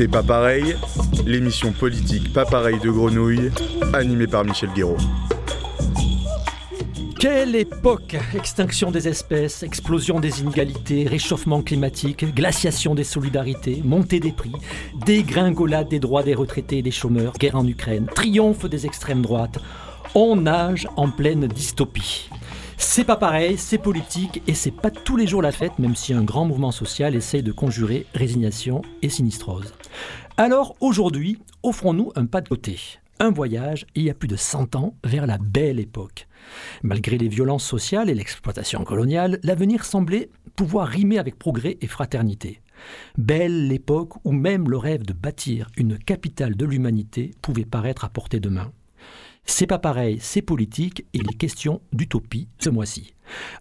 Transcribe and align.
C'est 0.00 0.08
pas 0.08 0.22
pareil, 0.22 0.76
l'émission 1.26 1.72
politique 1.72 2.32
pas 2.32 2.46
pareil 2.46 2.78
de 2.80 2.90
Grenouille, 2.90 3.50
animée 3.92 4.26
par 4.26 4.46
Michel 4.46 4.70
Guéraud. 4.74 4.96
Quelle 7.18 7.54
époque 7.54 8.16
Extinction 8.34 8.90
des 8.90 9.08
espèces, 9.08 9.62
explosion 9.62 10.18
des 10.18 10.40
inégalités, 10.40 11.06
réchauffement 11.06 11.60
climatique, 11.60 12.34
glaciation 12.34 12.94
des 12.94 13.04
solidarités, 13.04 13.82
montée 13.84 14.20
des 14.20 14.32
prix, 14.32 14.54
dégringolade 15.04 15.90
des 15.90 16.00
droits 16.00 16.22
des 16.22 16.34
retraités 16.34 16.78
et 16.78 16.82
des 16.82 16.90
chômeurs, 16.90 17.34
guerre 17.34 17.56
en 17.56 17.66
Ukraine, 17.66 18.06
triomphe 18.14 18.64
des 18.64 18.86
extrêmes 18.86 19.20
droites. 19.20 19.58
On 20.14 20.34
nage 20.34 20.88
en 20.96 21.10
pleine 21.10 21.46
dystopie. 21.46 22.30
C'est 22.82 23.04
pas 23.04 23.16
pareil, 23.16 23.58
c'est 23.58 23.78
politique 23.78 24.42
et 24.48 24.54
c'est 24.54 24.70
pas 24.70 24.90
tous 24.90 25.16
les 25.16 25.26
jours 25.26 25.42
la 25.42 25.52
fête, 25.52 25.78
même 25.78 25.94
si 25.94 26.14
un 26.14 26.24
grand 26.24 26.46
mouvement 26.46 26.72
social 26.72 27.14
essaye 27.14 27.42
de 27.42 27.52
conjurer 27.52 28.06
résignation 28.14 28.80
et 29.02 29.10
sinistrose. 29.10 29.74
Alors 30.38 30.74
aujourd'hui, 30.80 31.38
offrons-nous 31.62 32.10
un 32.16 32.24
pas 32.24 32.40
de 32.40 32.48
côté, 32.48 32.78
un 33.20 33.30
voyage 33.30 33.86
il 33.94 34.02
y 34.04 34.10
a 34.10 34.14
plus 34.14 34.28
de 34.28 34.36
100 34.36 34.76
ans 34.76 34.94
vers 35.04 35.26
la 35.26 35.36
belle 35.36 35.78
époque. 35.78 36.26
Malgré 36.82 37.18
les 37.18 37.28
violences 37.28 37.66
sociales 37.66 38.08
et 38.08 38.14
l'exploitation 38.14 38.82
coloniale, 38.82 39.38
l'avenir 39.42 39.84
semblait 39.84 40.30
pouvoir 40.56 40.88
rimer 40.88 41.18
avec 41.18 41.38
progrès 41.38 41.76
et 41.82 41.86
fraternité. 41.86 42.62
Belle 43.18 43.68
l'époque 43.68 44.14
où 44.24 44.32
même 44.32 44.70
le 44.70 44.78
rêve 44.78 45.04
de 45.04 45.12
bâtir 45.12 45.68
une 45.76 45.98
capitale 45.98 46.56
de 46.56 46.64
l'humanité 46.64 47.32
pouvait 47.42 47.66
paraître 47.66 48.04
à 48.04 48.08
portée 48.08 48.40
de 48.40 48.48
main. 48.48 48.72
C'est 49.44 49.66
pas 49.66 49.78
pareil, 49.78 50.18
c'est 50.20 50.42
politique 50.42 51.04
et 51.12 51.18
les 51.18 51.34
questions 51.34 51.80
d'utopie 51.92 52.48
ce 52.58 52.70
mois-ci. 52.70 53.14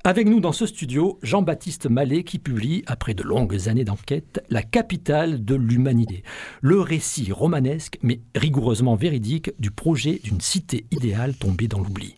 Avec 0.03 0.27
nous 0.27 0.39
dans 0.39 0.51
ce 0.51 0.65
studio, 0.65 1.19
Jean-Baptiste 1.23 1.89
Mallet 1.89 2.23
qui 2.23 2.39
publie, 2.39 2.83
après 2.87 3.13
de 3.13 3.23
longues 3.23 3.67
années 3.67 3.83
d'enquête, 3.83 4.43
La 4.49 4.63
capitale 4.63 5.43
de 5.43 5.55
l'humanité. 5.55 6.23
Le 6.61 6.79
récit 6.79 7.31
romanesque 7.31 7.97
mais 8.01 8.21
rigoureusement 8.35 8.95
véridique 8.95 9.51
du 9.59 9.71
projet 9.71 10.19
d'une 10.23 10.41
cité 10.41 10.85
idéale 10.91 11.35
tombée 11.35 11.67
dans 11.67 11.79
l'oubli. 11.79 12.15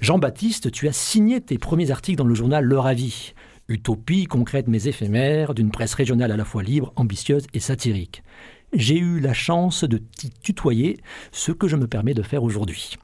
Jean-Baptiste, 0.00 0.70
tu 0.70 0.88
as 0.88 0.92
signé 0.92 1.40
tes 1.40 1.58
premiers 1.58 1.90
articles 1.90 2.18
dans 2.18 2.24
le 2.24 2.34
journal 2.34 2.64
L'heure 2.64 2.86
à 2.86 2.94
vie. 2.94 3.34
Utopie 3.68 4.24
concrète 4.24 4.68
mais 4.68 4.84
éphémère, 4.84 5.54
d'une 5.54 5.70
presse 5.70 5.94
régionale 5.94 6.32
à 6.32 6.36
la 6.36 6.44
fois 6.44 6.62
libre, 6.62 6.92
ambitieuse 6.96 7.46
et 7.54 7.60
satirique 7.60 8.22
j'ai 8.72 8.98
eu 8.98 9.20
la 9.20 9.32
chance 9.32 9.84
de 9.84 9.98
t'y 9.98 10.30
tutoyer, 10.30 10.98
ce 11.32 11.52
que 11.52 11.68
je 11.68 11.76
me 11.76 11.86
permets 11.86 12.14
de 12.14 12.22
faire 12.22 12.44
aujourd'hui. 12.44 12.96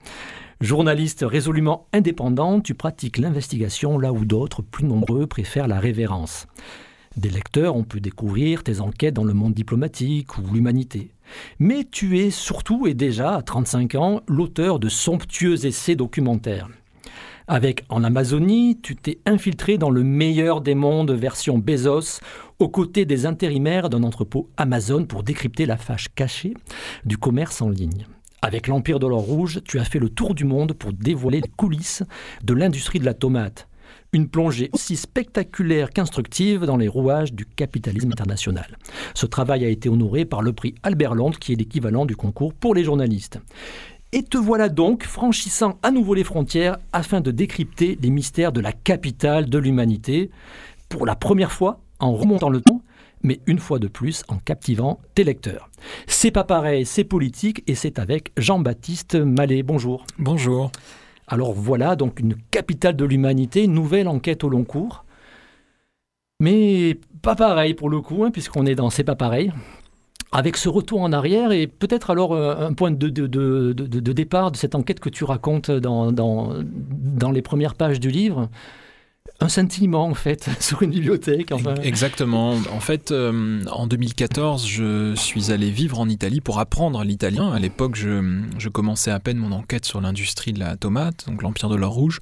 Journaliste 0.60 1.24
résolument 1.26 1.86
indépendant, 1.92 2.60
tu 2.60 2.74
pratiques 2.74 3.18
l'investigation 3.18 3.98
là 3.98 4.12
où 4.12 4.24
d'autres, 4.24 4.62
plus 4.62 4.86
nombreux, 4.86 5.26
préfèrent 5.26 5.68
la 5.68 5.80
révérence. 5.80 6.46
Des 7.16 7.30
lecteurs 7.30 7.76
ont 7.76 7.84
pu 7.84 8.00
découvrir 8.00 8.62
tes 8.62 8.80
enquêtes 8.80 9.14
dans 9.14 9.24
le 9.24 9.34
monde 9.34 9.54
diplomatique 9.54 10.38
ou 10.38 10.42
l'humanité. 10.52 11.10
Mais 11.58 11.84
tu 11.84 12.18
es 12.18 12.30
surtout 12.30 12.86
et 12.86 12.94
déjà, 12.94 13.36
à 13.36 13.42
35 13.42 13.94
ans, 13.96 14.22
l'auteur 14.28 14.78
de 14.78 14.88
somptueux 14.88 15.66
essais 15.66 15.96
documentaires. 15.96 16.68
Avec 17.48 17.84
En 17.90 18.02
Amazonie, 18.02 18.80
tu 18.82 18.96
t'es 18.96 19.20
infiltré 19.24 19.78
dans 19.78 19.90
le 19.90 20.02
meilleur 20.02 20.60
des 20.60 20.74
mondes 20.74 21.12
version 21.12 21.58
Bezos, 21.58 22.18
aux 22.58 22.68
côtés 22.68 23.04
des 23.04 23.24
intérimaires 23.24 23.88
d'un 23.88 24.02
entrepôt 24.02 24.50
Amazon 24.56 25.04
pour 25.04 25.22
décrypter 25.22 25.64
la 25.64 25.76
fâche 25.76 26.08
cachée 26.12 26.54
du 27.04 27.18
commerce 27.18 27.62
en 27.62 27.68
ligne. 27.68 28.06
Avec 28.42 28.66
l'Empire 28.66 28.98
de 28.98 29.06
l'or 29.06 29.20
rouge, 29.20 29.60
tu 29.64 29.78
as 29.78 29.84
fait 29.84 30.00
le 30.00 30.08
tour 30.08 30.34
du 30.34 30.44
monde 30.44 30.72
pour 30.72 30.92
dévoiler 30.92 31.40
les 31.40 31.50
coulisses 31.56 32.02
de 32.42 32.52
l'industrie 32.52 32.98
de 32.98 33.04
la 33.04 33.14
tomate. 33.14 33.68
Une 34.12 34.28
plongée 34.28 34.68
aussi 34.72 34.96
spectaculaire 34.96 35.90
qu'instructive 35.90 36.64
dans 36.64 36.76
les 36.76 36.88
rouages 36.88 37.32
du 37.32 37.46
capitalisme 37.46 38.10
international. 38.10 38.76
Ce 39.14 39.26
travail 39.26 39.64
a 39.64 39.68
été 39.68 39.88
honoré 39.88 40.24
par 40.24 40.42
le 40.42 40.52
prix 40.52 40.74
Albert 40.82 41.14
Londres, 41.14 41.38
qui 41.38 41.52
est 41.52 41.56
l'équivalent 41.56 42.06
du 42.06 42.16
concours 42.16 42.54
pour 42.54 42.74
les 42.74 42.82
journalistes. 42.82 43.38
Et 44.16 44.22
te 44.22 44.38
voilà 44.38 44.70
donc 44.70 45.04
franchissant 45.04 45.78
à 45.82 45.90
nouveau 45.90 46.14
les 46.14 46.24
frontières 46.24 46.78
afin 46.94 47.20
de 47.20 47.30
décrypter 47.30 47.98
les 48.00 48.08
mystères 48.08 48.50
de 48.50 48.62
la 48.62 48.72
capitale 48.72 49.50
de 49.50 49.58
l'humanité, 49.58 50.30
pour 50.88 51.04
la 51.04 51.14
première 51.14 51.52
fois 51.52 51.80
en 51.98 52.14
remontant 52.14 52.48
le 52.48 52.62
temps, 52.62 52.80
mais 53.22 53.40
une 53.46 53.58
fois 53.58 53.78
de 53.78 53.88
plus 53.88 54.24
en 54.28 54.38
captivant 54.38 55.00
tes 55.14 55.22
lecteurs. 55.22 55.68
C'est 56.06 56.30
pas 56.30 56.44
pareil, 56.44 56.86
c'est 56.86 57.04
politique 57.04 57.62
et 57.66 57.74
c'est 57.74 57.98
avec 57.98 58.32
Jean-Baptiste 58.38 59.16
Mallet. 59.16 59.62
Bonjour. 59.62 60.06
Bonjour. 60.18 60.72
Alors 61.26 61.52
voilà 61.52 61.94
donc 61.94 62.18
une 62.18 62.36
capitale 62.50 62.96
de 62.96 63.04
l'humanité, 63.04 63.66
nouvelle 63.66 64.08
enquête 64.08 64.44
au 64.44 64.48
long 64.48 64.64
cours. 64.64 65.04
Mais 66.40 66.98
pas 67.20 67.34
pareil 67.34 67.74
pour 67.74 67.90
le 67.90 68.00
coup, 68.00 68.24
hein, 68.24 68.30
puisqu'on 68.30 68.64
est 68.64 68.76
dans 68.76 68.88
C'est 68.88 69.04
pas 69.04 69.14
pareil 69.14 69.52
avec 70.36 70.58
ce 70.58 70.68
retour 70.68 71.00
en 71.00 71.14
arrière 71.14 71.50
et 71.50 71.66
peut-être 71.66 72.10
alors 72.10 72.34
euh, 72.34 72.68
un 72.68 72.74
point 72.74 72.90
de, 72.90 73.08
départ 74.12 74.52
de 74.52 74.58
cette 74.58 74.74
enquête 74.74 75.00
que 75.00 75.08
tu 75.08 75.24
racontes 75.24 75.70
dans, 75.70 77.32
les 77.32 77.42
premières 77.42 77.74
pages 77.74 78.00
du 78.00 78.10
livre 78.10 78.50
un 79.40 79.48
sentiment 79.48 80.04
en 80.04 80.14
fait 80.14 80.48
sur 80.60 80.82
une 80.82 80.90
bibliothèque. 80.90 81.52
Exactement. 81.82 82.52
En 82.72 82.80
fait, 82.80 83.12
euh, 83.12 83.62
en 83.70 83.86
2014, 83.86 84.66
je 84.66 85.14
suis 85.14 85.52
allé 85.52 85.70
vivre 85.70 86.00
en 86.00 86.08
Italie 86.08 86.40
pour 86.40 86.58
apprendre 86.58 87.02
l'italien. 87.02 87.50
À 87.50 87.58
l'époque, 87.58 87.96
je, 87.96 88.68
commençais 88.68 89.10
à 89.10 89.20
peine 89.20 89.38
mon 89.38 89.52
enquête 89.52 89.84
sur 89.84 90.00
l'industrie 90.00 90.52
de 90.52 90.60
la 90.60 90.76
tomate, 90.76 91.26
donc 91.28 91.42
l'empire 91.42 91.68
de 91.68 91.76
l'or 91.76 91.92
rouge 91.92 92.20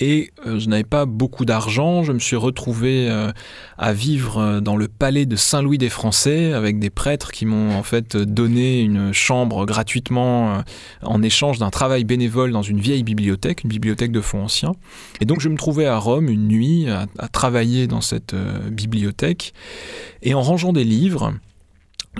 et 0.00 0.30
euh, 0.46 0.58
je 0.58 0.68
n'avais 0.68 0.84
pas 0.84 1.06
beaucoup 1.06 1.44
d'argent. 1.44 2.02
Je 2.02 2.12
me 2.12 2.18
suis 2.18 2.36
retrouvé 2.36 3.08
euh, 3.10 3.32
à 3.76 3.92
vivre 3.92 4.38
euh, 4.38 4.60
dans 4.60 4.76
le 4.76 4.86
palais 4.88 5.26
de 5.26 5.36
Saint-Louis 5.36 5.78
des 5.78 5.88
Français 5.88 6.52
avec 6.52 6.78
des 6.78 6.90
prêtres 6.90 7.32
qui 7.32 7.46
m'ont 7.46 7.74
en 7.74 7.82
fait 7.82 8.16
donné 8.16 8.80
une 8.80 9.12
chambre 9.12 9.66
gratuitement 9.66 10.62
en 11.02 11.22
échange 11.22 11.58
d'un 11.58 11.70
travail 11.70 12.04
bénévole 12.04 12.52
dans 12.52 12.62
une 12.62 12.80
vieille 12.80 13.02
bibliothèque, 13.02 13.64
une 13.64 13.70
bibliothèque 13.70 14.12
de 14.12 14.20
fonds 14.20 14.44
anciens. 14.44 14.72
Et 15.20 15.24
donc 15.24 15.40
je 15.40 15.48
me 15.48 15.56
trouvais 15.56 15.86
à 15.86 15.96
Rome 15.98 16.28
une 16.28 16.46
nuit 16.46 16.88
à, 16.88 17.06
travailler 17.28 17.86
dans 17.86 18.00
cette 18.00 18.34
bibliothèque 18.70 19.52
et 20.22 20.34
en 20.34 20.42
rangeant 20.42 20.72
des 20.72 20.84
livres 20.84 21.34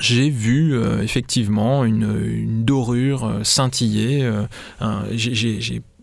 j'ai 0.01 0.31
vu 0.31 0.79
effectivement 1.03 1.85
une, 1.85 2.65
dorure 2.65 3.41
scintiller. 3.43 4.29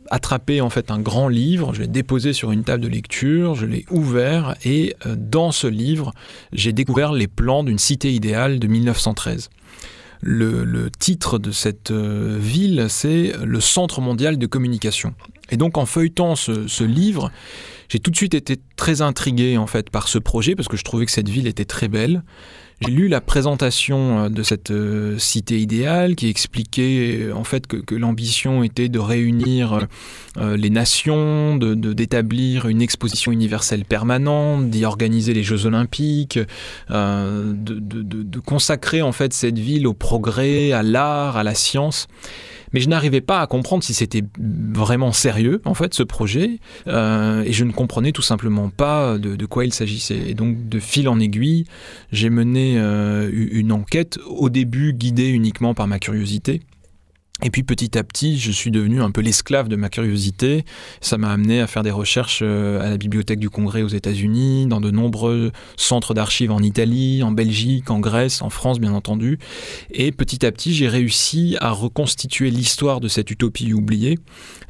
Attrapé 0.09 0.61
en 0.61 0.69
fait 0.69 0.91
un 0.91 0.99
grand 0.99 1.27
livre, 1.27 1.73
je 1.73 1.81
l'ai 1.81 1.87
déposé 1.87 2.33
sur 2.33 2.51
une 2.51 2.63
table 2.63 2.83
de 2.83 2.87
lecture, 2.87 3.55
je 3.55 3.65
l'ai 3.65 3.85
ouvert 3.89 4.55
et 4.63 4.95
euh, 5.05 5.15
dans 5.17 5.51
ce 5.51 5.67
livre, 5.67 6.13
j'ai 6.53 6.73
découvert 6.73 7.11
les 7.11 7.27
plans 7.27 7.63
d'une 7.63 7.79
cité 7.79 8.13
idéale 8.13 8.59
de 8.59 8.67
1913. 8.67 9.49
Le, 10.21 10.89
titre 10.97 11.37
de 11.37 11.51
cette 11.51 11.91
euh, 11.91 12.37
ville, 12.39 12.87
c'est 12.89 13.33
le 13.43 13.59
Centre 13.59 14.01
mondial 14.01 14.37
de 14.37 14.45
communication. 14.47 15.13
Et 15.51 15.57
donc 15.57 15.77
en 15.77 15.85
feuilletant 15.85 16.35
ce, 16.35 16.67
ce 16.67 16.83
livre, 16.83 17.31
j'ai 17.89 17.99
tout 17.99 18.09
de 18.09 18.15
suite 18.15 18.33
été 18.33 18.57
très 18.75 19.01
intrigué 19.01 19.57
en 19.57 19.67
fait 19.67 19.89
par 19.89 20.07
ce 20.07 20.17
projet 20.17 20.55
parce 20.55 20.67
que 20.67 20.77
je 20.77 20.83
trouvais 20.83 21.05
que 21.05 21.11
cette 21.11 21.29
ville 21.29 21.47
était 21.47 21.65
très 21.65 21.87
belle. 21.87 22.23
J'ai 22.81 22.91
lu 22.91 23.07
la 23.07 23.21
présentation 23.21 24.25
euh, 24.25 24.29
de 24.29 24.43
cette 24.43 24.71
euh, 24.71 25.17
cité 25.17 25.59
idéale 25.59 26.15
qui 26.15 26.27
expliquait 26.27 27.19
euh, 27.21 27.33
en 27.33 27.45
fait 27.45 27.67
que, 27.67 27.95
l'ambition 27.95 28.63
était 28.63 28.89
de 28.89 28.99
réunir 28.99 29.87
les 30.37 30.69
nations, 30.69 31.55
d'établir 31.55 32.67
une 32.67 32.81
exposition 32.81 33.31
universelle 33.31 33.85
permanente, 33.85 34.69
d'y 34.69 34.83
organiser 34.83 35.33
les 35.33 35.43
Jeux 35.43 35.65
olympiques, 35.65 36.37
de, 36.89 38.39
consacrer 38.39 39.01
en 39.01 39.13
fait 39.13 39.31
cette 39.31 39.57
ville 39.57 39.87
au 39.87 39.93
progrès, 39.93 40.73
à 40.73 40.83
l'art, 40.83 41.37
à 41.37 41.43
la 41.43 41.55
science 41.55 42.07
mais 42.75 42.81
je 42.81 42.89
n'arrivais 42.89 43.21
pas 43.21 43.39
à 43.39 43.47
comprendre 43.47 43.85
si 43.85 43.93
c'était 43.93 44.21
vraiment 44.37 45.13
sérieux, 45.13 45.61
en 45.63 45.73
fait, 45.73 45.93
ce 45.93 46.03
projet, 46.03 46.59
euh, 46.87 47.41
et 47.43 47.53
je 47.53 47.63
ne 47.63 47.71
comprenais 47.71 48.11
tout 48.11 48.21
simplement 48.21 48.67
pas 48.67 49.17
de, 49.17 49.45
quoi 49.45 49.63
il 49.63 49.73
s'agissait. 49.73 50.19
Et 50.27 50.33
donc, 50.33 50.67
de 50.67 50.79
fil 50.79 51.07
en 51.07 51.17
aiguille, 51.21 51.63
j'ai 52.11 52.29
mené 52.29 52.75
euh, 52.77 53.31
une 53.31 53.71
enquête, 53.71 54.19
au 54.27 54.49
début 54.49 54.91
guidée 54.91 55.29
uniquement 55.29 55.73
par 55.73 55.87
ma 55.87 55.99
curiosité, 55.99 56.63
et 57.45 57.51
puis 57.51 57.61
petit 57.61 57.95
à 57.95 58.03
petit, 58.03 58.39
je 58.39 58.51
suis 58.51 58.71
devenu 58.71 59.03
un 59.03 59.11
peu 59.11 59.21
l'esclave 59.21 59.67
de 59.67 59.75
ma 59.75 59.89
curiosité. 59.89 60.65
Ça 60.99 61.19
m'a 61.19 61.31
amené 61.31 61.61
à 61.61 61.67
faire 61.67 61.83
des 61.83 61.91
recherches 61.91 62.39
euh, 62.41 62.81
à 62.81 62.89
la 62.89 62.97
Bibliothèque 62.97 63.37
du 63.37 63.51
Congrès 63.51 63.83
aux 63.83 63.87
États-Unis, 63.87 64.65
dans 64.65 64.81
de 64.81 64.89
nombreux 64.89 65.51
centres 65.77 66.15
d'archives 66.15 66.51
en 66.51 66.61
Italie, 66.61 67.21
en 67.21 67.31
Belgique, 67.31 67.91
en 67.91 67.99
Grèce, 67.99 68.41
en 68.41 68.49
France 68.49 68.79
bien 68.79 68.93
entendu. 68.93 69.37
Et 69.91 70.11
petit 70.11 70.43
à 70.43 70.51
petit, 70.51 70.73
j'ai 70.73 70.87
réussi 70.87 71.55
à 71.61 71.69
reconstituer 71.69 72.49
l'histoire 72.49 72.99
de 72.99 73.07
cette 73.07 73.29
utopie 73.29 73.73
oubliée, 73.73 74.17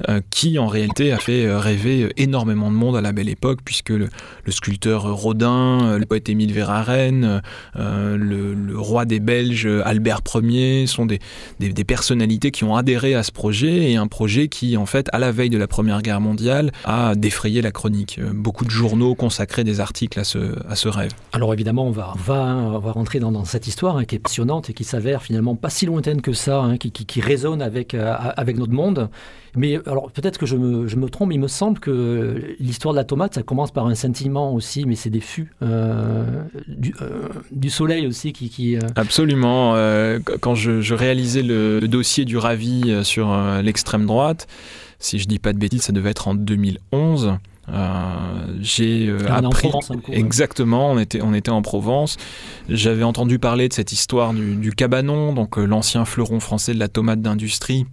euh, 0.10 0.19
qui 0.30 0.60
en 0.60 0.68
réalité 0.68 1.13
a 1.13 1.18
fait 1.18 1.45
euh, 1.45 1.60
rêver 1.60 2.10
énormément 2.18 2.69
de 2.69 2.75
monde 2.75 2.98
à 2.98 3.01
la 3.01 3.13
belle 3.13 3.30
époque, 3.30 3.60
puisque 3.63 3.92
le, 3.92 4.10
sculpteur 4.50 5.16
Rodin, 5.16 5.98
le 5.98 6.06
poète 6.06 6.27
Émile 6.27 6.51
Verhaeren, 6.51 7.42
le, 7.75 8.74
roi 8.75 9.06
des 9.06 9.22
Belges 9.22 9.69
Albert 9.86 10.19
Ier 10.36 10.88
sont 10.88 11.06
des, 11.06 11.19
des 11.60 11.83
personnalités 11.86 12.51
qui 12.51 12.64
ont 12.65 12.75
adhéré 12.75 13.15
à 13.15 13.23
ce 13.23 13.31
projet 13.31 13.91
et 13.91 13.95
un 13.95 14.07
projet 14.07 14.47
qui, 14.47 14.77
en 14.77 14.85
fait, 14.85 15.07
à 15.13 15.19
la 15.19 15.31
veille 15.31 15.50
de 15.50 15.57
la 15.57 15.67
Première 15.67 16.01
Guerre 16.01 16.21
mondiale, 16.21 16.71
a 16.85 17.15
défrayé 17.15 17.62
la 17.62 17.71
chronique. 17.71 18.19
Beaucoup 18.33 18.65
de 18.65 18.69
journaux 18.69 19.15
consacraient 19.15 19.63
des 19.63 19.79
articles 19.79 20.19
à 20.19 20.23
ce, 20.23 20.39
à 20.69 20.75
ce 20.75 20.88
rêve. 20.88 21.12
Alors 21.33 21.53
évidemment, 21.53 21.88
on 21.88 21.91
va, 21.91 22.13
va, 22.17 22.79
va 22.79 22.91
rentrer 22.91 23.19
dans, 23.19 23.31
dans 23.31 23.45
cette 23.45 23.67
histoire 23.67 23.97
hein, 23.97 24.06
qui 24.06 24.15
est 24.15 24.19
passionnante 24.19 24.69
et 24.69 24.73
qui 24.73 24.83
s'avère 24.83 25.21
finalement 25.21 25.56
pas 25.56 25.69
si 25.69 25.85
lointaine 25.85 26.21
que 26.21 26.33
ça, 26.33 26.62
hein, 26.62 26.77
qui, 26.77 26.91
qui, 26.91 27.06
qui, 27.06 27.21
résonne 27.21 27.62
avec, 27.62 27.94
avec 27.94 28.57
notre 28.57 28.73
monde. 28.73 29.09
Mais 29.56 29.79
alors 29.88 30.12
peut-être 30.12 30.38
que 30.38 30.45
je 30.45 30.57
me, 30.57 30.88
je 30.88 30.95
me, 30.97 31.09
trompe, 31.09 31.31
il 31.31 31.39
me 31.39 31.47
semble 31.47 31.79
que 31.79 32.56
l'histoire 32.59 32.94
de 32.94 33.00
la 33.00 33.03
tomate, 33.03 33.35
ça 33.35 33.44
commence 33.44 33.71
par 33.71 33.88
un 33.88 33.95
sentiment 33.95 34.53
aussi, 34.53 34.85
mais 34.85 34.95
c'est 34.95 35.09
des 35.09 35.21
fûts 35.21 35.51
euh, 35.63 36.44
du, 36.67 36.94
euh, 37.01 37.29
du, 37.51 37.69
soleil 37.69 38.06
aussi 38.06 38.33
qui... 38.33 38.50
qui 38.50 38.75
euh... 38.75 38.81
Absolument. 38.95 39.75
Euh, 39.75 40.19
quand 40.41 40.56
je, 40.56 40.81
je, 40.81 40.94
réalisais 40.94 41.41
le, 41.41 41.79
le, 41.79 41.88
dossier 41.88 42.25
du 42.25 42.38
Ravi 42.45 42.83
euh, 42.88 43.03
sur 43.03 43.31
euh, 43.31 43.62
l'extrême 43.62 44.06
droite, 44.06 44.47
si 45.00 45.19
je 45.19 45.27
dis 45.27 45.39
pas 45.39 45.53
de 45.53 45.57
bêtises, 45.57 45.83
ça 45.83 45.94
devait 45.94 46.12
être 46.12 46.27
en 46.27 46.36
2011. 46.36 47.38
j'ai 48.62 49.15
appris 49.27 49.69
Provence, 49.69 49.92
coup, 50.03 50.12
exactement. 50.12 50.92
On 50.92 51.00
était 51.00 51.21
on 51.21 51.33
était 51.33 51.50
en 51.50 51.62
Provence. 51.62 52.18
J'avais 52.69 53.03
entendu 53.03 53.39
parler 53.39 53.68
de 53.68 53.74
cette 53.74 53.92
histoire 53.92 54.33
du, 54.33 54.56
du 54.56 54.71
cabanon, 54.71 55.33
donc 55.33 55.57
l'ancien 55.57 56.06
fleuron 56.06 56.39
français 56.39 56.74
de 56.74 56.80
la 56.80 56.88
tomate 56.88 57.21
d'industrie 57.21 57.86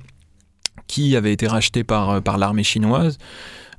qui 0.87 1.16
avait 1.16 1.32
été 1.32 1.46
racheté 1.46 1.84
par, 1.84 2.22
par 2.22 2.37
l'armée 2.37 2.64
chinoise. 2.64 3.16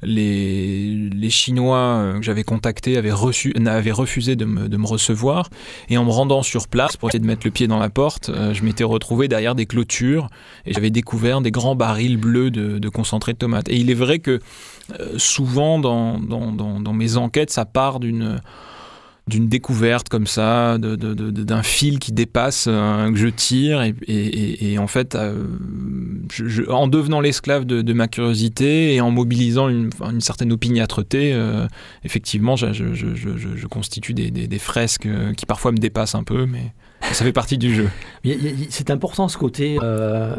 Les, 0.06 1.30
Chinois 1.30 2.14
que 2.18 2.22
j'avais 2.22 2.44
contactés 2.44 2.98
avaient, 2.98 3.12
refusé 3.12 4.36
de 4.36 4.46
me, 4.46 4.86
recevoir. 4.86 5.50
Et 5.90 5.98
en 5.98 6.06
me 6.06 6.12
rendant 6.12 6.44
sur 6.44 6.68
place 6.68 6.98
pour 6.98 7.10
essayer 7.10 7.20
de 7.20 7.26
mettre 7.26 7.46
le 7.46 7.52
pied 7.52 7.68
dans 7.68 7.80
la 7.80 7.90
porte, 7.90 8.30
euh, 8.30 8.54
je 8.54 8.64
m'étais 8.64 8.84
retrouvé 8.84 9.28
derrière 9.28 9.56
des 9.56 9.66
clôtures 9.66 10.28
et 10.66 10.74
j'avais 10.74 10.90
découvert 10.90 11.42
des 11.42 11.52
grands 11.52 11.76
barils 11.76 12.18
bleus 12.18 12.52
de, 12.52 12.90
concentré 12.90 13.34
de 13.34 13.38
tomates. 13.38 13.70
Et 13.70 13.78
il 13.78 13.90
est 13.90 13.96
vrai 13.96 14.20
que 14.20 14.40
euh, 15.00 15.18
souvent 15.18 15.80
dans 15.80 16.94
mes 16.94 17.18
enquêtes, 17.18 17.50
ça 17.50 17.66
part 17.66 18.00
d'une 18.00 18.40
d'une 19.28 19.48
découverte 19.48 20.10
comme 20.10 20.28
ça, 20.28 20.78
d'un 20.78 20.98
de, 20.98 21.14
de, 21.14 21.62
fil 21.62 22.00
qui 22.00 22.12
dépasse, 22.12 22.66
euh, 22.68 23.10
que 23.10 23.18
je 23.18 23.28
tire, 23.28 23.82
et, 23.82 23.94
et, 24.08 24.78
en 24.78 24.88
fait, 24.88 25.16
euh, 25.16 25.46
en 26.70 26.88
devenant 26.88 27.22
l'esclave 27.22 27.66
de, 27.66 27.94
ma 27.94 28.08
curiosité 28.08 28.94
et 28.94 29.02
en 29.02 29.12
mobilisant 29.12 29.70
une, 29.70 29.92
certaine 30.20 30.52
opiniâtreté, 30.52 31.34
euh, 31.34 31.68
effectivement, 32.04 32.56
je, 32.56 32.74
je 32.74 33.68
constitue 33.68 34.14
des, 34.14 34.30
des, 34.30 34.48
des, 34.48 34.60
fresques 34.60 35.08
qui 35.38 35.46
parfois 35.46 35.72
me 35.72 35.78
dépassent 35.78 36.16
un 36.16 36.24
peu, 36.24 36.46
mais 36.46 36.74
ça 37.12 37.26
fait 37.26 37.34
partie 37.34 37.58
du 37.58 37.74
jeu. 37.76 37.90
C'est 38.70 38.90
important 38.90 39.28
ce 39.28 39.38
côté. 39.38 39.78
Euh, 39.84 40.36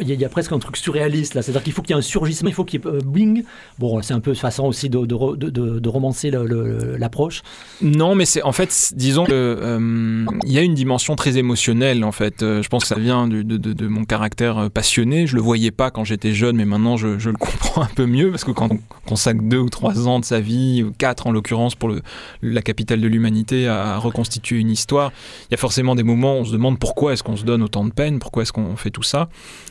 il 0.00 0.10
y, 0.10 0.14
y, 0.14 0.24
a 0.24 0.28
presque 0.28 0.52
un 0.52 0.58
truc 0.58 0.76
surréaliste 0.76 1.34
là. 1.34 1.42
C'est-à-dire 1.42 1.62
qu'il 1.62 1.72
faut 1.72 1.82
qu'il 1.82 1.94
y 1.94 1.94
ait 1.94 1.98
un 1.98 2.02
surgissement, 2.02 2.48
il 2.48 2.54
faut 2.54 2.64
qu'il 2.64 2.80
y 2.80 2.82
ait 2.82 2.90
euh, 2.90 3.00
bing. 3.04 3.44
Bon, 3.78 4.02
c'est 4.02 4.12
un 4.12 4.20
peu 4.20 4.34
façon 4.34 4.64
aussi 4.64 4.90
de, 4.90 5.06
de, 5.06 5.36
de, 5.36 5.78
de 5.78 5.88
romancer 5.88 6.32
l'approche. 6.32 7.42
Non, 7.80 8.16
mais 8.16 8.24
c'est 8.24 8.42
en 8.42 8.50
fait, 8.50 8.92
disons 8.96 9.24
que 9.24 9.32
euh, 9.32 10.26
il 10.44 10.52
y 10.52 10.58
a 10.58 10.62
une 10.62 10.74
dimension 10.74 11.14
très 11.14 11.38
émotionnelle 11.38 12.02
en 12.02 12.12
fait. 12.12 12.42
Euh, 12.42 12.60
je 12.60 12.68
pense 12.68 12.82
que 12.82 12.88
ça 12.88 12.98
vient 12.98 13.28
de, 13.28 13.42
de, 13.42 13.86
mon 13.86 14.04
caractère 14.04 14.68
passionné. 14.74 15.28
Je 15.28 15.36
le 15.36 15.42
voyais 15.42 15.70
pas 15.70 15.92
quand 15.92 16.02
j'étais 16.02 16.32
jeune, 16.32 16.56
mais 16.56 16.64
maintenant 16.64 16.96
je, 16.96 17.18
je, 17.20 17.30
le 17.30 17.36
comprends 17.38 17.82
un 17.82 17.90
peu 17.94 18.06
mieux 18.06 18.32
parce 18.32 18.42
que 18.42 18.50
quand 18.50 18.72
on 18.72 18.80
consacre 19.06 19.42
deux 19.42 19.58
ou 19.58 19.68
trois 19.68 20.08
ans 20.08 20.18
de 20.18 20.24
sa 20.24 20.40
vie, 20.40 20.82
ou 20.82 20.92
quatre 20.98 21.28
en 21.28 21.30
l'occurrence 21.30 21.76
pour 21.76 21.88
le, 21.88 22.02
la 22.42 22.62
capitale 22.62 23.00
de 23.00 23.06
l'humanité 23.06 23.68
à 23.68 23.98
reconstituer 23.98 24.58
une 24.58 24.70
histoire, 24.70 25.12
il 25.48 25.52
y 25.52 25.54
a 25.54 25.58
forcément 25.58 25.75
des 25.94 26.02
moments 26.02 26.36
où 26.36 26.40
on 26.40 26.44
se 26.44 26.52
demande 26.52 26.78
pourquoi 26.78 27.12
est-ce 27.12 27.22
qu'on 27.22 27.36
se 27.36 27.44
donne 27.44 27.62
autant 27.62 27.84
de 27.84 27.92
peine, 27.92 28.18
pourquoi 28.18 28.42
est-ce 28.42 28.52
qu'on 28.52 28.76
fait 28.76 28.90
tout 28.90 29.02
ça. 29.02 29.28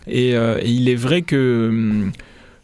Et, 0.08 0.36
euh, 0.36 0.60
il 0.64 0.90
est 0.90 0.96
vrai 0.96 1.22
que 1.22 1.68
hum, 1.70 2.12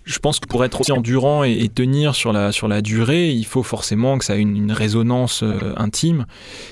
je 0.03 0.17
pense 0.17 0.39
que 0.39 0.47
pour 0.47 0.65
être 0.65 0.81
aussi 0.81 0.91
endurant 0.91 1.43
et, 1.43 1.69
tenir 1.69 2.15
sur 2.15 2.33
la, 2.33 2.51
sur 2.51 2.67
la 2.67 2.81
durée, 2.81 3.29
il 3.29 3.45
faut 3.45 3.61
forcément 3.61 4.17
que 4.17 4.25
ça 4.25 4.35
ait 4.35 4.41
une, 4.41 4.71
résonance 4.71 5.43
euh, 5.43 5.73
intime. 5.77 6.25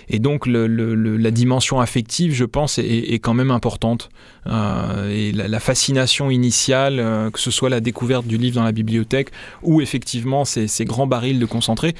Et 0.09 0.17
donc 0.17 0.47
la 0.47 1.31
dimension 1.31 1.79
affective, 1.79 2.33
je 2.33 2.45
pense, 2.45 2.79
est, 2.79 3.19
quand 3.19 3.35
même 3.35 3.51
importante. 3.51 4.09
Euh, 4.47 5.11
et 5.13 5.31
la, 5.31 5.59
fascination 5.59 6.31
initiale, 6.31 7.29
que 7.31 7.39
ce 7.39 7.51
soit 7.51 7.69
la 7.69 7.81
découverte 7.81 8.25
du 8.25 8.37
livre 8.37 8.55
dans 8.55 8.63
la 8.63 8.71
bibliothèque 8.71 9.29
ou 9.61 9.79
effectivement 9.79 10.43
ces, 10.43 10.67
ces 10.67 10.85
grands 10.85 11.07
barils 11.07 11.39
de 11.39 11.45
concentré, 11.45 11.93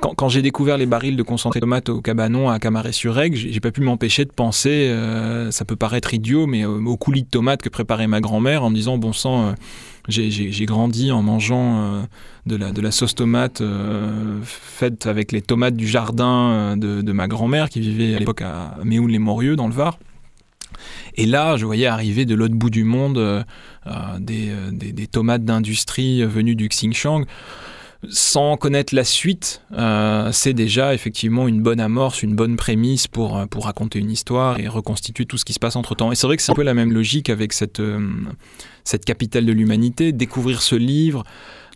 quand, 0.00 0.28
j'ai 0.28 0.42
découvert 0.42 0.76
les 0.76 0.86
barils 0.86 1.16
de 1.16 1.22
concentré 1.22 1.60
de 1.60 1.64
tomate 1.64 1.88
au 1.88 2.00
cabanon 2.00 2.48
à 2.48 2.58
Camaret-sur-Aigle, 2.58 3.36
j'ai 3.36 3.60
pas 3.60 3.70
pu 3.70 3.80
m'empêcher 3.80 4.24
de 4.24 4.30
penser, 4.30 4.88
euh, 4.88 5.50
ça 5.50 5.64
peut 5.64 5.76
paraître 5.76 6.14
idiot, 6.14 6.46
mais 6.46 6.64
euh, 6.64 6.80
au 6.84 6.96
coulis 6.96 7.22
de 7.22 7.28
tomates 7.28 7.62
que 7.62 7.68
préparait 7.68 8.06
ma 8.06 8.20
grand-mère 8.20 8.62
en 8.62 8.70
me 8.70 8.74
disant, 8.74 8.98
bon 8.98 9.12
sang, 9.12 9.48
euh, 9.48 9.52
j'ai 10.08 10.66
grandi 10.66 11.10
en 11.10 11.22
mangeant 11.22 11.80
euh, 11.80 12.02
de, 12.46 12.80
la, 12.80 12.90
sauce 12.90 13.14
tomate 13.14 13.62
faite 14.42 15.06
avec 15.06 15.32
les 15.32 15.42
tomates 15.42 15.76
du 15.76 15.86
jardin 15.86 16.76
de, 16.76 17.12
ma 17.12 17.26
grand-mère 17.26 17.68
qui 17.68 17.80
vivait 17.80 18.14
à 18.14 18.18
l'époque 18.18 18.42
à 18.42 18.78
Méhoun-les-Morieux 18.84 19.56
dans 19.56 19.66
le 19.66 19.74
Var. 19.74 19.98
Et 21.16 21.26
là, 21.26 21.56
je 21.56 21.64
voyais 21.64 21.86
arriver 21.86 22.24
de 22.24 22.34
l'autre 22.34 22.54
bout 22.54 22.70
du 22.70 22.84
monde 22.84 23.44
des, 24.20 24.52
des, 24.72 25.06
tomates 25.06 25.44
d'industrie 25.44 26.22
venues 26.24 26.54
du 26.54 26.68
Xinjiang 26.68 27.24
sans 28.10 28.56
connaître 28.56 28.94
la 28.94 29.04
suite, 29.04 29.62
euh, 29.72 30.30
c'est 30.32 30.52
déjà 30.52 30.94
effectivement 30.94 31.48
une 31.48 31.62
bonne 31.62 31.80
amorce, 31.80 32.22
une 32.22 32.34
bonne 32.34 32.56
prémisse 32.56 33.08
pour, 33.08 33.46
pour 33.48 33.64
raconter 33.64 33.98
une 33.98 34.10
histoire 34.10 34.58
et 34.58 34.68
reconstituer 34.68 35.26
tout 35.26 35.38
ce 35.38 35.44
qui 35.44 35.52
se 35.52 35.58
passe 35.58 35.76
entre 35.76 35.94
temps. 35.94 36.12
Et 36.12 36.14
c'est 36.14 36.26
vrai 36.26 36.36
que 36.36 36.42
c'est 36.42 36.52
un 36.52 36.56
peu 36.56 36.62
la 36.62 36.74
même 36.74 36.92
logique 36.92 37.30
avec 37.30 37.52
cette, 37.52 37.80
euh, 37.80 38.00
capitale 39.04 39.46
de 39.46 39.52
l'humanité, 39.52 40.12
découvrir 40.12 40.62
ce 40.62 40.74
livre. 40.74 41.24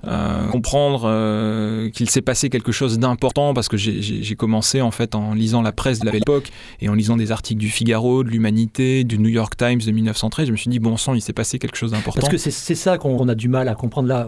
Euh, 0.06 0.46
comprendre 0.48 1.02
euh, 1.04 1.90
qu'il 1.90 2.08
s'est 2.08 2.22
passé 2.22 2.48
quelque 2.48 2.72
chose 2.72 2.98
d'important 2.98 3.52
parce 3.52 3.68
que 3.68 3.76
j'ai 3.76 4.34
commencé 4.34 4.80
en 4.80 4.90
fait 4.90 5.14
en 5.14 5.34
lisant 5.34 5.60
la 5.60 5.72
presse 5.72 5.98
de 5.98 6.08
l'époque 6.08 6.48
et 6.80 6.88
en 6.88 6.94
lisant 6.94 7.18
des 7.18 7.32
articles 7.32 7.60
du 7.60 7.68
Figaro, 7.68 8.24
de 8.24 8.30
l'Humanité, 8.30 9.04
du 9.04 9.18
New 9.18 9.28
York 9.28 9.58
Times 9.58 9.80
de 9.80 9.90
1913, 9.90 10.46
je 10.46 10.52
me 10.52 10.56
suis 10.56 10.70
dit 10.70 10.78
bon 10.78 10.96
sang, 10.96 11.12
il 11.12 11.20
s'est 11.20 11.34
passé 11.34 11.58
quelque 11.58 11.76
chose 11.76 11.90
d'important. 11.90 12.22
Parce 12.22 12.32
que 12.32 12.38
c'est 12.38 12.74
ça 12.74 12.96
qu'on 12.96 13.28
a 13.28 13.34
du 13.34 13.48
mal 13.48 13.68
à 13.68 13.74
comprendre 13.74 14.08
là. 14.08 14.26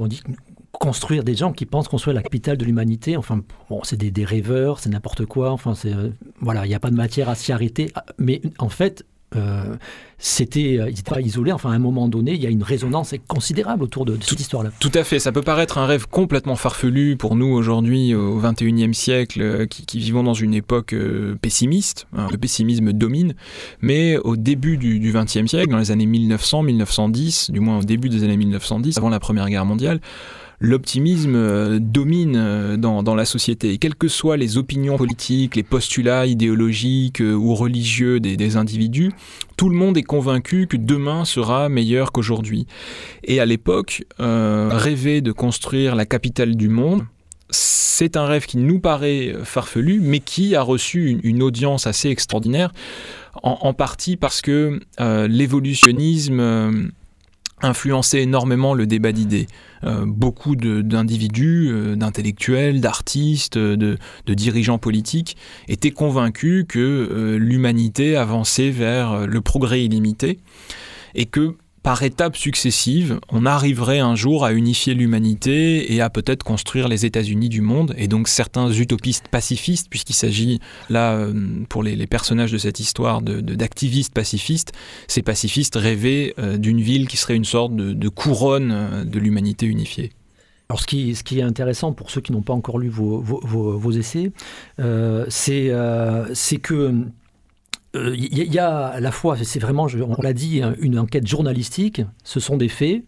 Construire 0.72 1.22
des 1.22 1.34
gens 1.34 1.52
qui 1.52 1.66
pensent 1.66 1.88
construire 1.88 2.14
la 2.14 2.22
capitale 2.22 2.56
de 2.56 2.64
l'humanité. 2.64 3.16
Enfin, 3.16 3.40
bon, 3.68 3.80
c'est 3.84 3.96
des, 3.96 4.10
des, 4.10 4.24
rêveurs, 4.24 4.78
c'est 4.78 4.90
n'importe 4.90 5.26
quoi. 5.26 5.50
Enfin, 5.52 5.74
c'est 5.74 5.92
euh, 5.92 6.10
voilà, 6.40 6.66
il 6.66 6.68
n'y 6.68 6.74
a 6.74 6.80
pas 6.80 6.90
de 6.90 6.96
matière 6.96 7.28
à 7.28 7.34
s'y 7.34 7.52
arrêter. 7.52 7.92
Mais 8.18 8.40
en 8.58 8.68
fait, 8.68 9.04
euh, 9.36 9.76
c'était, 10.18 10.74
ils 10.74 10.84
n'étaient 10.84 11.02
pas 11.02 11.20
isolés. 11.20 11.52
Enfin, 11.52 11.72
à 11.72 11.74
un 11.74 11.78
moment 11.78 12.08
donné, 12.08 12.32
il 12.32 12.42
y 12.42 12.46
a 12.46 12.50
une 12.50 12.62
résonance 12.62 13.14
considérable 13.26 13.82
autour 13.82 14.04
de, 14.04 14.16
cette 14.20 14.40
histoire-là. 14.40 14.70
Tout 14.78 14.90
à 14.94 15.04
fait. 15.04 15.18
Ça 15.18 15.32
peut 15.32 15.42
paraître 15.42 15.78
un 15.78 15.86
rêve 15.86 16.06
complètement 16.08 16.56
farfelu 16.56 17.16
pour 17.16 17.34
nous 17.34 17.46
aujourd'hui, 17.46 18.14
au 18.14 18.40
21e 18.40 18.92
siècle, 18.92 19.66
qui, 19.68 19.98
vivons 19.98 20.22
dans 20.22 20.34
une 20.34 20.54
époque 20.54 20.92
euh, 20.92 21.36
pessimiste. 21.40 22.06
Hein, 22.16 22.28
le 22.30 22.38
pessimisme 22.38 22.92
domine. 22.92 23.34
Mais 23.80 24.16
au 24.18 24.36
début 24.36 24.76
du, 24.76 25.12
20e 25.12 25.46
siècle, 25.46 25.70
dans 25.70 25.78
les 25.78 25.90
années 25.90 26.06
1900, 26.06 26.62
1910, 26.62 27.50
du 27.50 27.60
moins 27.60 27.78
au 27.78 27.82
début 27.82 28.08
des 28.08 28.22
années 28.22 28.36
1910, 28.36 28.98
avant 28.98 29.08
la 29.08 29.20
Première 29.20 29.48
Guerre 29.48 29.66
mondiale, 29.66 30.00
l'optimisme 30.62 31.34
euh, 31.34 31.78
domine 31.80 32.36
euh, 32.36 32.76
dans, 32.76 33.14
la 33.14 33.24
société. 33.24 33.76
Quelles 33.78 33.96
que 33.96 34.08
soient 34.08 34.36
les 34.36 34.56
opinions 34.56 34.96
politiques, 34.96 35.56
les 35.56 35.64
postulats 35.64 36.24
idéologiques 36.24 37.20
euh, 37.20 37.34
ou 37.34 37.54
religieux 37.54 38.20
des, 38.20 38.56
individus, 38.56 39.12
tout 39.56 39.68
le 39.68 39.76
monde 39.76 39.96
est 39.96 40.02
convaincu 40.02 40.66
que 40.68 40.76
demain 40.76 41.24
sera 41.24 41.68
meilleur 41.68 42.12
qu'aujourd'hui. 42.12 42.66
Et 43.24 43.40
à 43.40 43.46
l'époque, 43.46 44.04
rêver 44.18 45.20
de 45.20 45.32
construire 45.32 45.94
la 45.94 46.06
capitale 46.06 46.54
du 46.54 46.68
monde, 46.68 47.04
c'est 47.50 48.16
un 48.16 48.26
rêve 48.26 48.46
qui 48.46 48.58
nous 48.58 48.78
paraît 48.78 49.34
farfelu, 49.44 50.00
mais 50.00 50.20
qui 50.20 50.54
a 50.54 50.62
reçu 50.62 51.18
une, 51.22 51.42
audience 51.42 51.86
assez 51.86 52.10
extraordinaire, 52.10 52.72
en, 53.42 53.72
partie 53.72 54.16
parce 54.16 54.42
que 54.42 54.80
l'évolutionnisme 54.98 56.92
euh, 57.62 57.68
influençait 57.68 58.22
énormément 58.22 58.74
le 58.74 58.86
débat 58.86 59.12
d'idées. 59.12 59.46
Euh, 59.84 60.04
beaucoup 60.06 60.54
d'individus, 60.56 61.68
euh, 61.70 61.96
d'intellectuels, 61.96 62.80
d'artistes, 62.80 63.58
de, 63.58 63.98
de, 64.26 64.34
dirigeants 64.34 64.78
politiques 64.78 65.36
étaient 65.68 65.90
convaincus 65.90 66.64
que 66.68 66.78
euh, 66.78 67.38
l'humanité 67.38 68.16
avançait 68.16 68.70
vers 68.70 69.26
le 69.26 69.40
progrès 69.40 69.84
illimité 69.84 70.38
et 71.14 71.26
que 71.26 71.56
par 71.82 72.02
étapes 72.04 72.36
successives, 72.36 73.18
on 73.28 73.44
arriverait 73.44 73.98
un 73.98 74.14
jour 74.14 74.44
à 74.44 74.52
unifier 74.52 74.94
l'humanité 74.94 75.92
et 75.92 76.00
à 76.00 76.10
peut-être 76.10 76.44
construire 76.44 76.86
les 76.86 77.06
États-Unis 77.06 77.48
du 77.48 77.60
monde. 77.60 77.94
Et 77.98 78.06
donc 78.06 78.28
certains 78.28 78.70
utopistes 78.70 79.26
pacifistes, 79.28 79.88
puisqu'il 79.90 80.14
s'agit 80.14 80.60
là, 80.90 81.14
euh, 81.14 81.32
pour 81.68 81.82
les, 81.82 82.06
personnages 82.06 82.52
de 82.52 82.58
cette 82.58 82.78
histoire, 82.78 83.20
d'activistes 83.20 84.14
pacifistes, 84.14 84.72
ces 85.08 85.22
pacifistes 85.22 85.74
rêvaient 85.74 86.34
euh, 86.38 86.56
d'une 86.56 86.80
ville 86.80 87.08
qui 87.08 87.16
serait 87.16 87.36
une 87.36 87.44
sorte 87.44 87.74
de, 87.74 87.92
de 87.92 88.08
couronne 88.08 88.70
euh, 88.72 89.04
de 89.04 89.18
l'humanité 89.18 89.66
unifiée. 89.66 90.12
Alors 90.68 90.80
ce 90.80 90.86
qui, 90.86 91.14
ce 91.16 91.24
qui 91.24 91.40
est 91.40 91.42
intéressant 91.42 91.92
pour 91.92 92.10
ceux 92.10 92.20
qui 92.20 92.32
n'ont 92.32 92.42
pas 92.42 92.54
encore 92.54 92.78
lu 92.78 92.88
vos, 92.88 93.20
vos, 93.20 93.90
essais, 93.90 94.32
c'est 95.28 95.68
que 96.62 96.94
il 97.94 98.52
y, 98.54 98.58
a 98.58 98.86
à 98.86 99.00
la 99.00 99.10
fois, 99.10 99.36
c'est 99.42 99.58
vraiment, 99.58 99.86
on 99.86 100.22
l'a 100.22 100.32
dit, 100.32 100.62
une 100.80 100.98
enquête 100.98 101.26
journalistique, 101.26 102.02
ce 102.24 102.40
sont 102.40 102.56
des 102.56 102.68
faits, 102.68 103.04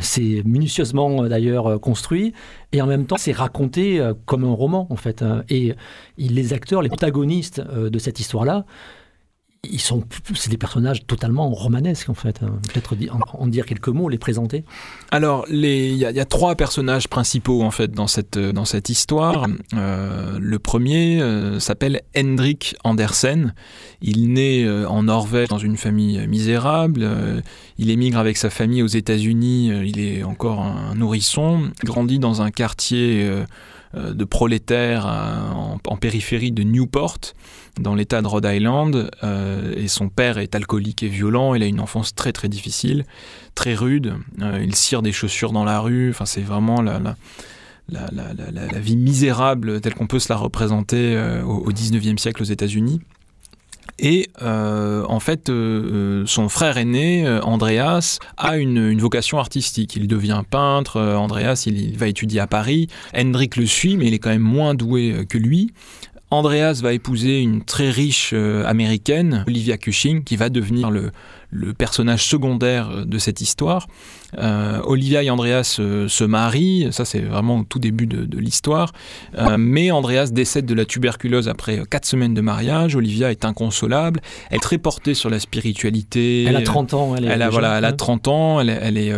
c'est 0.00 0.42
minutieusement 0.44 1.28
d'ailleurs 1.28 1.80
construit, 1.80 2.32
et 2.72 2.82
en 2.82 2.86
même 2.86 3.06
temps 3.06 3.16
c'est 3.16 3.30
raconté 3.30 4.04
comme 4.26 4.42
un 4.42 4.52
roman 4.52 4.88
en 4.90 4.96
fait. 4.96 5.22
Hein. 5.22 5.44
et 5.48 5.76
les 6.18 6.52
acteurs, 6.52 6.82
les 6.82 6.88
protagonistes 6.88 7.60
de 7.60 7.98
cette 8.00 8.18
histoire-là, 8.18 8.66
ils 9.64 9.80
sont, 9.80 10.04
c'est 10.34 10.50
des 10.50 10.56
personnages 10.56 11.04
totalement 11.06 11.48
romanesques 11.50 12.08
en 12.08 12.14
fait. 12.14 12.42
Hein. 12.42 12.58
Peut-être 12.72 12.94
en, 13.32 13.46
dire 13.48 13.66
quelques 13.66 13.88
mots, 13.88 14.08
les 14.08 14.18
présenter. 14.18 14.64
Alors, 15.10 15.46
il 15.50 15.94
y, 15.94 16.04
a 16.04 16.24
trois 16.24 16.54
personnages 16.54 17.08
principaux 17.08 17.62
en 17.62 17.70
fait 17.70 17.90
dans 17.90 18.06
cette 18.06 18.38
dans 18.38 18.64
cette 18.64 18.88
histoire. 18.88 19.46
Euh, 19.74 20.38
le 20.40 20.58
premier 20.58 21.20
euh, 21.20 21.58
s'appelle 21.58 22.02
Hendrik 22.16 22.76
Andersen. 22.84 23.52
Il 24.00 24.32
naît 24.32 24.64
euh, 24.64 24.88
en 24.88 25.04
Norvège 25.04 25.48
dans 25.48 25.58
une 25.58 25.76
famille 25.76 26.24
misérable. 26.28 27.08
il 27.78 27.90
émigre 27.90 28.18
avec 28.18 28.36
sa 28.36 28.50
famille 28.50 28.82
aux 28.82 28.86
États-Unis. 28.86 29.72
il 29.84 29.98
est 29.98 30.22
encore 30.22 30.60
un 30.60 30.94
nourrisson. 30.94 31.70
Il 31.82 31.86
grandit 31.86 32.20
dans 32.20 32.42
un 32.42 32.50
quartier 32.50 33.28
de 33.94 34.24
prolétaires 34.24 35.06
en, 35.06 35.78
en, 35.84 35.96
périphérie 35.96 36.52
de 36.52 36.62
Newport 36.62 37.18
dans 37.78 37.94
l'état 37.94 38.22
de 38.22 38.26
Rhode 38.26 38.46
Island 38.50 39.10
euh, 39.22 39.74
et 39.76 39.88
son 39.88 40.08
père 40.08 40.38
est 40.38 40.54
alcoolique 40.54 41.02
et 41.02 41.08
violent. 41.08 41.54
Il 41.54 41.62
a 41.62 41.66
une 41.66 41.80
enfance 41.80 42.14
très 42.14 42.32
très 42.32 42.48
difficile, 42.48 43.04
très 43.54 43.74
rude. 43.74 44.14
Euh, 44.42 44.60
il 44.62 44.74
cire 44.74 45.02
des 45.02 45.12
chaussures 45.12 45.52
dans 45.52 45.64
la 45.64 45.80
rue. 45.80 46.10
Enfin, 46.10 46.26
c'est 46.26 46.42
vraiment 46.42 46.82
la, 46.82 47.16
vie 48.80 48.96
misérable 48.96 49.80
telle 49.80 49.94
qu'on 49.94 50.06
peut 50.06 50.18
se 50.18 50.32
la 50.32 50.36
représenter 50.36 51.14
euh, 51.16 51.42
au, 51.42 51.72
19e 51.72 52.18
siècle 52.18 52.42
aux 52.42 52.46
États-Unis. 52.46 53.00
Et 54.00 54.28
en 54.40 55.18
fait, 55.18 55.50
son 56.26 56.48
frère 56.48 56.76
aîné, 56.76 57.28
Andreas, 57.42 58.20
a 58.36 58.56
une, 58.56 58.96
vocation 58.96 59.38
artistique. 59.38 59.96
Il 59.96 60.06
devient 60.06 60.42
peintre. 60.48 61.00
Andreas, 61.00 61.64
il, 61.66 61.96
va 61.96 62.06
étudier 62.06 62.38
à 62.38 62.46
Paris. 62.46 62.86
Hendrik 63.12 63.56
le 63.56 63.66
suit, 63.66 63.96
mais 63.96 64.06
il 64.06 64.14
est 64.14 64.20
quand 64.20 64.30
même 64.30 64.40
moins 64.40 64.74
doué 64.74 65.26
que 65.28 65.36
lui. 65.36 65.72
Andreas 66.30 66.80
va 66.82 66.92
épouser 66.92 67.40
une 67.40 67.64
très 67.64 67.90
riche 67.90 68.32
euh, 68.34 68.64
américaine, 68.66 69.44
Olivia 69.46 69.78
Cushing, 69.78 70.24
qui 70.24 70.36
va 70.36 70.50
devenir 70.50 70.90
le, 70.90 71.10
le 71.50 71.72
personnage 71.72 72.24
secondaire 72.24 72.90
euh, 72.90 73.04
de 73.04 73.18
cette 73.18 73.40
histoire. 73.40 73.86
Euh, 74.36 74.80
Olivia 74.84 75.22
et 75.22 75.30
Andreas 75.30 75.80
se 75.80 76.24
marient, 76.24 76.88
ça 76.90 77.06
c'est 77.06 77.20
vraiment 77.20 77.60
au 77.60 77.64
tout 77.64 77.78
début 77.78 78.06
de, 78.06 78.38
l'histoire, 78.38 78.92
euh, 79.38 79.56
mais 79.58 79.90
Andreas 79.90 80.26
décède 80.26 80.66
de 80.66 80.74
la 80.74 80.84
tuberculose 80.84 81.48
après 81.48 81.80
4 81.88 82.04
semaines 82.04 82.34
de 82.34 82.42
mariage, 82.42 82.94
Olivia 82.94 83.30
est 83.30 83.46
inconsolable, 83.46 84.20
elle 84.50 84.56
est 84.56 84.60
très 84.60 84.76
portée 84.76 85.14
sur 85.14 85.30
la 85.30 85.40
spiritualité. 85.40 86.44
Elle 86.44 86.56
a 86.56 86.62
30 86.62 86.92
ans. 86.94 87.16
Elle, 87.16 87.24
est 87.24 87.28
elle 87.28 87.40
a, 87.40 87.48
voilà, 87.48 87.78
elle 87.78 87.86
a 87.86 87.92
30 87.92 88.28
ans, 88.28 88.60
elle, 88.60 88.68
elle 88.68 88.98
est 88.98 89.14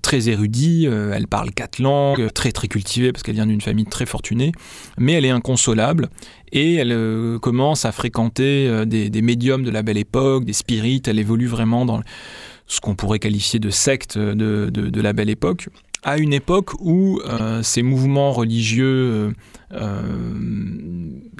très 0.00 0.30
érudite, 0.30 0.88
elle 0.88 1.26
parle 1.26 1.50
quatre 1.50 1.78
langues, 1.78 2.32
très 2.32 2.50
très 2.50 2.68
cultivée 2.68 3.12
parce 3.12 3.22
qu'elle 3.22 3.34
vient 3.34 3.46
d'une 3.46 3.60
famille 3.60 3.84
très 3.84 4.06
fortunée, 4.06 4.52
mais 4.96 5.12
elle 5.12 5.26
est 5.26 5.30
inconsolable 5.30 6.08
et 6.52 6.74
elle 6.76 7.38
commence 7.40 7.84
à 7.84 7.92
fréquenter 7.92 8.84
des, 8.86 9.10
des, 9.10 9.22
médiums 9.22 9.62
de 9.62 9.70
la 9.70 9.82
belle 9.82 9.98
époque, 9.98 10.44
des 10.44 10.52
spirites, 10.52 11.08
elle 11.08 11.18
évolue 11.18 11.46
vraiment 11.46 11.84
dans 11.84 12.00
ce 12.68 12.80
qu'on 12.80 12.94
pourrait 12.94 13.18
qualifier 13.18 13.58
de 13.58 13.70
secte 13.70 14.16
de, 14.16 15.00
la 15.00 15.12
belle 15.12 15.30
époque, 15.30 15.68
à 16.02 16.18
une 16.18 16.32
époque 16.32 16.72
où 16.80 17.20
euh, 17.24 17.62
ces 17.62 17.82
mouvements 17.82 18.32
religieux 18.32 19.32
euh, 19.72 20.02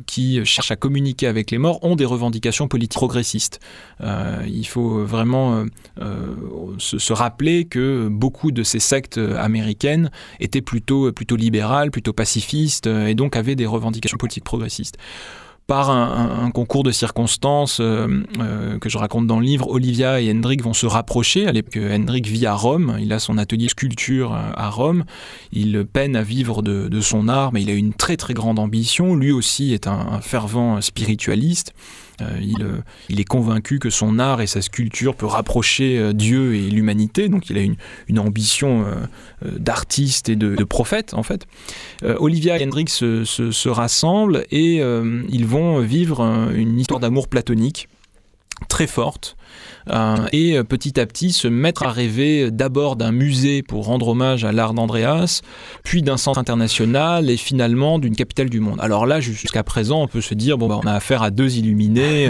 qui 0.07 0.45
cherchent 0.45 0.71
à 0.71 0.77
communiquer 0.77 1.27
avec 1.27 1.51
les 1.51 1.59
morts 1.59 1.83
ont 1.85 1.97
des 1.97 2.05
revendications 2.05 2.69
politiques 2.69 2.99
progressistes. 2.99 3.61
Euh, 4.01 4.43
il 4.47 4.67
faut 4.67 5.05
vraiment 5.05 5.65
se, 6.79 7.13
rappeler 7.13 7.65
que 7.65 8.09
beaucoup 8.09 8.53
de 8.53 8.63
ces 8.63 8.81
sectes 8.81 9.19
américaines 9.19 10.11
étaient 10.41 10.61
plutôt, 10.61 11.13
plutôt 11.13 11.37
libérales, 11.37 11.91
plutôt 11.91 12.13
pacifistes, 12.13 12.87
et 12.87 13.15
donc 13.15 13.37
avaient 13.37 13.57
des 13.57 13.67
revendications 13.67 14.19
politiques 14.19 14.45
progressistes 14.45 14.99
par 15.69 15.91
un, 15.91 16.51
concours 16.51 16.83
de 16.83 16.91
circonstances 16.91 17.79
euh, 17.81 18.25
euh, 18.41 18.79
que 18.79 18.89
je 18.89 18.97
raconte 18.97 19.27
dans 19.27 19.39
le 19.39 19.45
livre, 19.45 19.69
Olivia 19.69 20.19
et 20.19 20.33
Hendrik 20.33 20.63
vont 20.63 20.73
se 20.73 20.87
rapprocher. 20.87 21.47
Hendrik 21.47 22.27
vit 22.27 22.47
à 22.47 22.55
Rome, 22.55 22.97
il 22.99 23.13
a 23.13 23.19
son 23.19 23.37
atelier 23.37 23.69
sculpture 23.69 24.33
euh, 24.33 24.51
à 24.57 24.71
Rome, 24.71 25.05
il 25.53 25.85
peine 25.85 26.17
à 26.17 26.23
vivre 26.23 26.63
de, 26.63 27.01
son 27.03 27.29
art, 27.29 27.53
mais 27.53 27.61
il 27.61 27.69
a 27.69 27.75
une 27.75 27.93
très 27.93 28.17
très 28.17 28.33
grande 28.33 28.59
ambition. 28.59 29.15
Lui 29.15 29.31
aussi 29.31 29.75
est 29.75 29.87
un 29.87 30.23
fervent 30.23 30.81
spiritualiste. 30.81 31.75
Euh, 32.21 32.25
euh, 32.61 32.81
il, 33.09 33.21
est 33.21 33.25
convaincu 33.25 33.79
que 33.79 33.91
son 33.91 34.19
art 34.19 34.41
et 34.41 34.47
sa 34.47 34.63
sculpture 34.63 35.15
peut 35.15 35.27
rapprocher 35.27 35.99
euh, 35.99 36.13
Dieu 36.13 36.55
et 36.55 36.71
l'humanité, 36.71 37.29
donc 37.29 37.51
il 37.51 37.59
a 37.59 37.63
une, 37.63 38.19
ambition 38.19 38.85
d'artiste 39.43 40.29
et 40.29 40.35
de, 40.35 40.65
prophète 40.65 41.15
en 41.15 41.23
fait. 41.23 41.47
Olivia 42.03 42.59
et 42.59 42.65
Hendrik 42.65 42.89
se, 42.91 43.69
rassemblent 43.69 44.45
et 44.51 44.79
ils 44.79 45.47
vont 45.47 45.81
vivre 45.81 46.21
une 46.53 46.81
histoire 46.81 46.99
d'amour 46.99 47.29
platonique 47.29 47.89
très 48.69 48.89
forte 48.89 49.37
et 50.33 50.57
euh, 50.57 50.65
petit 50.65 51.01
à 51.01 51.07
petit 51.07 51.33
se 51.33 51.49
mettre 51.49 51.83
à 51.85 51.91
rêver 51.91 52.51
d'abord 52.51 52.97
d'un 52.97 53.13
musée 53.13 53.63
pour 53.63 53.87
rendre 53.87 54.09
hommage 54.09 54.45
à 54.45 54.53
l'art 54.53 54.75
d'Andreas, 54.75 55.43
puis 55.85 56.03
d'un 56.03 56.17
centre 56.17 56.39
international 56.39 57.31
et 57.31 57.37
finalement 57.37 57.99
d'une 57.99 58.17
capitale 58.17 58.51
du 58.51 58.61
monde. 58.61 58.79
Alors 58.81 59.07
là, 59.07 59.21
jusqu'à 59.21 59.63
présent, 59.63 60.03
on 60.03 60.09
peut 60.09 60.21
se 60.21 60.35
dire, 60.35 60.59
bon, 60.59 60.69
bah, 60.69 60.81
on 60.83 60.87
a 60.87 60.93
affaire 60.93 61.23
à 61.23 61.31
deux 61.31 61.57
illuminés, 61.57 62.29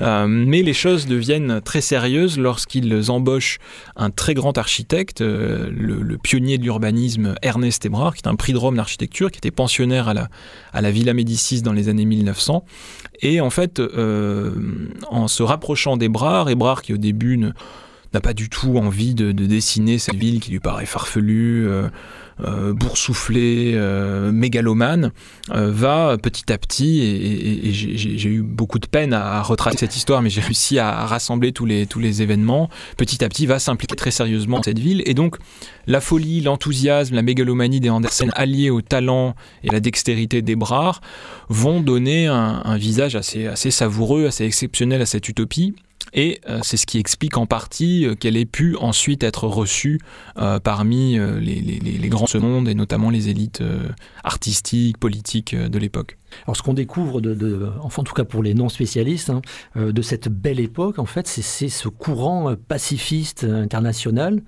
euh, 0.00 0.26
mais 0.28 0.62
les 0.62 0.74
choses 0.74 1.06
deviennent 1.06 1.60
très 1.60 1.80
sérieuses 1.80 2.38
lorsqu'ils 2.38 3.10
embauchent 3.10 3.58
un 3.96 4.10
très 4.10 4.34
grand 4.34 4.58
architecte, 4.58 5.20
le, 5.20 6.16
pionnier 6.22 6.58
de 6.58 6.64
l'urbanisme 6.64 7.34
Ernest 7.42 7.84
Ebrard, 7.84 8.14
qui 8.14 8.22
est 8.22 8.28
un 8.28 8.34
prix 8.34 8.52
de 8.52 8.58
Rome 8.58 8.76
d'architecture, 8.76 9.30
qui 9.30 9.38
était 9.38 9.50
pensionnaire 9.50 10.08
à 10.08 10.14
la, 10.14 10.28
à 10.72 10.80
la 10.80 10.90
Villa 10.90 11.14
Médicis 11.14 11.62
dans 11.62 11.72
les 11.72 11.88
années 11.88 12.04
1900. 12.04 12.64
Et 13.20 13.40
en 13.40 13.50
fait, 13.50 13.80
en 13.80 15.28
se 15.28 15.42
rapprochant 15.42 15.96
d'Ebrard, 15.96 16.48
Ebrard 16.48 16.82
qui 16.82 16.92
début 16.96 17.52
n'a 18.16 18.20
pas 18.20 18.34
du 18.34 18.48
tout 18.48 18.78
envie 18.78 19.14
de, 19.14 19.32
dessiner 19.32 19.98
cette 19.98 20.16
ville 20.16 20.40
qui 20.40 20.50
lui 20.50 20.60
paraît 20.60 20.86
farfelue, 20.86 21.68
euh, 21.68 21.88
euh, 22.44 22.72
boursouflée, 22.72 23.72
euh, 23.74 24.32
mégalomane, 24.32 25.12
va 25.48 26.16
petit 26.18 26.52
à 26.52 26.58
petit, 26.58 27.00
et, 27.02 27.72
j'ai 27.72 28.28
eu 28.28 28.42
beaucoup 28.42 28.78
de 28.78 28.86
peine 28.86 29.12
à, 29.12 29.42
retracer 29.42 29.78
cette 29.78 29.96
histoire, 29.96 30.22
mais 30.22 30.30
j'ai 30.30 30.40
réussi 30.40 30.78
à, 30.78 31.06
rassembler 31.06 31.52
tous 31.52 31.66
les, 31.66 31.86
tous 31.86 31.98
les 31.98 32.22
événements, 32.22 32.68
petit 32.96 33.24
à 33.24 33.28
petit 33.28 33.46
va 33.46 33.58
s'impliquer 33.58 33.96
très 33.96 34.10
sérieusement 34.10 34.58
dans 34.58 34.62
cette 34.62 34.78
ville, 34.78 35.02
et 35.06 35.14
donc 35.14 35.36
la 35.86 36.00
folie, 36.00 36.40
l'enthousiasme, 36.40 37.14
la 37.14 37.22
mégalomanie 37.22 37.80
des 37.80 37.90
Andersen 37.90 38.32
alliés 38.34 38.70
au 38.70 38.80
talent 38.80 39.34
et 39.62 39.68
la 39.68 39.80
dextérité 39.80 40.42
des 40.42 40.56
Bras 40.56 41.00
vont 41.48 41.80
donner 41.80 42.26
un, 42.26 42.62
un 42.64 42.76
visage 42.76 43.14
assez, 43.14 43.46
assez 43.46 43.70
savoureux, 43.70 44.26
assez 44.26 44.44
exceptionnel 44.44 45.00
à 45.00 45.06
cette 45.06 45.28
utopie, 45.28 45.74
et 46.16 46.40
euh, 46.48 46.60
c'est 46.62 46.78
ce 46.78 46.86
qui 46.86 46.98
explique 46.98 47.36
en 47.36 47.46
partie 47.46 48.06
euh, 48.06 48.14
qu'elle 48.14 48.36
ait 48.38 48.46
pu 48.46 48.74
ensuite 48.76 49.22
être 49.22 49.46
reçue 49.46 50.00
euh, 50.38 50.58
parmi 50.58 51.18
les, 51.18 52.08
grands 52.08 52.26
de 52.32 52.38
monde 52.38 52.68
et 52.68 52.74
notamment 52.74 53.10
les 53.10 53.28
élites 53.28 53.62
artistiques, 54.24 54.96
politiques 54.98 55.54
de 55.54 55.78
l'époque. 55.78 56.16
Alors 56.46 56.56
ce 56.56 56.62
qu'on 56.62 56.72
découvre, 56.72 57.20
enfin 57.82 58.02
en 58.02 58.04
tout 58.04 58.14
cas 58.14 58.24
pour 58.24 58.42
les 58.42 58.54
non 58.54 58.68
spécialistes, 58.68 59.30
hein, 59.30 59.42
de 59.76 60.02
cette 60.02 60.28
belle 60.28 60.60
époque, 60.60 60.98
en 60.98 61.04
fait, 61.04 61.26
c'est 61.26 61.68
ce 61.68 61.88
courant 61.88 62.54
pacifiste 62.68 63.44
international 63.44 64.42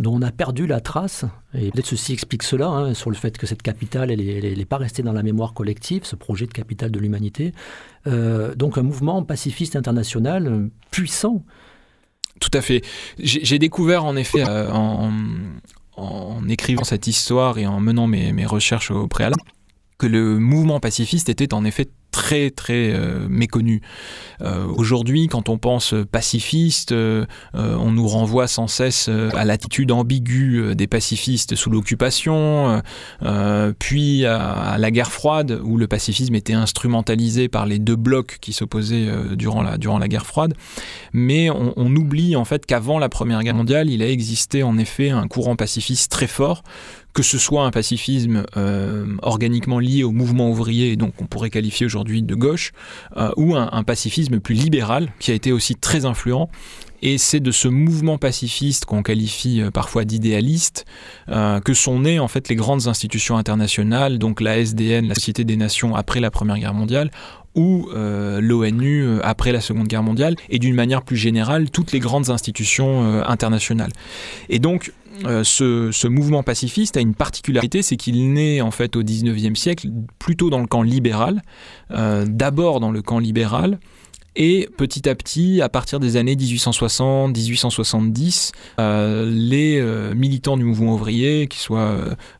dont 0.00 0.14
on 0.14 0.22
a 0.22 0.30
perdu 0.30 0.66
la 0.66 0.80
trace. 0.80 1.24
Et 1.54 1.70
peut-être 1.70 1.86
ceci 1.86 2.12
explique 2.12 2.42
cela, 2.42 2.68
hein, 2.68 2.94
sur 2.94 3.10
le 3.10 3.16
fait 3.16 3.36
que 3.36 3.46
cette 3.46 3.62
capitale, 3.62 4.10
elle 4.10 4.58
n'est 4.58 4.64
pas 4.64 4.78
restée 4.78 5.02
dans 5.02 5.12
la 5.12 5.22
mémoire 5.22 5.54
collective, 5.54 6.04
ce 6.04 6.16
projet 6.16 6.46
de 6.46 6.52
capitale 6.52 6.90
de 6.90 6.98
l'humanité. 6.98 7.52
Euh, 8.06 8.54
donc 8.54 8.78
un 8.78 8.82
mouvement 8.82 9.22
pacifiste 9.22 9.76
international 9.76 10.70
puissant. 10.90 11.44
Tout 12.40 12.50
à 12.54 12.60
fait. 12.60 12.82
J'ai 13.18 13.58
découvert 13.58 14.04
en 14.04 14.16
effet, 14.16 14.42
euh, 14.48 14.70
en, 14.72 16.48
écrivant 16.48 16.84
cette 16.84 17.06
histoire 17.06 17.58
et 17.58 17.66
en 17.66 17.80
menant 17.80 18.06
mes, 18.06 18.32
mes 18.32 18.46
recherches 18.46 18.90
au 18.90 19.06
préalable, 19.06 19.42
que 19.98 20.06
le 20.06 20.38
mouvement 20.38 20.80
pacifiste 20.80 21.28
était 21.28 21.52
en 21.52 21.64
effet 21.64 21.90
très 22.10 22.50
très 22.50 22.92
euh, 22.92 23.26
méconnu. 23.28 23.80
Euh, 24.42 24.66
aujourd'hui, 24.76 25.26
quand 25.28 25.48
on 25.48 25.58
pense 25.58 25.94
pacifiste, 26.10 26.92
euh, 26.92 27.26
on 27.54 27.90
nous 27.92 28.06
renvoie 28.06 28.46
sans 28.46 28.66
cesse 28.66 29.08
à 29.08 29.44
l'attitude 29.44 29.92
ambiguë 29.92 30.74
des 30.74 30.86
pacifistes 30.86 31.54
sous 31.54 31.70
l'occupation, 31.70 32.82
puis 33.78 34.24
à, 34.26 34.76
la 34.78 34.90
guerre 34.90 35.10
froide, 35.10 35.60
où 35.62 35.76
le 35.76 35.86
pacifisme 35.86 36.34
était 36.34 36.52
instrumentalisé 36.52 37.48
par 37.48 37.66
les 37.66 37.78
deux 37.78 37.96
blocs 37.96 38.38
qui 38.40 38.52
s'opposaient 38.52 39.08
durant, 39.36 39.62
la, 39.62 39.78
durant 39.78 39.98
la 39.98 40.08
guerre 40.08 40.26
froide. 40.26 40.54
Mais 41.12 41.50
on, 41.50 41.90
oublie 41.90 42.36
en 42.36 42.44
fait 42.44 42.66
qu'avant 42.66 42.98
la 42.98 43.08
Première 43.08 43.42
Guerre 43.42 43.54
mondiale, 43.54 43.90
il 43.90 44.02
a 44.02 44.08
existé 44.08 44.62
en 44.62 44.78
effet 44.78 45.10
un 45.10 45.26
courant 45.26 45.56
pacifiste 45.56 46.10
très 46.10 46.28
fort 46.28 46.62
que 47.12 47.24
ce 47.24 47.38
soit 47.38 47.64
un 47.64 47.72
pacifisme 47.72 48.44
organiquement 49.22 49.80
lié 49.80 50.04
au 50.04 50.12
mouvement 50.12 50.48
ouvrier, 50.48 50.94
donc 50.94 51.14
on 51.20 51.26
pourrait 51.26 51.50
qualifier 51.50 51.84
aujourd'hui 51.84 51.99
de 52.04 52.34
gauche, 52.34 52.72
ou 53.36 53.56
un, 53.56 53.82
pacifisme 53.84 54.40
plus 54.40 54.54
libéral, 54.54 55.12
qui 55.18 55.30
a 55.30 55.34
été 55.34 55.52
aussi 55.52 55.74
très 55.74 56.04
influent 56.04 56.48
et 57.02 57.18
c'est 57.18 57.40
de 57.40 57.50
ce 57.50 57.68
mouvement 57.68 58.18
pacifiste 58.18 58.84
qu'on 58.84 59.02
qualifie 59.02 59.62
euh, 59.62 59.70
parfois 59.70 60.04
d'idéaliste 60.04 60.84
euh, 61.28 61.60
que 61.60 61.74
sont 61.74 62.00
nées 62.00 62.18
en 62.18 62.28
fait 62.28 62.48
les 62.48 62.56
grandes 62.56 62.88
institutions 62.88 63.36
internationales, 63.36 64.18
donc 64.18 64.40
la 64.40 64.58
SDN, 64.58 65.08
la 65.08 65.14
Société 65.14 65.44
des 65.44 65.56
Nations 65.56 65.94
après 65.94 66.20
la 66.20 66.30
Première 66.30 66.58
Guerre 66.58 66.74
mondiale, 66.74 67.10
ou 67.56 67.88
euh, 67.94 68.40
l'ONU 68.40 69.20
après 69.22 69.50
la 69.50 69.60
Seconde 69.60 69.88
Guerre 69.88 70.02
mondiale, 70.02 70.36
et 70.50 70.58
d'une 70.58 70.74
manière 70.74 71.02
plus 71.02 71.16
générale, 71.16 71.70
toutes 71.70 71.92
les 71.92 71.98
grandes 71.98 72.30
institutions 72.30 73.22
internationales. 73.24 73.90
Et 74.48 74.60
donc, 74.60 74.92
ce, 75.44 75.90
ce, 75.92 76.08
mouvement 76.08 76.42
pacifiste 76.42 76.96
a 76.96 77.00
une 77.00 77.14
particularité, 77.14 77.82
c'est 77.82 77.96
qu'il 77.96 78.32
naît 78.32 78.60
en 78.60 78.70
fait 78.70 78.96
au 78.96 79.02
19e 79.02 79.54
siècle 79.54 79.88
plutôt 80.18 80.50
dans 80.50 80.60
le 80.60 80.66
camp 80.66 80.82
libéral, 80.82 81.42
d'abord 81.90 82.80
dans 82.80 82.90
le 82.90 83.02
camp 83.02 83.18
libéral, 83.18 83.78
et 84.36 84.68
petit 84.76 85.08
à 85.08 85.14
petit, 85.14 85.60
à 85.60 85.68
partir 85.68 85.98
des 85.98 86.16
années 86.16 86.36
1860-1870, 86.36 88.52
euh, 88.78 89.28
les 89.28 89.80
euh, 89.80 90.14
militants 90.14 90.56
du 90.56 90.62
mouvement 90.64 90.94
ouvrier, 90.94 91.48
qu'ils 91.48 91.60
soient 91.60 91.96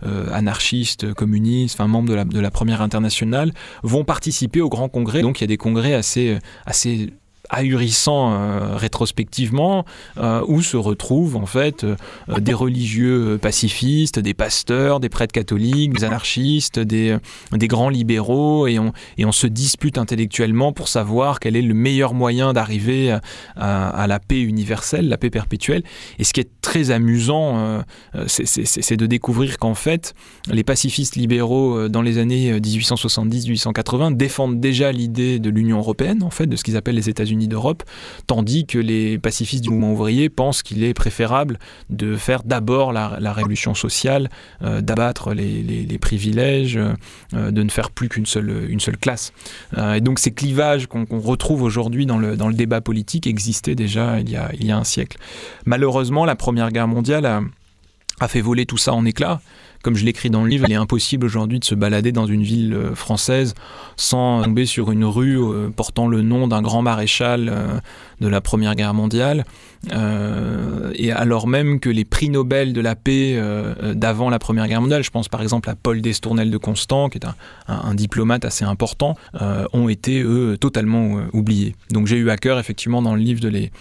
euh, 0.07 0.27
anarchistes, 0.33 1.13
communistes, 1.15 1.75
enfin 1.75 1.89
membres 1.89 2.09
de 2.09 2.15
la, 2.15 2.25
de 2.25 2.39
la 2.39 2.53
première 2.53 2.81
internationale, 2.81 3.53
vont 3.83 4.05
participer 4.05 4.61
au 4.61 4.69
grand 4.69 4.89
congrès. 4.89 5.23
Donc 5.23 5.41
il 5.41 5.43
y 5.43 5.45
a 5.45 5.49
des 5.49 5.57
congrès 5.57 5.95
assez, 5.95 6.39
assez 6.65 7.13
ahurissant 7.51 8.33
euh, 8.33 8.77
rétrospectivement, 8.77 9.85
euh, 10.19 10.43
où 10.47 10.63
se 10.63 10.77
retrouvent 10.77 11.37
en 11.37 11.47
fait 11.47 11.85
euh, 11.85 11.97
des 12.39 12.55
religieux 12.55 13.39
pacifistes, 13.41 14.19
des 14.19 14.35
pasteurs, 14.35 15.01
des 15.01 15.09
prêtres 15.09 15.33
catholiques, 15.33 15.93
des 15.93 16.05
anarchistes, 16.05 16.79
des, 16.79 17.17
des 17.53 17.69
grands 17.69 17.89
libéraux, 17.89 18.67
et 18.67 18.79
on, 18.79 18.93
et 19.19 19.25
on 19.25 19.33
se 19.33 19.47
dispute 19.47 19.99
intellectuellement 19.99 20.73
pour 20.73 20.89
savoir 20.89 21.41
quel 21.41 21.57
est 21.57 21.63
le 21.63 21.75
meilleur 21.75 22.15
moyen 22.15 22.53
d'arriver 22.53 23.17
à, 23.57 24.07
la 24.07 24.19
paix 24.21 24.41
universelle, 24.41 25.09
la 25.09 25.19
paix 25.19 25.31
perpétuelle. 25.31 25.83
Et 26.19 26.25
ce 26.25 26.33
qui 26.33 26.41
est 26.41 26.51
très 26.61 26.91
amusant, 26.91 27.83
c'est 28.27 28.97
de 28.97 29.07
découvrir 29.07 29.59
qu'en 29.59 29.75
fait, 29.75 30.15
les 30.51 30.65
pacifistes 30.65 31.17
libéraux 31.17 31.89
dans 31.89 32.03
les 32.03 32.19
années 32.19 32.59
1870-1880 32.59 34.17
défendent 34.17 34.61
déjà 34.61 34.93
l'idée 34.93 35.39
de 35.39 35.51
l'Union 35.51 35.79
européenne, 35.79 36.23
en 36.23 36.31
fait, 36.31 36.47
de 36.47 36.57
ce 36.57 36.65
qu'ils 36.65 36.77
appellent 36.77 36.95
les 36.95 37.09
États-Unis 37.09 37.40
d'Europe, 37.49 37.83
tandis 38.27 38.67
que 38.67 38.79
les 38.79 39.19
pacifistes 39.19 39.63
du 39.63 39.71
mouvement 39.71 39.93
ouvrier 39.93 40.29
pensent 40.29 40.63
qu'il 40.63 40.85
est 40.85 40.95
préférable 40.95 41.59
de 41.89 42.17
faire 42.17 42.43
d'abord 42.43 42.93
la, 42.93 43.33
révolution 43.33 43.75
sociale, 43.75 44.29
euh, 44.63 44.81
d'abattre 44.81 45.35
les, 45.35 45.99
privilèges, 45.99 46.79
euh, 47.35 47.51
de 47.51 47.63
ne 47.63 47.69
faire 47.69 47.91
plus 47.91 48.09
qu'une 48.09 48.27
seule, 48.27 48.67
une 48.69 48.81
seule 48.81 48.97
classe. 48.97 49.33
Euh, 49.79 49.95
et 49.95 50.01
donc 50.01 50.19
ces 50.19 50.33
clivages 50.33 50.87
qu'on 50.87 51.07
retrouve 51.21 51.63
aujourd'hui 51.63 52.07
dans 52.07 52.19
le, 52.19 52.37
dans 52.37 52.49
le 52.49 52.55
débat 52.55 52.81
politique 52.81 53.27
existaient 53.27 53.75
déjà 53.75 54.21
il 54.21 54.31
y, 54.31 54.37
a, 54.37 54.51
il 54.55 54.67
y 54.67 54.71
a 54.71 54.77
un 54.77 54.85
siècle. 54.85 55.19
Malheureusement, 55.65 56.25
la 56.25 56.37
Première 56.37 56.71
Guerre 56.71 56.89
mondiale 56.89 57.27
a, 57.27 57.41
a 58.21 58.29
fait 58.29 58.41
voler 58.41 58.67
tout 58.67 58.79
ça 58.79 58.93
en 58.93 59.05
éclats 59.05 59.41
comme 59.83 59.97
je 59.97 60.05
l'écris 60.05 60.31
dans 60.31 60.43
le 60.43 60.49
livre, 60.49 60.67
il 60.69 60.73
est 60.73 60.77
impossible 60.77 61.25
aujourd'hui 61.27 61.59
de 61.59 61.65
se 61.65 61.75
balader 61.75 62.13
dans 62.13 62.27
une 62.27 62.43
ville 62.43 62.75
euh, 62.75 62.95
française 62.95 63.55
sans 63.97 64.43
tomber 64.43 64.67
sur 64.67 64.91
une 64.91 65.05
rue 65.05 65.39
euh, 65.39 65.71
portant 65.71 66.07
le 66.07 66.23
nom 66.23 66.49
d'un 66.49 66.63
grand 66.63 66.83
maréchal 66.83 67.51
euh, 67.51 67.79
de 68.21 68.29
la 68.29 68.41
Première 68.41 68.75
Guerre 68.75 68.95
mondiale, 68.95 69.45
et 70.95 71.11
alors 71.11 71.47
même 71.47 71.81
que 71.81 71.89
les 71.89 72.05
prix 72.05 72.29
Nobel 72.29 72.75
de 72.75 72.83
la 72.83 72.95
paix 72.95 73.43
d'avant 73.95 74.29
la 74.29 74.39
Première 74.39 74.69
Guerre 74.69 74.83
mondiale, 74.83 75.03
je 75.03 75.09
pense 75.09 75.31
par 75.31 75.41
exemple 75.41 75.71
à 75.71 75.75
Paul 75.75 76.03
Destournel 76.03 76.51
de 76.51 76.59
Constant, 76.59 77.09
qui 77.09 77.17
est 77.17 77.27
un, 77.67 77.95
diplomate 77.95 78.45
assez 78.45 78.67
important, 78.67 79.17
ont 79.73 79.89
été, 79.89 80.21
eux, 80.21 80.59
totalement 80.61 81.23
oubliés. 81.33 81.75
Donc 81.93 82.09
j'ai 82.09 82.19
eu 82.19 82.29
à 82.29 82.37
cœur, 82.37 82.59
effectivement, 82.59 83.01
dans 83.01 83.15
le 83.15 83.23
livre 83.23 83.41
de 83.41 83.49
les 83.49 83.73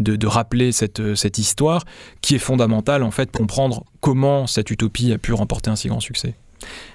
de, 0.00 0.26
rappeler 0.26 0.72
cette, 0.72 1.14
cette 1.14 1.38
histoire 1.38 1.84
qui 2.20 2.34
est 2.34 2.38
fondamentale 2.38 3.02
en 3.02 3.10
fait 3.10 3.30
pour 3.30 3.40
comprendre 3.40 3.84
comment 4.00 4.46
cette 4.46 4.70
utopie 4.70 5.12
a 5.12 5.18
pu 5.18 5.32
remporter 5.32 5.70
un 5.70 5.76
si 5.76 5.88
grand 5.88 6.00
succès. 6.00 6.34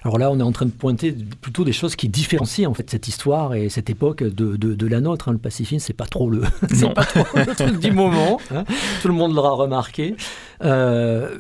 Alors 0.04 0.18
là, 0.18 0.32
on 0.32 0.40
est 0.40 0.44
en 0.44 0.52
train 0.52 0.66
de 0.66 0.72
pointer 0.72 1.16
plutôt 1.42 1.64
des 1.64 1.74
choses 1.74 1.96
qui 1.96 2.10
différencient 2.10 2.70
en 2.70 2.74
fait 2.74 2.90
cette 2.90 3.08
histoire 3.08 3.54
et 3.54 3.70
cette 3.70 3.90
époque 3.90 4.24
de, 4.24 4.56
de, 4.56 4.88
la 4.88 5.02
nôtre. 5.02 5.30
Hein. 5.30 5.34
Le 5.34 5.38
pacifisme, 5.38 5.86
c'est 5.86 5.94
pas 5.94 6.06
trop 6.06 6.30
le, 6.30 6.42
c'est 6.74 6.94
pas 6.94 7.06
trop 7.06 7.24
le 7.36 7.56
truc 7.56 7.80
du 7.80 7.92
moment. 7.92 8.40
Hein. 8.52 8.64
Tout 9.02 9.10
le 9.10 9.14
monde 9.14 9.36
l'aura 9.36 9.52
remarqué. 9.52 10.16
Euh, 10.64 11.38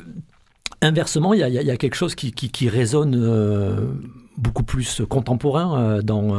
inversement, 0.81 1.33
il 1.33 1.39
y, 1.39 1.51
y, 1.51 1.71
a 1.71 1.77
quelque 1.77 1.95
chose 1.95 2.13
qui, 2.13 2.31
qui, 2.31 2.51
qui 2.51 2.69
résonne 2.69 3.15
euh, 3.15 3.87
beaucoup 4.37 4.63
plus 4.63 5.01
contemporain 5.09 5.79
euh, 5.79 6.01
dans 6.01 6.35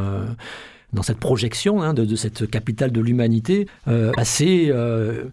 dans 0.93 1.03
cette 1.03 1.19
projection 1.19 1.83
hein, 1.83 1.95
de, 1.95 2.17
cette 2.17 2.49
capitale 2.51 2.93
de 2.93 3.01
l'humanité, 3.01 3.67
euh, 3.89 4.13
assez 4.17 4.69
euh, 4.71 5.25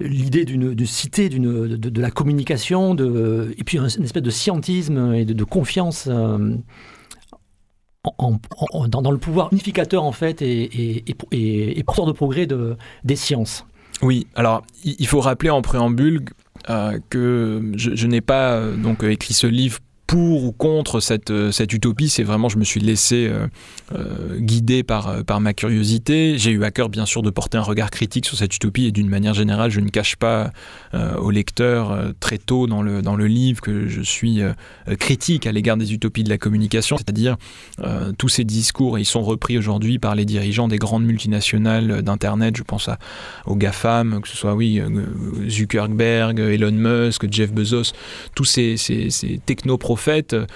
l'idée 0.00 0.44
d'une 0.44 0.86
cité, 0.86 1.28
d'une 1.28 1.76
de, 1.76 2.00
la 2.00 2.10
communication, 2.10 2.94
de, 2.94 3.54
et 3.58 3.64
puis 3.64 3.78
une 3.78 3.84
espèce 3.86 4.22
de 4.22 4.30
scientisme 4.30 5.14
et 5.14 5.24
de, 5.24 5.44
confiance. 5.44 6.08
Euh, 6.08 6.56
dans, 8.18 9.10
le 9.10 9.16
pouvoir 9.16 9.48
unificateur 9.50 10.04
en 10.04 10.12
fait 10.12 10.42
et, 10.42 11.02
porteur 11.86 12.04
de 12.04 12.12
progrès 12.12 12.46
de, 12.46 12.76
des 13.02 13.16
sciences. 13.16 13.64
Oui, 14.02 14.26
alors 14.34 14.62
il 14.84 15.06
faut 15.06 15.20
rappeler 15.20 15.48
en 15.48 15.62
préambule 15.62 16.26
que 17.08 17.72
je, 17.76 17.94
je 17.94 18.06
n'ai 18.06 18.20
pas 18.20 18.60
donc 18.72 19.04
écrit 19.04 19.32
ce 19.32 19.46
livre 19.46 19.78
pour 20.14 20.44
ou 20.44 20.52
contre 20.52 21.00
cette, 21.00 21.32
euh, 21.32 21.50
cette 21.50 21.72
utopie, 21.72 22.08
c'est 22.08 22.22
vraiment, 22.22 22.48
je 22.48 22.56
me 22.56 22.62
suis 22.62 22.78
laissé 22.78 23.26
euh, 23.26 23.48
euh, 23.96 24.38
guider 24.38 24.84
par, 24.84 25.24
par 25.24 25.40
ma 25.40 25.54
curiosité. 25.54 26.38
J'ai 26.38 26.52
eu 26.52 26.62
à 26.62 26.70
cœur, 26.70 26.88
bien 26.88 27.04
sûr, 27.04 27.20
de 27.20 27.30
porter 27.30 27.58
un 27.58 27.62
regard 27.62 27.90
critique 27.90 28.24
sur 28.24 28.38
cette 28.38 28.54
utopie 28.54 28.86
et 28.86 28.92
d'une 28.92 29.08
manière 29.08 29.34
générale, 29.34 29.72
je 29.72 29.80
ne 29.80 29.88
cache 29.88 30.14
pas 30.14 30.52
au 31.18 31.30
lecteur 31.30 32.12
très 32.20 32.38
tôt 32.38 32.66
dans 32.68 32.82
le, 32.82 33.02
dans 33.02 33.16
le 33.16 33.26
livre 33.26 33.60
que 33.60 33.88
je 33.88 34.02
suis 34.02 34.40
critique 34.98 35.46
à 35.46 35.52
l'égard 35.52 35.76
des 35.76 35.92
utopies 35.92 36.22
de 36.22 36.28
la 36.28 36.38
communication, 36.38 36.96
c'est-à-dire 36.96 37.36
tous 38.18 38.28
ces 38.28 38.44
discours, 38.44 38.98
et 38.98 39.00
ils 39.00 39.06
sont 39.06 39.22
repris 39.22 39.58
aujourd'hui 39.58 39.98
par 39.98 40.14
les 40.14 40.24
dirigeants 40.24 40.68
des 40.68 40.78
grandes 40.78 41.04
multinationales 41.04 42.02
d'Internet, 42.02 42.56
je 42.56 42.62
pense 42.62 42.88
à, 42.88 42.98
aux 43.46 43.56
GAFAM, 43.56 44.20
que 44.20 44.28
ce 44.28 44.36
soit, 44.36 44.54
oui, 44.54 44.80
Zuckerberg, 45.48 46.38
Elon 46.38 46.72
Musk, 46.72 47.26
Jeff 47.30 47.52
Bezos, 47.52 47.92
tous 48.34 48.44
ces, 48.44 48.76
ces, 48.76 49.10
ces 49.10 49.40
fait, 50.04 50.34
euh, 50.34 50.46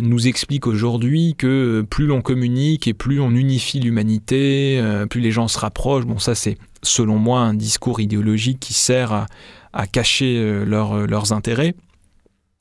nous 0.00 0.28
explique 0.28 0.66
aujourd'hui 0.66 1.34
que 1.36 1.84
plus 1.88 2.06
l'on 2.06 2.22
communique 2.22 2.86
et 2.86 2.94
plus 2.94 3.20
on 3.20 3.32
unifie 3.32 3.80
l'humanité, 3.80 4.78
euh, 4.80 5.06
plus 5.06 5.20
les 5.20 5.32
gens 5.32 5.48
se 5.48 5.58
rapprochent. 5.58 6.06
Bon, 6.06 6.18
ça 6.18 6.34
c'est 6.34 6.56
selon 6.82 7.18
moi 7.18 7.40
un 7.40 7.54
discours 7.54 8.00
idéologique 8.00 8.60
qui 8.60 8.74
sert 8.74 9.26
à, 9.72 9.86
cacher 9.86 10.38
euh, 10.38 10.64
leurs 10.64 11.32
intérêts. 11.32 11.74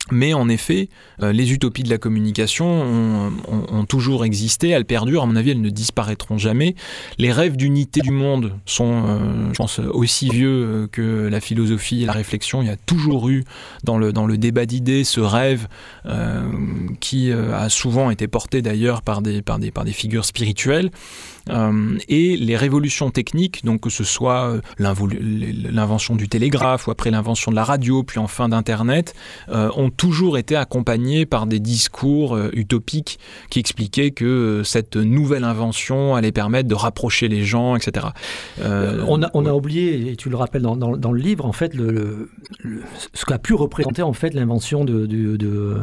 Mais 0.09 0.33
en 0.33 0.49
effet, 0.49 0.89
euh, 1.21 1.31
les 1.31 1.53
utopies 1.53 1.83
de 1.83 1.89
la 1.89 1.97
communication 1.97 3.31
ont, 3.47 3.85
toujours 3.85 4.25
existé, 4.25 4.69
elles 4.69 4.85
perdurent, 4.85 5.23
à 5.23 5.25
mon 5.25 5.35
avis, 5.35 5.51
elles 5.51 5.61
ne 5.61 5.69
disparaîtront 5.69 6.37
jamais. 6.37 6.75
Les 7.17 7.31
rêves 7.31 7.57
d'unité 7.57 8.01
du 8.01 8.11
monde 8.11 8.53
sont, 8.65 9.03
euh, 9.05 9.49
je 9.51 9.57
pense, 9.57 9.79
aussi 9.79 10.29
vieux 10.29 10.49
euh, 10.49 10.87
que 10.87 11.27
la 11.27 11.41
philosophie 11.41 12.03
et 12.03 12.05
la 12.05 12.13
réflexion. 12.13 12.61
Il 12.61 12.67
y 12.67 12.71
a 12.71 12.77
toujours 12.77 13.29
eu 13.29 13.43
dans 13.83 13.97
le, 13.97 14.11
débat 14.37 14.65
d'idées 14.65 15.03
ce 15.03 15.19
rêve 15.19 15.67
qui 16.99 17.31
a 17.31 17.69
souvent 17.69 18.09
été 18.11 18.27
porté 18.27 18.61
d'ailleurs 18.61 19.01
par 19.01 19.21
des, 19.21 19.41
par, 19.41 19.59
des, 19.59 19.71
par 19.71 19.83
des 19.83 19.91
figures 19.91 20.25
spirituelles. 20.25 20.89
Euh, 21.49 21.97
et 22.07 22.37
les 22.37 22.55
révolutions 22.55 23.09
techniques, 23.09 23.65
donc 23.65 23.81
que 23.81 23.89
ce 23.89 24.03
soit 24.03 24.45
euh, 24.45 24.61
l'invention 24.77 26.15
du 26.15 26.29
télégraphe 26.29 26.87
ou 26.87 26.91
après 26.91 27.11
l'invention 27.11 27.51
de 27.51 27.55
la 27.55 27.63
radio, 27.63 28.03
puis 28.03 28.19
enfin 28.19 28.49
d'Internet, 28.49 29.13
euh, 29.49 29.69
ont 29.75 29.89
toujours 29.89 30.37
été 30.37 30.55
accompagnés 30.55 31.25
par 31.25 31.47
des 31.47 31.59
discours 31.59 32.37
utopiques 32.53 33.19
qui 33.49 33.59
expliquaient 33.59 34.11
que 34.11 34.61
cette 34.63 34.95
nouvelle 34.95 35.43
invention 35.43 36.15
allait 36.15 36.31
permettre 36.31 36.67
de 36.67 36.75
rapprocher 36.75 37.27
les 37.27 37.43
gens, 37.43 37.75
etc. 37.75 38.07
on, 38.61 39.23
a, 39.23 39.29
on 39.33 39.45
a 39.45 39.53
oublié, 39.53 40.11
et 40.11 40.15
tu 40.15 40.29
le 40.29 40.35
rappelles 40.35 40.61
dans, 40.61 40.75
dans, 40.75 41.11
le 41.11 41.19
livre, 41.19 41.45
en 41.45 41.51
fait, 41.51 41.73
le, 41.73 42.29
ce 43.13 43.25
qu'a 43.25 43.39
pu 43.39 43.53
représenter 43.53 44.01
en 44.01 44.13
fait 44.13 44.33
l'invention 44.33 44.85
de, 44.85 45.05
de, 45.05 45.79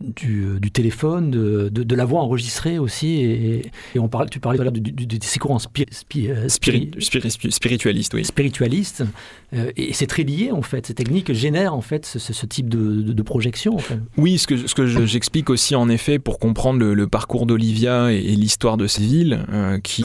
du, 0.00 0.70
téléphone, 0.72 1.30
de, 1.30 1.68
de, 1.68 1.94
la 1.94 2.04
voix 2.04 2.22
enregistrée 2.22 2.78
aussi. 2.78 3.20
Et, 3.20 3.70
on 3.98 4.08
parle, 4.08 4.30
tu 4.30 4.40
parlais 4.40 4.58
de, 4.58 5.18
ces 5.22 5.38
courants 5.38 5.58
euh, 5.58 6.48
spiritualistes. 6.48 8.14
Oui. 8.14 8.24
Spiritualistes. 8.24 9.04
Euh, 9.52 9.70
et 9.76 9.92
c'est 9.92 10.06
très 10.06 10.22
lié, 10.22 10.50
en 10.52 10.62
fait. 10.62 10.86
Ces 10.86 10.94
techniques 10.94 11.32
génèrent, 11.32 11.74
en 11.74 11.82
fait, 11.82 12.06
ce, 12.06 12.46
type 12.46 12.68
de, 12.68 13.22
projection. 13.22 13.76
Oui, 14.16 14.38
ce 14.38 14.46
que, 14.46 14.56
ce 14.56 14.74
que 14.74 14.86
j'explique 15.06 15.50
aussi, 15.50 15.74
en 15.74 15.88
effet, 15.88 16.18
pour 16.18 16.38
comprendre 16.38 16.84
le, 16.84 17.06
parcours 17.06 17.46
d'Olivia 17.46 18.12
et, 18.12 18.20
l'histoire 18.20 18.76
de 18.76 18.86
ces 18.86 19.02
villes, 19.02 19.44
euh, 19.52 19.78
qui 19.78 20.04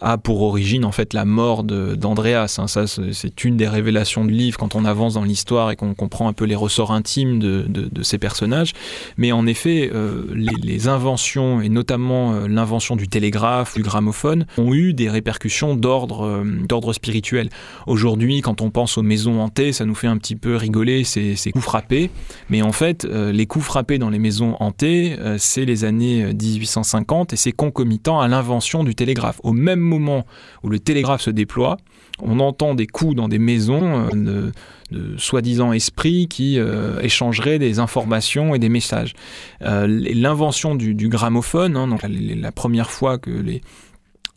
a 0.00 0.18
pour 0.18 0.42
origine 0.42 0.84
en 0.84 0.92
fait 0.92 1.14
la 1.14 1.24
mort 1.24 1.64
d'Andreas. 1.64 2.56
Hein. 2.58 2.66
Ça, 2.66 2.86
c'est 2.86 3.44
une 3.44 3.56
des 3.56 3.68
révélations 3.68 4.24
du 4.24 4.34
livre 4.34 4.58
quand 4.58 4.74
on 4.74 4.84
avance 4.84 5.14
dans 5.14 5.24
l'histoire 5.24 5.70
et 5.70 5.76
qu'on 5.76 5.94
comprend 5.94 6.28
un 6.28 6.32
peu 6.32 6.44
les 6.44 6.54
ressorts 6.54 6.92
intimes 6.92 7.38
de, 7.38 7.64
de, 7.68 8.02
ces 8.02 8.18
personnages. 8.18 8.72
Mais 9.16 9.32
en 9.32 9.46
effet, 9.46 9.90
euh, 9.92 10.24
les, 10.34 10.88
inventions 10.88 11.60
et 11.60 11.68
notamment 11.68 12.34
euh, 12.34 12.48
l'invention 12.48 12.96
du 12.96 13.08
télégraphe, 13.08 13.74
du 13.74 13.82
gramophone, 13.82 14.46
ont 14.58 14.74
eu 14.74 14.92
des 14.92 15.08
répercussions 15.08 15.74
d'ordre 15.74 16.44
d'ordre 16.68 16.92
spirituel. 16.92 17.48
Aujourd'hui, 17.86 18.40
quand 18.42 18.60
on 18.60 18.70
pense 18.70 18.98
aux 18.98 19.02
maisons 19.02 19.40
hantées, 19.40 19.72
ça 19.72 19.84
nous 19.84 19.94
fait 19.94 20.06
un 20.06 20.18
petit 20.18 20.36
peu 20.36 20.56
rigoler 20.56 21.04
ces, 21.04 21.34
ces 21.36 21.50
coups 21.50 21.64
frappés. 21.64 22.10
Mais 22.50 22.62
en 22.62 22.72
fait, 22.72 23.04
les 23.04 23.46
coups 23.46 23.64
frappés 23.64 23.98
dans 23.98 24.10
les 24.10 24.18
maisons 24.18 24.56
hantées, 24.60 25.16
c'est 25.38 25.64
les 25.64 25.84
années 25.84 26.32
1850 26.34 27.32
et 27.32 27.36
c'est 27.36 27.52
concomitant 27.52 28.20
à 28.20 28.28
l'invention 28.28 28.84
du 28.84 28.94
télégraphe. 28.94 29.40
Au 29.42 29.52
même 29.52 29.85
moment 29.86 30.26
où 30.62 30.68
le 30.68 30.78
télégraphe 30.78 31.22
se 31.22 31.30
déploie, 31.30 31.78
on 32.22 32.40
entend 32.40 32.74
des 32.74 32.86
coups 32.86 33.14
dans 33.14 33.28
des 33.28 33.38
maisons 33.38 34.08
euh, 34.14 34.50
de, 34.90 35.16
soi-disant 35.18 35.72
esprits 35.72 36.28
qui 36.28 36.58
euh, 36.58 37.00
échangeraient 37.00 37.58
des 37.58 37.78
informations 37.78 38.54
et 38.54 38.58
des 38.58 38.68
messages. 38.68 39.14
Euh, 39.62 39.86
l'invention 39.86 40.74
du, 40.74 41.08
gramophone, 41.08 41.76
hein, 41.76 41.96
la, 42.08 42.52
première 42.52 42.90
fois 42.90 43.18
que 43.18 43.30
les, 43.30 43.60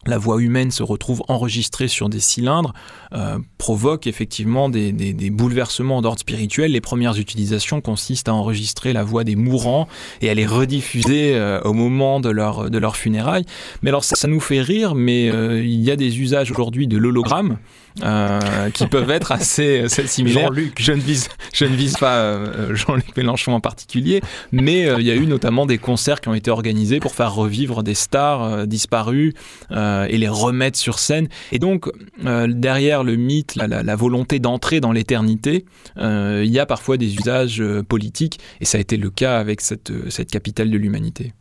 la 0.06 0.18
voix 0.18 0.42
humaine 0.42 0.72
se 0.72 0.82
retrouve 0.82 1.24
enregistrée 1.28 1.88
sur 1.88 2.10
des 2.10 2.20
cylindres, 2.20 2.74
euh, 3.14 3.38
provoque 3.58 4.08
effectivement 4.08 4.70
des, 4.70 4.92
bouleversements 5.30 6.02
d'ordre 6.02 6.20
spirituel. 6.20 6.72
Les 6.72 6.82
premières 6.82 7.18
utilisations 7.18 7.82
consistent 7.82 8.30
à 8.30 8.34
enregistrer 8.34 8.94
la 8.94 9.04
voix 9.04 9.24
des 9.24 9.36
mourants 9.36 9.88
et 10.22 10.30
à 10.30 10.34
les 10.34 10.46
rediffuser 10.46 11.36
euh, 11.36 11.62
au 11.62 11.74
moment 11.74 12.20
de 12.20 12.30
leur, 12.30 12.70
de 12.70 12.80
funérailles. 12.94 13.46
Mais 13.82 13.90
alors 13.90 14.04
ça, 14.04 14.28
nous 14.28 14.40
fait 14.40 14.62
rire, 14.62 14.96
mais 14.96 15.30
euh, 15.30 15.62
il 15.64 15.82
y 15.82 15.92
a 15.92 15.96
des 15.96 16.20
usages 16.20 16.52
aujourd'hui 16.52 16.88
de 16.88 16.98
l'hologramme 16.98 17.58
euh, 18.04 18.70
qui 18.72 18.88
peuvent 18.88 19.10
être 19.10 19.32
assez, 19.32 19.88
similaires. 19.90 20.52
Je 20.78 20.92
ne 20.92 21.00
vise, 21.00 21.30
je 21.54 21.66
ne 21.66 21.76
vise 21.76 21.98
pas 21.98 22.18
euh, 22.18 22.76
Jean-Luc 22.76 23.16
Mélenchon 23.18 23.54
en 23.54 23.60
particulier, 23.60 24.22
mais 24.52 24.88
euh, 24.88 25.00
il 25.00 25.06
y 25.06 25.12
a 25.12 25.16
eu 25.16 25.26
notamment 25.26 25.66
des 25.66 25.78
concerts 25.78 26.22
qui 26.22 26.30
ont 26.30 26.34
été 26.34 26.52
organisés 26.52 27.00
pour 27.00 27.14
faire 27.14 27.34
revivre 27.34 27.84
des 27.84 27.94
stars 27.94 28.68
disparues 28.68 29.34
et 29.72 30.18
les 30.18 30.28
remettre 30.28 30.78
sur 30.78 31.00
scène. 31.00 31.28
Et 31.52 31.60
donc, 31.60 31.90
derrière 32.24 33.04
le 33.04 33.16
mythe, 33.16 33.56
la, 33.56 33.68
la 33.68 33.96
volonté 33.96 34.40
d'entrer 34.40 34.80
dans 34.80 34.92
l'éternité, 34.92 35.66
il 35.98 36.46
y 36.46 36.60
a 36.60 36.66
parfois 36.66 36.98
des 36.98 37.16
usages 37.16 37.64
politiques, 37.88 38.40
et 38.62 38.66
ça 38.66 38.78
a 38.78 38.82
été 38.82 38.98
le 38.98 39.10
cas 39.10 39.40
avec 39.40 39.62
cette, 39.62 39.92
cette 40.10 40.32
capitale 40.32 40.70
de 40.70 40.78
l'humanité. 40.78 41.34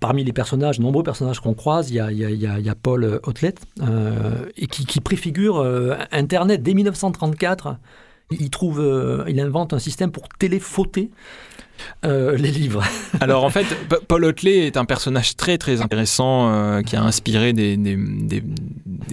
Parmi 0.00 0.24
les 0.24 0.32
personnages, 0.32 0.80
nombreux 0.80 1.02
personnages 1.02 1.40
qu'on 1.40 1.54
croise, 1.54 1.90
il 1.90 1.96
y 1.96 2.00
a, 2.70 2.74
Paul 2.74 3.20
Hotelet, 3.22 3.54
euh, 3.82 4.46
et 4.56 4.66
qui, 4.66 5.00
préfigure 5.00 5.58
euh, 5.58 5.96
Internet 6.12 6.62
dès 6.62 6.74
1934. 6.74 7.76
Il 8.30 8.50
trouve, 8.50 8.80
euh, 8.80 9.24
il 9.26 9.40
invente 9.40 9.72
un 9.72 9.78
système 9.78 10.10
pour 10.10 10.28
téléphoter 10.28 11.10
euh, 12.04 12.36
les 12.36 12.50
livres. 12.50 12.84
Alors 13.20 13.44
en 13.44 13.50
fait, 13.50 13.64
Paul 14.06 14.24
Hotley 14.24 14.66
est 14.66 14.76
un 14.76 14.84
personnage 14.84 15.36
très 15.36 15.56
très 15.56 15.80
intéressant 15.80 16.50
euh, 16.50 16.82
qui 16.82 16.96
a 16.96 17.02
inspiré 17.02 17.54
des, 17.54 17.78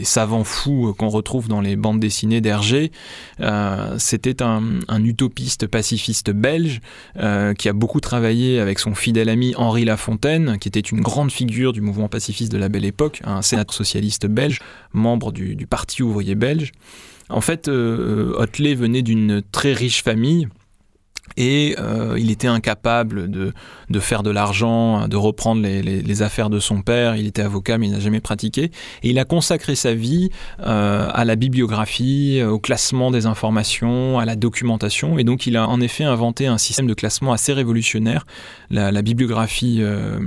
savants 0.04 0.44
fous 0.44 0.94
qu'on 0.98 1.08
retrouve 1.08 1.48
dans 1.48 1.62
les 1.62 1.78
bandes 1.78 2.00
dessinées 2.00 2.42
d'Hergé. 2.42 2.92
C'était 3.98 4.44
un, 4.44 4.82
utopiste 5.04 5.68
pacifiste 5.68 6.32
belge 6.32 6.82
qui 7.58 7.70
a 7.70 7.74
beaucoup 7.74 8.02
travaillé 8.02 8.60
avec 8.60 8.80
son 8.80 8.94
fidèle 8.96 9.30
ami 9.30 9.54
Henri 9.56 9.86
Lafontaine, 9.86 10.58
qui 10.60 10.68
était 10.68 10.80
une 10.82 11.02
grande 11.02 11.32
figure 11.32 11.72
du 11.72 11.82
mouvement 11.82 12.10
pacifiste 12.10 12.52
de 12.52 12.58
la 12.58 12.68
Belle 12.68 12.86
Époque, 12.86 13.22
un 13.24 13.42
sénateur 13.42 13.74
socialiste 13.74 14.26
belge, 14.26 14.60
membre 14.92 15.32
du 15.32 15.66
Parti 15.68 16.04
ouvrier 16.04 16.36
belge. 16.36 16.74
En 17.30 17.42
fait, 17.42 17.68
Hotley 17.68 18.76
venait 18.76 19.02
d'une 19.02 19.42
très 19.52 19.74
riche 19.74 20.04
famille 20.04 20.48
et 21.38 21.76
euh, 21.80 22.16
il 22.18 22.32
était 22.32 22.48
incapable 22.48 23.30
de, 23.30 23.52
de 23.90 24.00
faire 24.00 24.24
de 24.24 24.30
l'argent, 24.30 25.08
de 25.08 25.18
reprendre 25.18 25.62
les, 25.62 25.82
les, 25.82 26.22
affaires 26.22 26.50
de 26.50 26.60
son 26.60 26.82
père. 26.82 27.16
Il 27.16 27.28
était 27.28 27.42
avocat, 27.42 27.78
mais 27.78 27.88
il 27.88 27.92
n'a 27.92 28.00
jamais 28.00 28.22
pratiqué. 28.22 28.72
Et 29.04 29.10
il 29.10 29.20
a 29.20 29.26
consacré 29.26 29.76
sa 29.76 29.94
vie 29.94 30.30
euh, 30.62 31.10
à 31.12 31.26
la 31.26 31.36
bibliographie, 31.36 32.42
au 32.42 32.60
classement 32.60 33.12
des 33.12 33.26
informations, 33.26 34.18
à 34.18 34.26
la 34.26 34.36
documentation. 34.36 35.20
Et 35.20 35.24
donc, 35.24 35.46
il 35.46 35.58
a 35.58 35.68
en 35.68 35.82
effet 35.82 36.06
inventé 36.06 36.48
un 36.48 36.58
système 36.58 36.88
de 36.88 36.94
classement 36.94 37.34
assez 37.34 37.52
révolutionnaire, 37.54 38.26
la, 38.70 39.02
bibliographie, 39.02 39.78
euh, 39.80 40.20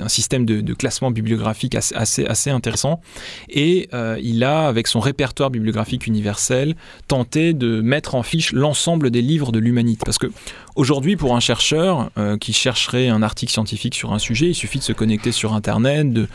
un 0.00 0.08
système 0.08 0.46
de, 0.46 0.60
de, 0.60 0.74
classement 0.74 1.10
bibliographique 1.10 1.74
assez, 1.74 2.24
assez, 2.24 2.50
intéressant. 2.50 3.00
Et 3.48 3.88
euh, 3.92 4.18
il 4.22 4.42
a, 4.42 4.66
avec 4.68 4.86
son 4.86 5.00
répertoire 5.00 5.50
bibliographique 5.50 6.06
universel, 6.06 6.76
tenté 7.08 7.52
de 7.52 7.80
mettre 7.80 8.14
en 8.14 8.22
fiche 8.22 8.52
l'ensemble 8.52 9.10
des 9.10 9.22
livres 9.22 9.52
de 9.52 9.58
l'humanité 9.58 9.87
parce 9.96 10.18
que 10.18 10.26
aujourd'hui, 10.76 11.16
pour 11.16 11.36
un 11.36 11.40
chercheur 11.40 12.10
euh, 12.18 12.36
qui 12.36 12.52
chercherait 12.52 13.08
un 13.08 13.22
article 13.22 13.52
scientifique 13.52 13.94
sur 13.94 14.12
un 14.12 14.18
sujet, 14.18 14.48
il 14.48 14.54
suffit 14.54 14.78
de 14.78 14.84
se 14.84 14.92
connecter 14.92 15.32
sur 15.32 15.54
Internet, 15.54 16.12
de, 16.12 16.26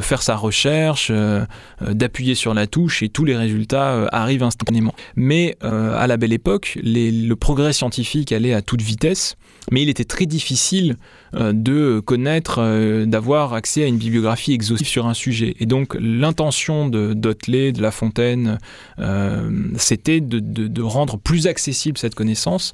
faire 0.00 0.22
sa 0.22 0.36
recherche, 0.36 1.08
euh, 1.10 1.44
euh, 1.82 1.94
d'appuyer 1.94 2.34
sur 2.34 2.54
la 2.54 2.66
touche 2.66 3.02
et 3.02 3.08
tous 3.08 3.24
les 3.24 3.36
résultats 3.36 4.06
arrivent 4.12 4.42
instantanément. 4.42 4.94
Mais 5.16 5.56
à 5.62 6.06
la 6.06 6.16
belle 6.16 6.32
époque, 6.32 6.78
le 6.82 7.34
progrès 7.34 7.72
scientifique 7.72 8.32
allait 8.32 8.54
à 8.54 8.62
toute 8.62 8.82
vitesse, 8.82 9.36
mais 9.70 9.82
il 9.82 9.88
était 9.88 10.04
très 10.04 10.26
difficile 10.26 10.96
de 11.34 12.00
connaître, 12.00 13.04
d'avoir 13.06 13.54
accès 13.54 13.84
à 13.84 13.86
une 13.86 13.96
bibliographie 13.96 14.52
exhaustive 14.52 14.86
sur 14.86 15.06
un 15.06 15.14
sujet. 15.14 15.54
Et 15.60 15.66
donc 15.66 15.96
l'intention 15.98 16.88
de 16.88 17.14
Dotley, 17.14 17.72
de 17.72 17.80
La 17.80 17.90
Fontaine, 17.90 18.58
c'était 19.76 20.20
de, 20.20 20.40
de 20.40 20.82
rendre 20.82 21.18
plus 21.18 21.46
accessible 21.46 21.98
cette 21.98 22.14
connaissance 22.14 22.72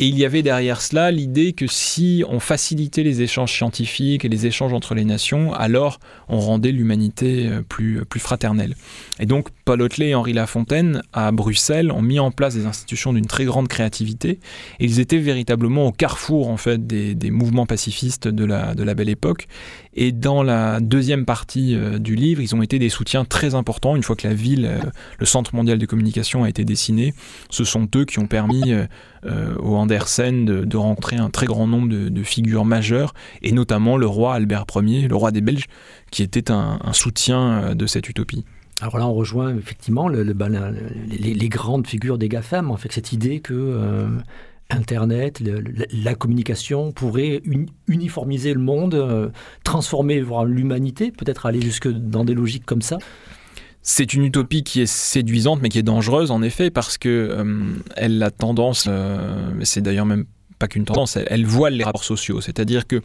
et 0.00 0.06
il 0.06 0.16
y 0.16 0.24
avait 0.24 0.42
derrière 0.42 0.80
cela 0.80 1.10
l'idée 1.10 1.52
que 1.52 1.66
si 1.66 2.22
on 2.28 2.38
facilitait 2.38 3.02
les 3.02 3.20
échanges 3.20 3.52
scientifiques 3.52 4.24
et 4.24 4.28
les 4.28 4.46
échanges 4.46 4.72
entre 4.72 4.94
les 4.94 5.04
nations, 5.04 5.52
alors 5.52 5.98
on 6.28 6.38
rendait 6.38 6.70
l'humanité 6.70 7.48
euh, 7.48 7.62
plus, 7.68 8.04
plus 8.04 8.20
fraternelle. 8.20 8.76
Et 9.18 9.26
donc 9.26 9.48
Paul 9.64 9.82
Hotelet 9.82 10.10
et 10.10 10.14
Henri 10.14 10.34
Lafontaine, 10.34 11.02
à 11.12 11.32
Bruxelles, 11.32 11.90
ont 11.90 12.00
mis 12.00 12.20
en 12.20 12.30
place 12.30 12.54
des 12.54 12.64
institutions 12.64 13.12
d'une 13.12 13.26
très 13.26 13.44
grande 13.44 13.66
créativité. 13.66 14.38
Et 14.78 14.84
ils 14.84 15.00
étaient 15.00 15.18
véritablement 15.18 15.88
au 15.88 15.92
carrefour 15.92 16.48
en 16.48 16.56
fait, 16.56 16.86
des, 16.86 17.16
des 17.16 17.32
mouvements 17.32 17.66
pacifistes 17.66 18.28
de 18.28 18.44
la, 18.44 18.76
de 18.76 18.84
la 18.84 18.94
belle 18.94 19.08
époque. 19.08 19.48
Et 20.00 20.12
dans 20.12 20.44
la 20.44 20.78
deuxième 20.78 21.24
partie 21.24 21.74
euh, 21.74 21.98
du 21.98 22.14
livre, 22.14 22.40
ils 22.40 22.54
ont 22.54 22.62
été 22.62 22.78
des 22.78 22.88
soutiens 22.88 23.24
très 23.24 23.56
importants. 23.56 23.96
Une 23.96 24.04
fois 24.04 24.14
que 24.14 24.28
la 24.28 24.32
ville, 24.32 24.64
euh, 24.64 24.78
le 25.18 25.26
Centre 25.26 25.56
mondial 25.56 25.76
de 25.76 25.86
communication 25.86 26.44
a 26.44 26.48
été 26.48 26.64
dessiné, 26.64 27.14
ce 27.50 27.64
sont 27.64 27.88
eux 27.96 28.04
qui 28.04 28.20
ont 28.20 28.28
permis 28.28 28.72
euh, 28.72 29.56
au 29.58 29.74
Andersen 29.74 30.44
de, 30.44 30.64
de, 30.64 30.76
rencontrer 30.76 31.16
un 31.16 31.30
très 31.30 31.46
grand 31.46 31.66
nombre 31.66 31.88
de, 31.88 32.22
figures 32.22 32.64
majeures, 32.64 33.12
et 33.42 33.50
notamment 33.50 33.96
le 33.96 34.06
roi 34.06 34.34
Albert 34.34 34.66
Ier, 34.76 35.08
le 35.08 35.16
roi 35.16 35.32
des 35.32 35.40
Belges, 35.40 35.66
qui 36.12 36.22
était 36.22 36.52
un, 36.52 36.78
soutien 36.92 37.74
de 37.74 37.86
cette 37.86 38.08
utopie. 38.08 38.44
Alors 38.80 38.98
là, 38.98 39.06
on 39.08 39.14
rejoint 39.14 39.56
effectivement 39.56 40.08
ben, 40.08 40.76
les, 41.08 41.48
grandes 41.48 41.88
figures 41.88 42.18
des 42.18 42.28
GAFAM, 42.28 42.70
en 42.70 42.76
fait, 42.76 42.92
cette 42.92 43.12
idée 43.12 43.40
que 43.40 44.06
Internet, 44.70 45.42
la 45.92 46.14
communication 46.14 46.92
pourrait 46.92 47.42
uniformiser 47.86 48.52
le 48.52 48.60
monde, 48.60 48.94
euh, 48.94 49.30
transformer 49.64 50.22
l'humanité, 50.46 51.10
peut-être 51.10 51.46
aller 51.46 51.62
jusque 51.62 51.88
dans 51.88 52.24
des 52.24 52.34
logiques 52.34 52.66
comme 52.66 52.82
ça 52.82 52.98
c'est 53.80 54.12
une 54.12 54.24
utopie 54.24 54.64
qui 54.64 54.82
est 54.82 54.86
séduisante 54.86 55.62
mais 55.62 55.70
qui 55.70 55.78
est 55.78 55.84
dangereuse 55.84 56.30
en 56.30 56.42
effet 56.42 56.68
parce 56.68 56.98
que 56.98 57.08
euh, 57.08 57.64
elle 57.96 58.22
a 58.22 58.30
tendance, 58.30 58.86
euh, 58.86 59.50
c'est 59.62 59.80
d'ailleurs 59.80 60.04
même 60.04 60.26
pas 60.58 60.66
qu'une 60.66 60.84
tendance, 60.84 61.16
elle, 61.16 61.46
voile 61.46 61.74
les 61.74 61.84
rapports 61.84 62.04
sociaux. 62.04 62.40
C'est-à-dire 62.40 62.88
que 62.88 63.00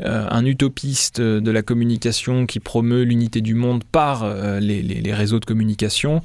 un 0.00 0.44
utopiste 0.44 1.20
de 1.20 1.50
la 1.52 1.62
communication 1.62 2.44
qui 2.44 2.58
promeut 2.58 3.04
l'unité 3.04 3.40
du 3.40 3.54
monde 3.54 3.84
par 3.84 4.28
les, 4.58 5.12
réseaux 5.14 5.38
de 5.38 5.44
communication, 5.44 6.22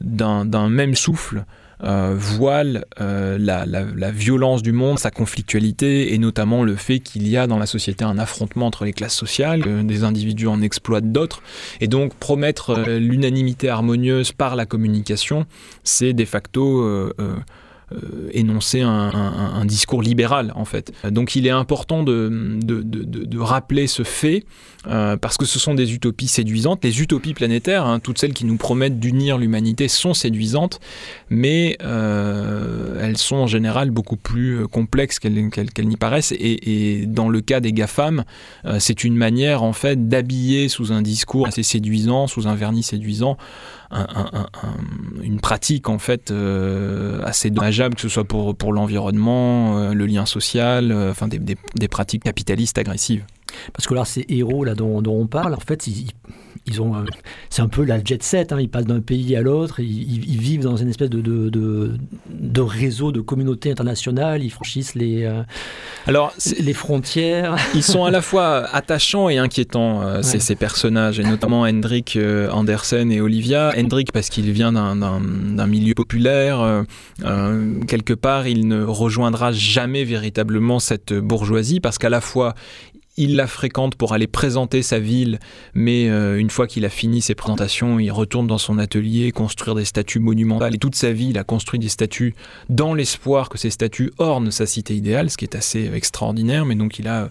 d'un 0.00 0.68
même 0.68 0.96
souffle, 0.96 1.44
euh, 1.84 2.14
voile 2.16 2.86
euh, 3.00 3.36
la, 3.38 4.10
violence 4.10 4.62
du 4.62 4.72
monde, 4.72 4.98
sa 4.98 5.10
conflictualité, 5.10 6.14
et 6.14 6.18
notamment 6.18 6.62
le 6.62 6.74
fait 6.76 7.00
qu'il 7.00 7.28
y 7.28 7.36
a 7.36 7.46
dans 7.46 7.58
la 7.58 7.66
société 7.66 8.04
un 8.04 8.18
affrontement 8.18 8.66
entre 8.66 8.84
les 8.84 8.92
classes 8.92 9.14
sociales, 9.14 9.62
que 9.62 9.82
des 9.82 10.04
individus 10.04 10.46
en 10.46 10.62
exploitent 10.62 11.12
d'autres, 11.12 11.42
et 11.80 11.88
donc 11.88 12.14
promettre 12.14 12.70
euh, 12.70 12.98
l'unanimité 12.98 13.68
harmonieuse 13.68 14.32
par 14.32 14.56
la 14.56 14.64
communication, 14.64 15.46
c'est 15.84 16.12
de 16.12 16.24
facto 16.24 16.56
énoncer 18.32 18.80
un, 18.80 19.64
discours 19.64 20.02
libéral 20.02 20.52
en 20.56 20.64
fait. 20.64 20.92
Donc 21.08 21.36
il 21.36 21.46
est 21.46 21.50
important 21.50 22.02
de, 22.02 22.28
de, 22.62 23.38
rappeler 23.38 23.86
ce 23.86 24.02
fait 24.02 24.44
euh, 24.88 25.16
parce 25.16 25.36
que 25.36 25.44
ce 25.44 25.58
sont 25.58 25.74
des 25.74 25.94
utopies 25.94 26.28
séduisantes. 26.28 26.84
Les 26.84 27.00
utopies 27.00 27.34
planétaires, 27.34 27.86
hein, 27.86 28.00
toutes 28.00 28.18
celles 28.18 28.32
qui 28.32 28.44
nous 28.44 28.56
promettent 28.56 28.98
d'unir 28.98 29.38
l'humanité, 29.38 29.88
sont 29.88 30.14
séduisantes, 30.14 30.80
mais 31.30 31.76
euh, 31.82 33.00
elles 33.00 33.18
sont 33.18 33.36
en 33.36 33.46
général 33.46 33.90
beaucoup 33.90 34.16
plus 34.16 34.66
complexes 34.68 35.18
qu'elles 35.18 35.48
n'y 35.84 35.96
paraissent. 35.96 36.32
Et, 36.38 37.04
dans 37.06 37.28
le 37.28 37.40
cas 37.40 37.60
des 37.60 37.72
GAFAM, 37.72 38.24
c'est 38.78 39.04
une 39.04 39.16
manière 39.16 39.62
en 39.62 39.72
fait 39.72 40.08
d'habiller 40.08 40.68
sous 40.68 40.92
un 40.92 41.02
discours 41.02 41.46
assez 41.46 41.62
séduisant, 41.62 42.26
sous 42.26 42.46
un 42.46 42.54
vernis 42.54 42.82
séduisant, 42.82 43.36
une 45.22 45.40
pratique 45.40 45.88
en 45.88 45.98
fait 45.98 46.30
euh, 46.30 47.20
assez 47.24 47.50
dommageable, 47.50 47.94
que 47.94 48.00
ce 48.00 48.08
soit 48.08 48.24
pour, 48.24 48.56
pour 48.56 48.72
l'environnement, 48.72 49.78
euh, 49.78 49.94
le 49.94 50.06
lien 50.06 50.26
social, 50.26 50.90
euh, 50.90 51.10
enfin 51.10 51.28
des, 51.28 51.38
des, 51.38 51.88
pratiques 51.88 52.24
capitalistes 52.24 52.78
agressives. 52.78 53.24
Parce 53.72 53.86
que 53.86 53.94
là, 53.94 54.04
ces 54.04 54.24
héros 54.28 54.64
là 54.64 54.74
dont, 54.74 55.02
dont 55.02 55.20
on 55.20 55.26
parle, 55.26 55.54
en 55.54 55.60
fait, 55.60 55.86
ils, 55.86 56.10
ils 56.68 56.82
ont, 56.82 56.94
c'est 57.48 57.62
un 57.62 57.68
peu 57.68 57.84
la 57.84 58.02
jet 58.02 58.22
set. 58.22 58.52
Hein, 58.52 58.60
ils 58.60 58.68
passent 58.68 58.86
d'un 58.86 59.00
pays 59.00 59.36
à 59.36 59.40
l'autre. 59.40 59.78
Ils, 59.80 60.38
vivent 60.38 60.62
dans 60.62 60.76
une 60.76 60.88
espèce 60.88 61.10
de, 61.10 61.20
de, 61.20 61.92
de, 62.28 62.60
réseau 62.60 63.12
de 63.12 63.20
communauté 63.20 63.70
internationale. 63.70 64.42
Ils 64.42 64.50
franchissent 64.50 64.94
les, 64.94 65.24
euh, 65.24 65.42
Alors, 66.06 66.32
les 66.58 66.72
frontières. 66.72 67.56
Ils 67.74 67.84
sont 67.84 68.04
à 68.04 68.10
la 68.10 68.20
fois 68.20 68.66
attachants 68.72 69.28
et 69.28 69.38
inquiétants 69.38 70.02
euh, 70.02 70.22
ces, 70.22 70.40
ces, 70.40 70.56
personnages, 70.56 71.20
et 71.20 71.24
notamment 71.24 71.62
Hendrik 71.62 72.16
euh, 72.16 72.50
Andersen 72.50 73.12
et 73.12 73.20
Olivia. 73.20 73.72
Hendrik 73.76 74.10
parce 74.10 74.28
qu'il 74.28 74.50
vient 74.50 74.72
d'un 74.72 75.66
milieu 75.66 75.94
populaire. 75.94 76.84
quelque 77.86 78.12
part, 78.12 78.48
il 78.48 78.66
ne 78.66 78.82
rejoindra 78.82 79.52
jamais 79.52 80.04
véritablement 80.04 80.80
cette 80.80 81.12
bourgeoisie 81.12 81.78
parce 81.80 81.98
qu'à 81.98 82.10
la 82.10 82.20
fois 82.20 82.54
il 83.16 83.36
la 83.36 83.46
fréquente 83.46 83.94
pour 83.96 84.12
aller 84.12 84.26
présenter 84.26 84.82
sa 84.82 84.98
ville, 84.98 85.38
mais 85.74 86.08
euh, 86.08 86.38
une 86.38 86.50
fois 86.50 86.66
qu'il 86.66 86.84
a 86.84 86.88
fini 86.88 87.20
ses 87.20 87.34
présentations, 87.34 87.98
il 87.98 88.10
retourne 88.10 88.46
dans 88.46 88.58
son 88.58 88.78
atelier, 88.78 89.32
construire 89.32 89.74
des 89.74 89.84
statues 89.84 90.18
monumentales. 90.18 90.74
Et 90.74 90.78
toute 90.78 90.94
sa 90.94 91.12
vie, 91.12 91.28
il 91.30 91.38
a 91.38 91.44
construit 91.44 91.80
des 91.80 91.88
statues 91.88 92.34
dans 92.68 92.94
l'espoir 92.94 93.48
que 93.48 93.58
ces 93.58 93.70
statues 93.70 94.12
ornent 94.18 94.50
sa 94.50 94.66
cité 94.66 94.94
idéale, 94.94 95.30
ce 95.30 95.36
qui 95.36 95.44
est 95.44 95.56
assez 95.56 95.90
extraordinaire. 95.94 96.64
Mais 96.64 96.74
donc 96.74 96.98
il 96.98 97.08
a 97.08 97.30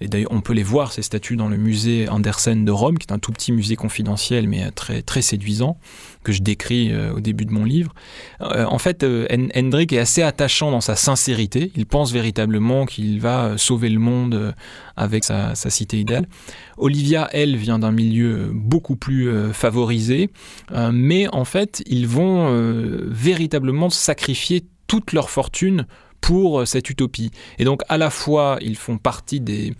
et 0.00 0.08
d'ailleurs, 0.08 0.32
on 0.32 0.40
peut 0.40 0.52
les 0.52 0.62
voir, 0.62 0.92
ces 0.92 1.02
statues, 1.02 1.36
dans 1.36 1.48
le 1.48 1.56
musée 1.56 2.08
Andersen 2.08 2.64
de 2.64 2.70
Rome, 2.72 2.98
qui 2.98 3.06
est 3.06 3.12
un 3.12 3.18
tout 3.18 3.32
petit 3.32 3.52
musée 3.52 3.76
confidentiel, 3.76 4.48
mais 4.48 4.70
très, 4.72 5.02
très 5.02 5.22
séduisant, 5.22 5.78
que 6.22 6.32
je 6.32 6.42
décris 6.42 6.90
euh, 6.90 7.12
au 7.12 7.20
début 7.20 7.44
de 7.44 7.52
mon 7.52 7.64
livre. 7.64 7.94
Euh, 8.40 8.64
en 8.64 8.78
fait, 8.78 9.02
euh, 9.04 9.26
Hendrik 9.54 9.92
est 9.92 9.98
assez 9.98 10.22
attachant 10.22 10.70
dans 10.70 10.80
sa 10.80 10.96
sincérité. 10.96 11.70
Il 11.76 11.86
pense 11.86 12.12
véritablement 12.12 12.86
qu'il 12.86 13.20
va 13.20 13.56
sauver 13.56 13.88
le 13.88 14.00
monde 14.00 14.54
avec 14.96 15.24
sa, 15.24 15.54
sa, 15.54 15.70
cité 15.70 16.00
idéale. 16.00 16.26
Olivia, 16.76 17.28
elle, 17.32 17.56
vient 17.56 17.78
d'un 17.78 17.92
milieu 17.92 18.50
beaucoup 18.52 18.96
plus 18.96 19.30
favorisé, 19.52 20.30
mais 20.92 21.28
en 21.32 21.44
fait, 21.44 21.82
ils 21.86 22.06
vont 22.06 22.48
véritablement 23.08 23.90
sacrifier 23.90 24.64
toute 24.86 25.12
leur 25.12 25.30
fortune 25.30 25.86
pour 26.24 26.60
euh, 26.60 26.64
cette 26.64 26.88
utopie. 26.88 27.30
Et 27.58 27.64
donc 27.64 27.82
à 27.90 27.98
la 27.98 28.08
fois 28.08 28.56
ils 28.62 28.76
font 28.76 28.96
partie 28.96 29.40
des, 29.40 29.74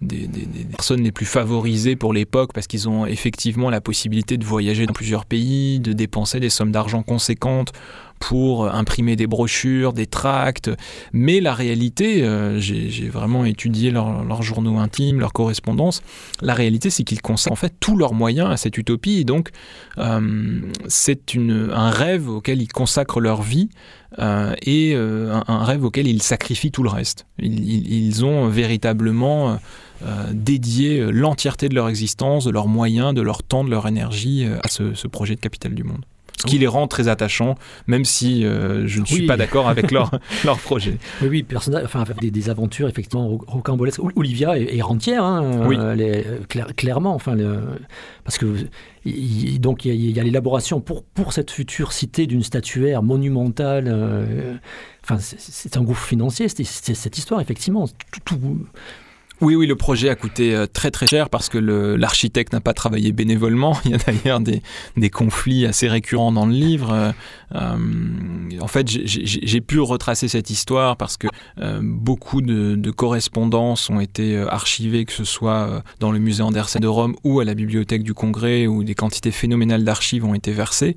des, 0.00 0.28
personnes 0.70 1.02
les 1.02 1.12
plus 1.12 1.26
favorisées 1.26 1.94
pour 1.94 2.14
l'époque 2.14 2.52
parce 2.54 2.66
qu'ils 2.66 2.88
ont 2.88 3.04
effectivement 3.04 3.68
la 3.68 3.82
possibilité 3.82 4.38
de 4.38 4.44
voyager 4.44 4.86
dans 4.86 4.94
plusieurs 4.94 5.26
pays, 5.26 5.78
de 5.78 5.92
dépenser 5.92 6.40
des 6.40 6.48
sommes 6.48 6.72
d'argent 6.72 7.02
conséquentes 7.02 7.72
pour 8.20 8.64
euh, 8.64 8.70
imprimer 8.70 9.16
des 9.16 9.26
brochures, 9.26 9.92
des 9.92 10.06
tracts. 10.06 10.70
Mais 11.12 11.40
la 11.40 11.54
réalité, 11.54 12.22
euh, 12.22 12.60
j'ai 12.60 13.08
vraiment 13.08 13.44
étudié 13.44 13.90
leurs 13.90 14.42
journaux 14.42 14.78
intimes, 14.78 15.18
leurs 15.18 15.32
correspondances. 15.32 16.02
La 16.40 16.54
réalité, 16.54 16.90
c'est 16.90 17.02
qu'ils 17.02 17.22
consacrent 17.22 17.52
en 17.52 17.56
fait 17.56 17.74
tous 17.80 17.96
leurs 17.96 18.14
moyens 18.14 18.50
à 18.50 18.56
cette 18.56 18.78
utopie. 18.78 19.18
Et 19.18 19.24
donc, 19.24 19.50
euh, 19.98 20.60
c'est 20.86 21.34
un 21.36 21.90
rêve 21.90 22.28
auquel 22.28 22.62
ils 22.62 22.72
consacrent 22.72 23.20
leur 23.20 23.42
vie 23.42 23.68
et 24.18 24.94
un, 24.94 25.64
rêve 25.64 25.84
auquel 25.84 26.06
ils 26.06 26.20
sacrifient 26.22 26.72
tout 26.72 26.82
le 26.82 26.90
reste. 26.90 27.26
Ils, 27.38 28.24
ont 28.24 28.48
véritablement 28.48 29.58
dédié 30.32 31.10
l'entièreté 31.12 31.68
de 31.68 31.76
leur 31.76 31.88
existence, 31.88 32.44
de 32.44 32.50
leurs 32.50 32.66
moyens, 32.66 33.14
de 33.14 33.22
leur 33.22 33.44
temps, 33.44 33.62
de 33.62 33.70
leur 33.70 33.86
énergie 33.86 34.46
à 34.46 34.68
ce 34.68 35.06
projet 35.06 35.36
de 35.36 35.40
capital 35.40 35.74
du 35.74 35.84
monde 35.84 36.04
ce 36.40 36.46
qui 36.46 36.58
les 36.58 36.66
rend 36.66 36.88
très 36.88 37.08
attachants, 37.08 37.56
même 37.86 38.04
si 38.04 38.44
euh, 38.44 38.86
je 38.86 39.00
ne 39.00 39.04
suis 39.04 39.26
pas 39.26 39.36
d'accord 39.36 39.68
avec 39.68 39.90
leur, 39.90 40.10
leur 40.44 40.58
projet. 40.58 40.96
Oui, 41.22 41.28
oui, 41.28 41.42
personnage, 41.42 41.84
enfin, 41.84 42.04
des, 42.20 42.30
des, 42.30 42.50
aventures 42.50 42.88
effectivement 42.88 43.38
rocambolesques. 43.46 44.00
Olivia 44.16 44.58
est, 44.58 44.80
rentière, 44.80 45.24
hein, 45.24 45.66
oui. 45.66 45.76
Euh, 45.78 46.38
clairement, 46.76 47.14
enfin, 47.14 47.36
parce 48.24 48.38
que 48.38 48.46
donc 49.58 49.84
il 49.84 50.10
y 50.10 50.20
a, 50.20 50.22
l'élaboration 50.22 50.80
pour, 50.80 51.04
pour 51.04 51.32
cette 51.32 51.50
future 51.50 51.92
cité 51.92 52.26
d'une 52.26 52.42
statuaire 52.42 53.02
monumentale. 53.02 53.84
Euh, 53.88 54.54
enfin, 55.04 55.18
c'est 55.18 55.76
un 55.76 55.82
gouffre 55.82 56.06
financier, 56.06 56.48
c'est 56.48 56.64
cette 56.64 57.18
histoire, 57.18 57.40
effectivement. 57.40 57.86
Tout, 57.86 58.20
tout, 58.24 58.58
oui, 59.40 59.54
oui, 59.54 59.66
le 59.66 59.76
projet 59.76 60.10
a 60.10 60.14
coûté 60.14 60.54
euh, 60.54 60.66
très 60.66 60.90
très 60.90 61.06
cher 61.06 61.30
parce 61.30 61.48
que 61.48 61.56
l'architecte 61.56 62.52
n'a 62.52 62.60
pas 62.60 62.74
travaillé 62.74 63.12
bénévolement. 63.12 63.78
Il 63.86 63.92
y 63.92 63.94
a 63.94 63.98
d'ailleurs 63.98 64.40
des, 64.40 65.10
conflits 65.10 65.64
assez 65.66 65.88
récurrents 65.88 66.32
dans 66.32 66.46
le 66.46 66.52
livre. 66.52 67.14
Euh, 67.54 67.76
en 68.60 68.66
fait, 68.68 68.86
j'ai 68.88 69.60
pu 69.60 69.80
retracer 69.80 70.28
cette 70.28 70.50
histoire 70.50 70.96
parce 70.96 71.16
que 71.16 71.26
euh, 71.58 71.80
beaucoup 71.82 72.42
de, 72.42 72.90
correspondances 72.90 73.88
ont 73.88 74.00
été 74.00 74.36
archivées, 74.36 75.04
que 75.04 75.12
ce 75.12 75.24
soit 75.24 75.82
dans 76.00 76.12
le 76.12 76.18
musée 76.18 76.42
Andersen 76.42 76.80
de 76.80 76.86
Rome 76.86 77.14
ou 77.24 77.40
à 77.40 77.44
la 77.44 77.54
bibliothèque 77.54 78.02
du 78.02 78.14
Congrès, 78.14 78.66
où 78.66 78.84
des 78.84 78.94
quantités 78.94 79.30
phénoménales 79.30 79.84
d'archives 79.84 80.24
ont 80.24 80.34
été 80.34 80.52
versées. 80.52 80.96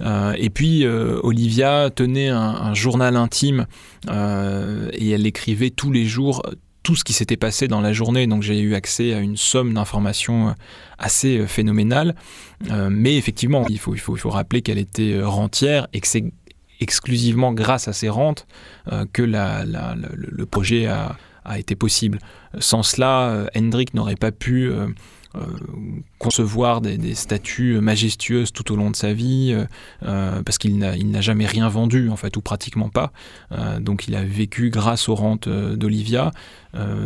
et 0.00 0.50
puis, 0.50 0.86
Olivia 0.86 1.90
tenait 1.94 2.28
un 2.28 2.74
journal 2.74 3.16
intime 3.16 3.66
et 4.08 5.10
elle 5.10 5.26
écrivait 5.26 5.70
tous 5.70 5.92
les 5.92 6.06
jours 6.06 6.42
tout 6.84 6.94
ce 6.94 7.02
qui 7.02 7.14
s'était 7.14 7.38
passé 7.38 7.66
dans 7.66 7.80
la 7.80 7.92
journée, 7.92 8.28
donc 8.28 8.42
j'ai 8.42 8.60
eu 8.60 8.74
accès 8.74 9.14
à 9.14 9.18
une 9.18 9.38
somme 9.38 9.72
d'informations 9.74 10.50
euh, 10.50 10.52
assez 10.98 11.38
euh, 11.38 11.46
phénoménale. 11.46 12.14
Euh, 12.70 12.88
mais 12.92 13.16
effectivement, 13.16 13.66
il 13.68 13.80
faut, 13.80 14.30
rappeler 14.30 14.62
qu'elle 14.62 14.78
était 14.78 15.20
rentière 15.22 15.88
et 15.92 16.00
que 16.00 16.06
c'est 16.06 16.24
exclusivement 16.80 17.52
grâce 17.52 17.88
à 17.88 17.92
ces 17.92 18.08
rentes 18.08 18.46
que 19.12 19.22
le, 19.22 20.44
projet 20.44 20.86
a, 20.86 21.16
a, 21.44 21.58
été 21.58 21.76
possible. 21.76 22.18
Sans 22.58 22.82
cela, 22.82 23.46
Hendrik 23.56 23.94
n'aurait 23.94 24.16
pas 24.16 24.32
pu 24.32 24.70
concevoir 26.18 26.80
des, 26.80 27.14
statues 27.14 27.80
majestueuses 27.80 28.52
tout 28.52 28.72
au 28.72 28.76
long 28.76 28.90
de 28.90 28.96
sa 28.96 29.12
vie, 29.12 29.52
euh, 29.52 29.64
euh, 30.04 30.42
parce 30.42 30.58
qu'il 30.58 30.78
n'a 30.78 31.20
jamais 31.20 31.46
rien 31.46 31.68
vendu, 31.68 32.08
en 32.08 32.16
fait, 32.16 32.36
ou 32.36 32.40
pratiquement 32.40 32.88
pas. 32.88 33.12
donc 33.80 34.08
il 34.08 34.14
a 34.14 34.24
vécu 34.24 34.70
grâce 34.70 35.08
aux 35.08 35.14
rentes 35.14 35.48
d'Olivia. 35.48 36.30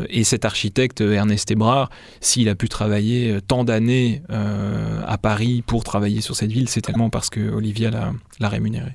et 0.08 0.24
cet 0.24 0.44
architecte, 0.44 1.00
Ernest 1.00 1.50
Ebrard, 1.50 1.90
s'il 2.20 2.48
a 2.48 2.54
pu 2.54 2.68
travailler 2.68 3.38
tant 3.46 3.64
d'années 3.64 4.22
à 4.28 5.18
Paris 5.18 5.62
pour 5.66 5.84
travailler 5.84 6.20
sur 6.20 6.36
cette 6.36 6.52
ville, 6.52 6.68
c'est 6.68 6.80
tellement 6.80 7.10
parce 7.10 7.30
que 7.30 7.50
Olivia 7.50 7.90
l'a 7.90 8.48
rémunéré. 8.48 8.94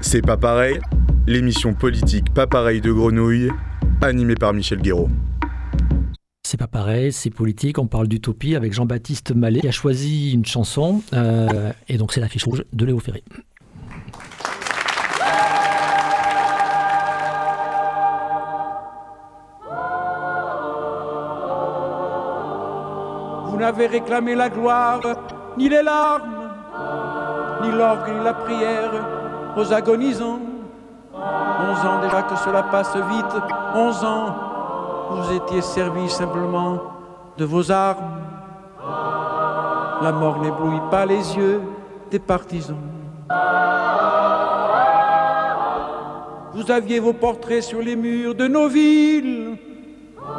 C'est 0.00 0.22
pas 0.22 0.36
pareil, 0.36 0.78
l'émission 1.26 1.74
politique 1.74 2.32
Pas 2.32 2.46
pareil 2.46 2.80
de 2.80 2.92
Grenouille, 2.92 3.50
animée 4.00 4.36
par 4.36 4.54
Michel 4.54 4.80
Guéraud. 4.80 5.10
C'est 6.50 6.56
pas 6.56 6.66
pareil, 6.66 7.12
c'est 7.12 7.28
politique. 7.28 7.78
On 7.78 7.86
parle 7.86 8.08
d'utopie 8.08 8.56
avec 8.56 8.72
Jean-Baptiste 8.72 9.34
Mallet 9.34 9.60
qui 9.60 9.68
a 9.68 9.70
choisi 9.70 10.32
une 10.32 10.46
chanson. 10.46 11.02
Euh, 11.12 11.72
et 11.90 11.98
donc, 11.98 12.10
c'est 12.10 12.22
l'affiche 12.22 12.44
rouge 12.44 12.64
de 12.72 12.86
Léo 12.86 12.98
Ferré. 13.00 13.22
Vous 23.44 23.58
n'avez 23.58 23.86
réclamé 23.86 24.34
la 24.34 24.48
gloire, 24.48 25.02
ni 25.58 25.68
les 25.68 25.82
larmes, 25.82 26.50
ni 27.62 27.70
l'orgue, 27.72 28.08
ni 28.08 28.24
la 28.24 28.32
prière 28.32 29.54
aux 29.54 29.70
agonisants. 29.70 30.40
Onze 31.12 31.84
ans 31.84 32.00
déjà 32.00 32.22
que 32.22 32.36
cela 32.36 32.62
passe 32.62 32.96
vite, 32.96 33.42
onze 33.74 34.02
ans 34.02 34.47
vous 35.10 35.32
étiez 35.32 35.62
servi 35.62 36.08
simplement 36.08 36.80
de 37.36 37.44
vos 37.44 37.70
armes. 37.70 38.20
La 40.02 40.12
mort 40.12 40.40
n'éblouit 40.40 40.82
pas 40.90 41.06
les 41.06 41.36
yeux 41.36 41.62
des 42.10 42.18
partisans. 42.18 42.76
Vous 46.54 46.70
aviez 46.70 46.98
vos 46.98 47.12
portraits 47.12 47.62
sur 47.62 47.80
les 47.80 47.96
murs 47.96 48.34
de 48.34 48.48
nos 48.48 48.68
villes, 48.68 49.56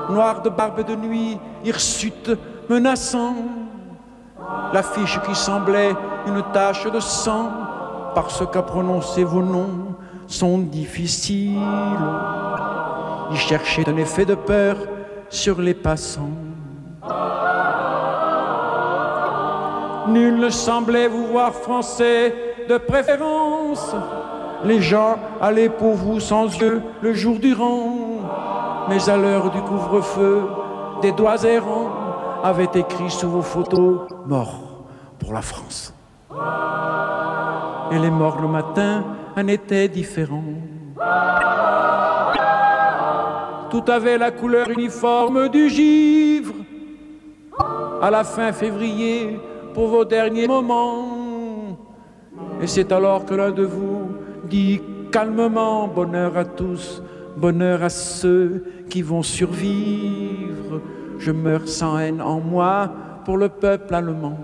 noirs 0.10 0.42
de 0.42 0.50
barbe 0.50 0.86
de 0.86 0.96
nuit, 0.96 1.38
hirsutes 1.64 2.32
menaçants. 2.70 3.36
L'affiche 4.74 5.20
qui 5.26 5.36
semblait 5.36 5.96
une 6.28 6.44
tache 6.54 6.90
de 6.92 7.00
sang 7.00 7.50
parce 8.16 8.44
qu'à 8.52 8.62
prononcer 8.62 9.24
vos 9.24 9.42
noms 9.42 9.96
sont 10.28 10.60
difficiles. 10.60 11.60
Il 13.32 13.38
cherchait 13.38 13.88
un 13.88 13.98
effet 13.98 14.26
de 14.26 14.36
peur 14.36 14.78
sur 15.30 15.62
les 15.62 15.74
passants. 15.74 16.32
Nul 20.08 20.40
ne 20.40 20.50
semblait 20.50 21.08
vous 21.08 21.28
voir 21.28 21.54
français 21.54 22.34
de 22.68 22.78
préférence. 22.78 23.96
Les 24.64 24.82
gens 24.82 25.18
allaient 25.40 25.70
pour 25.70 25.94
vous 25.94 26.20
sans 26.20 26.46
yeux 26.60 26.82
le 27.02 27.14
jour 27.14 27.38
durant. 27.40 27.96
Mais 28.90 29.08
à 29.08 29.18
l'heure 29.18 29.52
du 29.52 29.62
couvre-feu, 29.62 30.42
des 31.02 31.12
doigts 31.12 31.44
errants 31.44 31.90
avaient 32.44 32.72
écrit 32.74 33.12
sous 33.12 33.30
vos 33.30 33.42
photos 33.42 34.08
Mort 34.26 34.86
pour 35.20 35.34
la 35.34 35.42
France. 35.42 35.94
Et 37.92 38.00
les 38.00 38.10
morts 38.10 38.42
le 38.42 38.48
matin 38.48 39.04
en 39.36 39.48
étaient 39.48 39.88
différents. 39.88 40.44
Tout 43.70 43.84
avait 43.88 44.18
la 44.18 44.32
couleur 44.32 44.70
uniforme 44.70 45.50
du 45.50 45.70
givre. 45.70 46.54
À 48.02 48.10
la 48.10 48.24
fin 48.24 48.52
février, 48.52 49.40
pour 49.74 49.88
vos 49.88 50.06
derniers 50.06 50.48
moments. 50.48 51.78
Et 52.62 52.68
c'est 52.68 52.92
alors 52.92 53.26
que 53.26 53.34
l'un 53.36 53.52
de 53.52 53.64
vous 53.64 54.10
dit 54.50 54.82
calmement 55.12 55.88
bonheur 55.88 56.38
à 56.38 56.46
tous, 56.46 57.04
bonheur 57.38 57.84
à 57.84 57.90
ceux 57.90 58.64
qui 58.90 59.02
vont 59.02 59.24
survivre. 59.24 60.82
Je 61.18 61.32
meurs 61.32 61.68
sans 61.68 62.00
haine 62.00 62.22
en 62.22 62.40
moi 62.40 62.92
pour 63.26 63.38
le 63.38 63.50
peuple 63.50 63.94
allemand. 63.94 64.38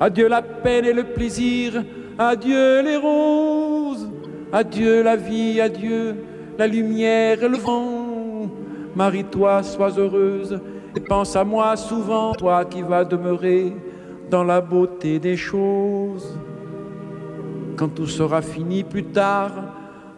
Adieu 0.00 0.28
la 0.28 0.42
peine 0.42 0.84
et 0.84 0.92
le 0.92 1.04
plaisir, 1.04 1.82
adieu 2.18 2.82
les 2.82 2.96
roses, 2.96 4.10
adieu 4.54 5.02
la 5.02 5.16
vie, 5.16 5.60
adieu 5.60 6.14
la 6.56 6.68
lumière 6.68 7.42
et 7.42 7.48
le 7.48 7.56
vent. 7.56 8.48
Marie-toi, 8.94 9.64
sois 9.64 9.98
heureuse 9.98 10.60
et 10.96 11.00
pense 11.00 11.34
à 11.34 11.42
moi 11.42 11.76
souvent, 11.76 12.32
toi 12.32 12.64
qui 12.64 12.82
vas 12.82 13.04
demeurer 13.04 13.72
dans 14.30 14.44
la 14.44 14.60
beauté 14.60 15.18
des 15.18 15.36
choses. 15.36 16.38
Quand 17.76 17.88
tout 17.88 18.06
sera 18.06 18.40
fini 18.40 18.84
plus 18.84 19.04
tard 19.04 19.50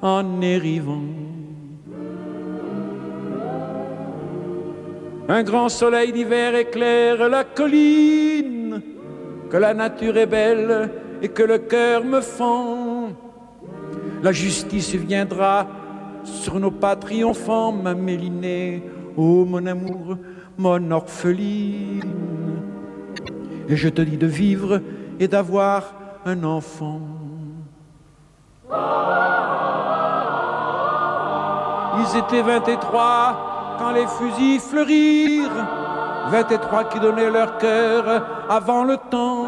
en 0.02 0.42
arrivant. 0.42 1.08
Un 5.28 5.42
grand 5.42 5.70
soleil 5.70 6.12
d'hiver 6.12 6.54
éclaire 6.54 7.28
la 7.28 7.42
colline, 7.42 8.82
que 9.50 9.56
la 9.56 9.72
nature 9.72 10.18
est 10.18 10.26
belle 10.26 10.90
et 11.22 11.28
que 11.28 11.42
le 11.42 11.58
cœur 11.58 12.04
me 12.04 12.20
fend. 12.20 12.95
La 14.22 14.32
justice 14.32 14.94
viendra 14.94 15.66
sur 16.24 16.58
nos 16.58 16.70
pas 16.70 16.96
triomphants, 16.96 17.72
ma 17.72 17.94
mélinée, 17.94 18.82
oh 19.16 19.44
mon 19.44 19.64
amour, 19.66 20.18
mon 20.58 20.90
orpheline. 20.90 22.02
Et 23.68 23.76
je 23.76 23.88
te 23.88 24.02
dis 24.02 24.16
de 24.16 24.26
vivre 24.26 24.80
et 25.18 25.28
d'avoir 25.28 25.94
un 26.24 26.42
enfant. 26.44 27.00
Ils 31.98 32.18
étaient 32.18 32.42
23 32.42 33.76
quand 33.78 33.92
les 33.92 34.06
fusils 34.06 34.60
fleurirent. 34.60 35.85
23 36.30 36.84
qui 36.84 37.00
donnaient 37.00 37.30
leur 37.30 37.58
cœur 37.58 38.22
avant 38.48 38.84
le 38.84 38.96
temps. 38.96 39.46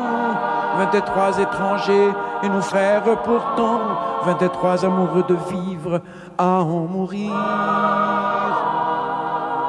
23 0.79 1.39
étrangers 1.41 2.11
et 2.43 2.49
nos 2.49 2.63
frères 2.63 3.03
pourtant. 3.23 3.81
23 4.25 4.85
amoureux 4.85 5.25
de 5.29 5.37
vivre 5.51 6.01
à 6.37 6.61
en 6.61 6.87
mourir. 6.87 7.33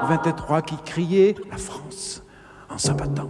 23 0.03 0.61
qui 0.61 0.77
criaient 0.77 1.35
la 1.51 1.57
France 1.57 2.23
en 2.69 2.77
s'abattant. 2.77 3.29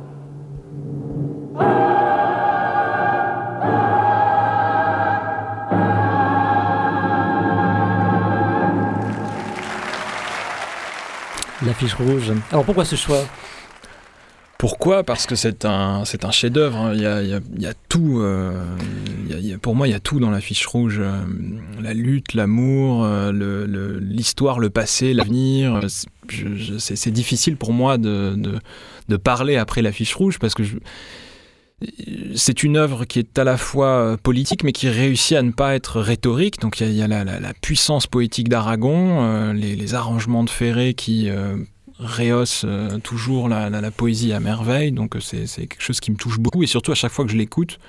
L'affiche 11.66 11.94
rouge. 11.96 12.32
Alors 12.52 12.64
pourquoi 12.64 12.86
ce 12.86 12.96
choix? 12.96 13.18
Pourquoi? 14.60 15.06
Parce 15.06 15.26
que 15.26 15.36
c'est 15.36 15.64
un, 15.64 16.04
chef-d'œuvre. 16.32 16.78
hein. 16.78 16.92
Il, 16.94 17.62
y 17.62 17.66
a, 17.66 17.74
tout. 17.88 18.20
euh, 18.20 18.62
pour 19.62 19.74
moi, 19.74 19.88
il 19.88 19.92
y 19.92 19.94
a 19.94 20.02
tout 20.02 20.20
dans 20.20 20.30
l'affiche 20.30 20.66
rouge. 20.66 21.00
Euh, 21.00 21.24
La 21.82 21.94
lutte, 21.94 22.34
l'amour, 22.34 23.06
euh, 23.06 23.32
l'histoire, 24.02 24.60
le, 24.60 24.70
passé, 24.70 25.14
l'avenir. 25.14 25.80
C'est- 26.78 27.10
difficile 27.10 27.56
pour 27.56 27.72
moi 27.72 27.98
de, 27.98 28.38
de, 29.08 29.18
parler 29.18 29.56
après 29.56 29.82
l'affiche 29.82 30.14
rouge 30.14 30.40
parce 30.40 30.54
que 30.54 30.64
c'est 32.36 32.62
une 32.62 32.76
œuvre 32.76 33.06
qui 33.06 33.20
est 33.20 33.40
à 33.40 33.46
la 33.46 33.56
fois 33.56 34.18
politique 34.22 34.66
mais 34.66 34.74
qui 34.74 34.90
réussit 34.90 35.38
à 35.38 35.42
ne 35.42 35.52
pas 35.52 35.74
être 35.74 36.02
rhétorique. 36.02 36.60
Donc 36.60 36.82
il 36.82 36.92
y 36.92 37.02
a, 37.02 37.08
la, 37.08 37.54
puissance 37.62 38.08
poétique 38.08 38.50
d'Aragon, 38.50 39.54
les, 39.54 39.94
arrangements 39.96 40.44
de 40.44 40.50
Ferré 40.50 40.94
qui 40.94 41.30
rehaussent 42.00 42.64
euh, 42.66 42.98
toujours 43.00 43.50
la, 43.50 43.70
la- 43.70 43.92
poésie 43.92 44.34
à 44.34 44.40
merveille. 44.40 44.92
Donc 44.92 45.16
euh, 45.16 45.20
c'est 45.20 45.46
quelque 45.68 45.82
chose 45.82 46.00
qui 46.00 46.12
me 46.12 46.16
touche 46.18 46.40
beaucoup 46.40 46.64
et 46.64 46.68
surtout 46.68 46.92
à 46.92 46.96
chaque 46.96 47.12
fois 47.12 47.26
que 47.26 47.32
je 47.32 47.38
l'écoute, 47.38 47.80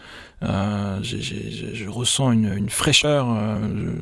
euh, 0.42 0.98
je 1.02 1.88
ressens 1.88 2.32
une, 2.32 2.68
fraîcheur. 2.68 3.26
euh, 3.30 3.98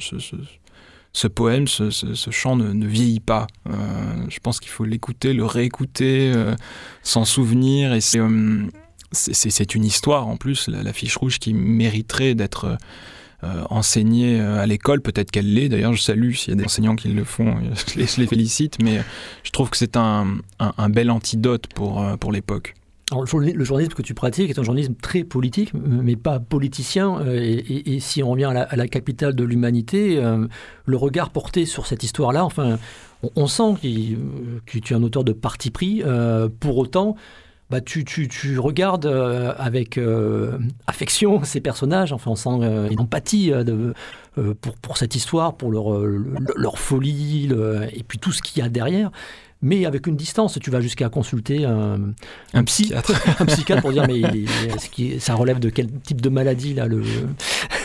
ce, 1.12 1.26
poème, 1.26 1.66
ce, 1.68 1.90
ce- 1.90 2.30
chant 2.30 2.56
ne, 2.56 2.86
vieillit 2.86 3.20
pas. 3.20 3.46
Je 3.66 4.38
pense 4.40 4.60
qu'il 4.60 4.70
faut 4.70 4.84
l'écouter, 4.84 5.32
le 5.32 5.44
réécouter, 5.44 6.32
s'en 7.02 7.24
souvenir. 7.24 7.94
Et 7.94 8.00
c'est 9.12 9.74
une 9.74 9.84
histoire 9.84 10.28
en 10.28 10.36
plus, 10.36 10.68
la, 10.68 10.82
la 10.82 10.92
fiche 10.92 11.16
rouge 11.16 11.38
qui 11.38 11.54
mériterait 11.54 12.34
d'être 12.34 12.76
euh, 13.44 13.62
enseignée 13.70 14.40
euh, 14.40 14.59
à 14.61 14.66
l'école. 14.66 15.01
Peut-être 15.01 15.31
qu'elle 15.31 15.53
l'est. 15.55 15.68
D'ailleurs, 15.68 15.92
je 15.94 16.03
salue 16.03 16.33
s'il 16.33 16.51
y 16.51 16.53
a 16.53 16.57
des 16.57 16.64
enseignants 16.64 16.96
qui 16.96 17.09
le 17.09 17.24
font, 17.24 17.48
euh, 17.48 17.74
je 17.94 18.20
les, 18.20 18.27
félicite. 18.27 18.83
Mais 18.83 19.01
je 19.44 19.51
trouve 19.51 19.70
que 19.70 19.77
c'est 19.77 19.96
un, 19.96 20.27
un- 20.59 20.88
bel 20.90 21.11
antidote 21.11 21.66
pour, 21.74 22.03
euh, 22.03 22.16
pour 22.16 22.33
l'époque. 22.33 22.74
Alors, 23.11 23.22
le 23.22 23.27
journa- 23.29 23.53
le 23.55 23.64
journalisme 23.64 23.94
que 23.94 24.03
tu 24.03 24.12
pratiques 24.12 24.51
est 24.51 24.59
un 24.59 24.62
journalisme 24.62 24.94
très 25.01 25.24
politique, 25.24 25.72
mais 25.74 26.16
pas 26.16 26.40
politicien. 26.40 27.18
euh, 27.20 27.38
Et, 27.40 28.01
si 28.01 28.22
on 28.22 28.31
revient 28.33 28.53
à 28.53 28.77
la, 28.77 28.87
capitale 28.88 29.35
de 29.35 29.44
l'humanité, 29.44 30.18
euh, 30.18 30.46
le 30.85 30.96
regard 30.96 31.31
porté 31.31 31.64
sur 31.64 31.87
cette 31.87 32.03
histoire-là, 32.03 32.44
enfin, 32.44 32.79
on, 33.35 33.46
sent 33.46 33.74
euh, 33.85 34.16
que 34.66 34.79
tu 34.79 34.92
es 34.92 34.96
un 34.96 35.03
auteur 35.03 35.24
de 35.24 35.33
parti 35.33 35.70
pris. 35.70 36.03
euh, 36.05 36.48
pour 36.61 36.77
autant, 36.77 37.16
bah, 37.70 37.81
tu, 37.81 38.04
tu- 38.04 38.28
tu 38.28 38.59
regardes 38.59 39.07
euh, 39.07 39.52
avec 39.59 39.98
euh, 39.98 40.59
affection 40.87 41.42
ces 41.44 41.61
personnages. 41.61 42.12
Enfin, 42.12 42.31
on 42.31 42.37
sent 42.37 42.48
euh, 42.62 42.88
une 42.88 43.00
empathie 43.00 43.52
euh, 43.52 43.62
de- 43.64 43.94
euh, 44.38 44.54
pour, 44.61 44.74
pour 44.76 44.96
cette 44.96 45.14
histoire, 45.14 45.57
pour 45.57 45.70
leur, 45.70 45.92
euh, 45.94 46.07
le- 46.07 46.54
leur 46.57 46.78
folie, 46.78 47.46
le- 47.48 47.87
et 47.92 48.02
puis 48.02 48.18
tout 48.18 48.33
ce 48.33 48.40
qu'il 48.42 48.62
y 48.62 48.66
a 48.66 48.68
derrière. 48.68 49.11
Mais 49.60 49.86
avec 49.86 50.06
une 50.06 50.16
distance, 50.16 50.58
tu 50.62 50.70
vas 50.70 50.80
jusqu'à 50.80 51.08
consulter 51.08 51.64
un, 51.64 51.98
Un 52.54 52.64
psy- 52.64 52.84
psychiatre. 52.84 53.12
un 53.40 53.46
psychiatre 53.46 53.82
pour 53.82 53.92
dire 53.92 54.06
mais 54.06 54.20
est-ce 54.20 55.18
ça 55.18 55.34
relève 55.34 55.58
de 55.58 55.68
quel 55.68 55.90
type 55.90 56.20
de 56.20 56.28
maladie 56.28 56.74
là 56.74 56.86
le 56.86 57.02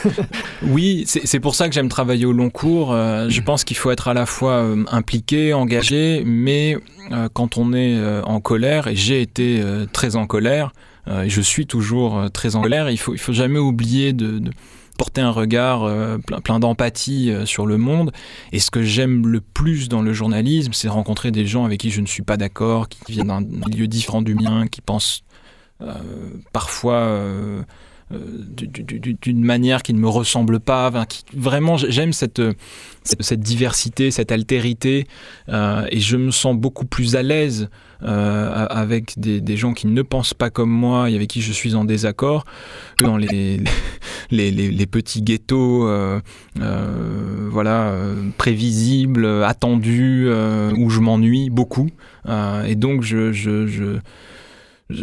Oui, 0.64 1.04
c'est 1.08 1.40
pour 1.40 1.56
ça 1.56 1.68
que 1.68 1.74
j'aime 1.74 1.90
travailler 1.90 2.26
au 2.26 2.34
long 2.34 2.50
cours. 2.50 2.94
Euh, 2.94 3.28
je 3.30 3.42
pense 3.42 3.64
qu'il 3.64 3.78
faut 3.78 3.92
être 3.92 4.08
à 4.08 4.14
la 4.14 4.26
fois 4.26 4.54
euh, 4.54 4.84
impliqué, 4.92 5.54
engagé, 5.54 6.24
mais 6.26 6.78
euh, 7.12 7.28
quand 7.34 7.58
on 7.58 7.74
est 7.74 8.00
en 8.24 8.40
colère, 8.40 8.88
et 8.88 8.96
j'ai 8.96 9.22
été 9.22 9.64
très 9.92 10.16
en 10.16 10.28
colère, 10.28 10.72
et 11.08 11.30
je 11.30 11.42
suis 11.42 11.66
toujours 11.66 12.30
très 12.32 12.56
en 12.56 12.62
colère, 12.62 12.90
il 12.90 12.98
faut, 12.98 13.14
il 13.14 13.20
faut 13.20 13.34
jamais 13.34 13.60
oublier 13.60 14.14
de, 14.14 14.40
de 14.40 14.52
porter 14.98 15.22
un 15.22 15.32
regard 15.32 15.84
euh, 15.84 16.18
plein, 16.18 16.60
d'empathie 16.60 17.32
euh, 17.32 17.46
sur 17.46 17.66
le 17.66 17.78
monde. 17.78 18.12
Et 18.52 18.60
ce 18.60 18.72
que 18.72 18.84
j'aime 18.84 19.28
le 19.28 19.42
plus 19.42 19.90
dans 19.90 20.02
le 20.02 20.14
journalisme, 20.14 20.74
c'est 20.74 20.88
rencontrer 20.88 21.32
des 21.32 21.46
gens 21.46 21.66
avec 21.66 21.80
qui 21.80 21.92
je 21.92 22.02
ne 22.02 22.06
suis 22.06 22.24
pas 22.24 22.38
d'accord, 22.38 22.90
qui 22.90 23.12
viennent 23.12 23.28
d'un 23.28 23.42
milieu 23.42 23.88
différent 23.88 24.22
du 24.22 24.36
mien, 24.36 24.68
qui 24.68 24.82
pensent 24.82 25.24
euh, 25.82 25.94
parfois... 26.52 27.20
euh, 28.14 28.18
du- 28.56 28.68
du- 28.68 29.00
du- 29.00 29.18
d'une 29.22 29.44
manière 29.44 29.84
qui 29.84 29.94
ne 29.94 30.00
me 30.00 30.08
ressemble 30.08 30.60
pas. 30.60 30.92
qui- 31.08 31.24
vraiment, 31.36 31.78
j'aime 31.78 32.14
cette, 32.14 32.40
euh, 32.40 32.54
cette, 33.04 33.24
cette 33.24 33.40
diversité, 33.40 34.12
cette 34.12 34.32
altérité, 34.32 35.08
euh, 35.50 35.86
et 35.92 36.00
je 36.00 36.18
me 36.18 36.32
sens 36.32 36.56
beaucoup 36.56 36.86
plus 36.86 37.16
à 37.16 37.24
l'aise 37.24 37.70
avec 38.06 39.18
des, 39.18 39.56
gens 39.56 39.74
qui 39.74 39.88
ne 39.88 40.02
pensent 40.02 40.34
pas 40.34 40.50
comme 40.50 40.70
moi 40.70 41.10
et 41.10 41.16
avec 41.16 41.30
qui 41.30 41.42
je 41.42 41.54
suis 41.54 41.74
en 41.74 41.86
désaccord 41.86 42.44
que 42.98 43.06
dans 43.06 43.16
les, 43.16 43.62
les, 44.30 44.86
petits 44.88 45.22
ghettos 45.22 45.88
voilà, 46.58 47.96
prévisibles, 48.38 49.26
attendus, 49.46 50.28
où 50.78 50.90
je 50.90 51.00
m'ennuie 51.00 51.50
beaucoup. 51.50 51.88
Et 52.68 52.76
donc, 52.76 53.04
je, 53.04 53.32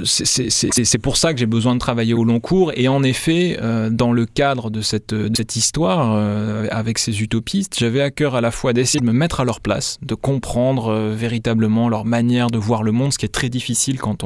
c'est 0.05 0.99
pour 0.99 1.17
ça 1.17 1.33
que 1.33 1.41
j'ai 1.41 1.47
besoin 1.47 1.75
de 1.75 1.81
travailler 1.81 2.15
au 2.15 2.25
long 2.25 2.39
cours. 2.39 2.73
Et 2.77 2.89
en 2.89 3.03
effet, 3.03 3.59
euh, 3.61 3.91
dans 3.91 4.13
le 4.13 4.27
cadre 4.27 4.71
de 4.71 4.83
cette, 4.83 5.13
histoire, 5.57 6.15
euh, 6.15 6.67
avec 6.71 6.99
ces 6.99 7.23
utopistes, 7.23 7.77
j'avais 7.79 8.03
à 8.03 8.11
cœur 8.11 8.35
à 8.35 8.41
la 8.41 8.51
fois 8.51 8.73
d'essayer 8.73 9.01
de 9.01 9.07
me 9.07 9.13
mettre 9.13 9.41
à 9.41 9.45
leur 9.45 9.61
place, 9.61 9.99
de 10.03 10.15
comprendre 10.15 10.89
euh, 10.89 11.15
véritablement 11.15 11.89
leur 11.89 12.05
manière 12.05 12.49
de 12.49 12.59
voir 12.59 12.83
le 12.83 12.93
monde, 12.93 13.13
ce 13.13 13.19
qui 13.19 13.27
est 13.27 13.31
très 13.31 13.49
difficile 13.49 13.99
quand, 13.99 14.21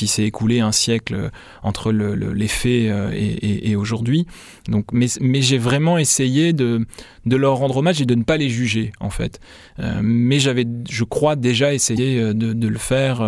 il 0.00 0.08
s'est 0.08 0.24
écoulé 0.24 0.60
un 0.60 0.72
siècle 0.72 1.30
entre 1.62 1.92
le, 1.92 2.14
les 2.14 2.48
faits 2.48 2.90
et, 3.12 3.76
aujourd'hui. 3.76 4.26
Mais 4.92 5.42
j'ai 5.42 5.58
vraiment 5.58 5.98
essayé 5.98 6.52
de, 6.52 6.86
de 7.26 7.36
leur 7.36 7.56
rendre 7.56 7.76
hommage 7.76 8.00
et 8.00 8.06
de 8.06 8.14
ne 8.14 8.24
pas 8.24 8.36
les 8.36 8.48
juger, 8.48 8.92
en 9.00 9.10
fait. 9.10 9.40
mais 10.02 10.38
j'avais, 10.38 10.66
je 10.88 11.04
crois, 11.04 11.36
déjà 11.36 11.72
essayé 11.72 12.20
de, 12.34 12.52
de 12.52 12.68
le 12.68 12.78
faire 12.78 13.22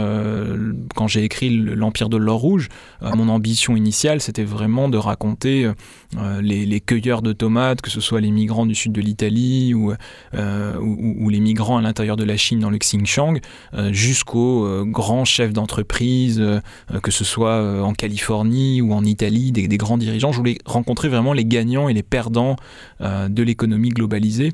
quand 0.95 1.07
j'ai 1.07 1.25
écrit 1.25 1.51
le 1.51 1.85
l'Empire 1.85 2.09
de 2.09 2.17
l'Or 2.17 2.41
Rouge. 2.41 2.69
Euh, 3.03 3.15
mon 3.15 3.29
ambition 3.29 3.77
initiale, 3.77 4.21
c'était 4.21 4.45
vraiment 4.45 4.89
de 4.89 4.97
raconter 4.97 5.71
euh, 6.17 6.41
les, 6.41 6.81
cueilleurs 6.81 7.21
de 7.21 7.33
tomates, 7.33 7.83
que 7.83 7.91
ce 7.91 8.01
soit 8.01 8.21
les 8.21 8.31
migrants 8.31 8.65
du 8.65 8.75
sud 8.75 8.93
de 8.93 9.01
l'Italie 9.03 9.75
ou, 9.75 9.93
euh, 10.35 10.79
ou, 10.79 11.29
les 11.29 11.41
migrants 11.41 11.77
à 11.77 11.83
l'intérieur 11.83 12.17
de 12.17 12.25
la 12.25 12.37
Chine 12.37 12.61
dans 12.61 12.71
le 12.71 12.79
Xinjiang, 12.79 13.39
jusqu'aux 13.91 14.85
grands 14.87 15.25
chefs 15.25 15.53
d'entreprise, 15.53 16.43
que 17.03 17.11
ce 17.11 17.25
soit 17.25 17.83
en 17.83 17.93
Californie 17.93 18.81
ou 18.81 18.93
en 18.93 19.05
Italie, 19.05 19.53
des, 19.53 19.77
grands 19.77 19.99
dirigeants. 19.99 20.33
Je 20.33 20.39
voulais 20.39 20.59
rencontrer 20.65 21.09
vraiment 21.09 21.33
les 21.33 21.45
gagnants 21.45 21.89
et 21.89 21.93
les 21.95 22.03
perdants 22.03 22.57
de 23.01 23.43
l'économie 23.43 23.84
globalisée 23.91 24.53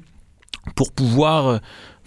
pour 0.74 0.92
pouvoir 0.92 1.60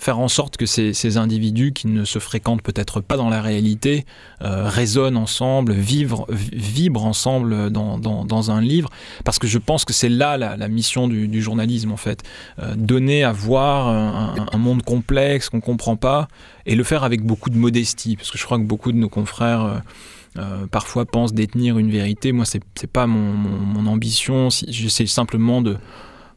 faire 0.04 0.20
en 0.20 0.28
sorte 0.28 0.58
que 0.58 0.66
ces, 0.66 1.18
individus 1.18 1.72
qui 1.72 1.88
ne 1.88 2.04
se 2.04 2.20
fréquentent 2.20 2.62
peut-être 2.62 3.00
pas 3.00 3.16
dans 3.16 3.30
la 3.30 3.42
réalité 3.42 4.06
euh, 4.42 4.68
résonnent 4.68 5.18
ensemble, 5.18 5.74
vivent, 5.74 6.16
vibrent 6.30 7.06
ensemble 7.06 7.70
dans, 7.70 8.52
un 8.52 8.62
livre, 8.62 8.90
parce 9.24 9.40
que 9.40 9.48
je 9.48 9.58
pense 9.58 9.86
que 9.86 9.94
c'est 9.94 10.10
là 10.10 10.38
la, 10.38 10.68
mission 10.68 11.08
du, 11.08 11.42
journalisme 11.42 11.92
en 11.92 11.98
fait, 11.98 12.24
euh, 12.60 12.76
donner 12.76 13.24
à 13.24 13.32
voir 13.32 13.88
un, 13.88 14.58
monde 14.58 14.84
complexe 14.84 15.50
qu'on 15.50 15.62
comprend 15.62 15.96
pas 15.96 16.28
et 16.66 16.76
le 16.76 16.84
faire 16.84 17.04
avec 17.04 17.24
beaucoup 17.24 17.50
de 17.50 17.58
modestie, 17.58 18.18
parce 18.18 18.32
que 18.32 18.38
je 18.38 18.44
crois 18.44 18.58
que 18.58 18.64
beaucoup 18.64 18.92
de 18.92 18.98
nos 18.98 19.10
confrères 19.10 19.82
euh, 20.38 20.66
parfois 20.72 21.06
pensent 21.06 21.34
détenir 21.34 21.78
une 21.78 21.92
vérité. 21.92 22.32
Moi, 22.32 22.46
c'est 22.46 22.92
pas 22.92 23.08
mon, 23.08 23.34
mon 23.34 23.90
ambition. 23.90 24.50
J'essaie 24.68 25.06
simplement 25.06 25.62
de 25.62 25.78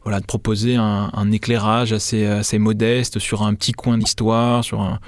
voilà, 0.07 0.21
de 0.21 0.25
proposer 0.25 0.77
un, 0.77 1.31
éclairage 1.33 1.91
assez, 1.91 2.57
modeste 2.57 3.19
sur 3.19 3.43
un 3.43 3.53
petit 3.55 3.73
coin 3.73 3.97
d'histoire, 3.97 4.63
sur 4.63 4.79
un, 4.79 4.99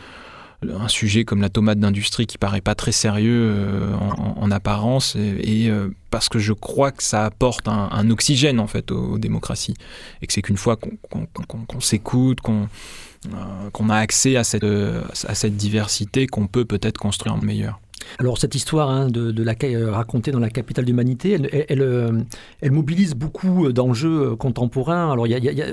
sujet 0.89 1.23
comme 1.23 1.39
la 1.39 1.47
tomate 1.47 1.79
d'industrie 1.79 2.27
qui 2.27 2.37
paraît 2.37 2.59
pas 2.59 2.75
très 2.75 2.91
sérieux 2.91 3.49
euh, 3.49 3.93
en, 3.95 4.51
apparence, 4.51 5.15
et, 5.15 5.69
euh, 5.69 5.87
parce 6.11 6.27
que 6.27 6.37
je 6.37 6.51
crois 6.51 6.91
que 6.91 7.01
ça 7.01 7.23
apporte 7.23 7.69
un, 7.69 8.09
oxygène 8.09 8.59
en 8.59 8.67
fait 8.67 8.91
aux, 8.91 9.17
démocraties, 9.17 9.75
et 10.21 10.27
que 10.27 10.33
c'est 10.33 10.41
qu'une 10.41 10.57
fois 10.57 10.75
qu'on 10.75 11.79
s'écoute, 11.79 12.41
qu'on 12.41 12.67
euh, 13.33 13.69
qu'on 13.71 13.89
a 13.89 13.95
accès 13.95 14.35
à 14.35 14.43
cette, 14.43 14.65
à 14.65 15.33
cette 15.33 15.55
diversité, 15.55 16.27
qu'on 16.27 16.47
peut 16.47 16.65
peut-être 16.65 16.97
construire 16.97 17.35
un 17.35 17.41
meilleur. 17.41 17.79
Alors 18.17 18.37
cette 18.37 18.55
histoire 18.55 18.89
hein, 18.89 19.07
de, 19.07 19.43
la, 19.43 19.53
euh, 19.63 19.91
racontée 19.91 20.31
dans 20.31 20.39
la 20.39 20.49
capitale 20.49 20.85
d'humanité, 20.85 21.31
elle, 21.69 21.81
euh, 21.81 22.11
elle, 22.61 22.71
mobilise 22.71 23.13
beaucoup 23.13 23.71
d'enjeux 23.71 24.31
euh, 24.31 24.35
contemporains. 24.35 25.11
Alors 25.11 25.27
il 25.27 25.31
y, 25.31 25.61
a, 25.61 25.65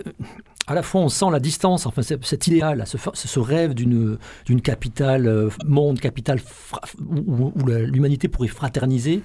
à 0.67 0.75
la 0.75 0.83
fois 0.83 1.01
on 1.01 1.09
sent 1.09 1.27
la 1.31 1.41
distance, 1.41 1.87
enfin 1.87 2.03
cet 2.03 2.47
idéal, 2.47 2.85
ce, 2.87 2.99
ce 3.15 3.39
rêve 3.39 3.75
d'une 3.75 4.19
d'une 4.45 4.61
capitale 4.61 5.49
monde, 5.65 6.01
capitale 6.01 6.41
où, 7.01 7.53
où 7.55 7.67
l'humanité 7.67 8.29
pourrait 8.29 8.49
fraterniser, 8.49 9.23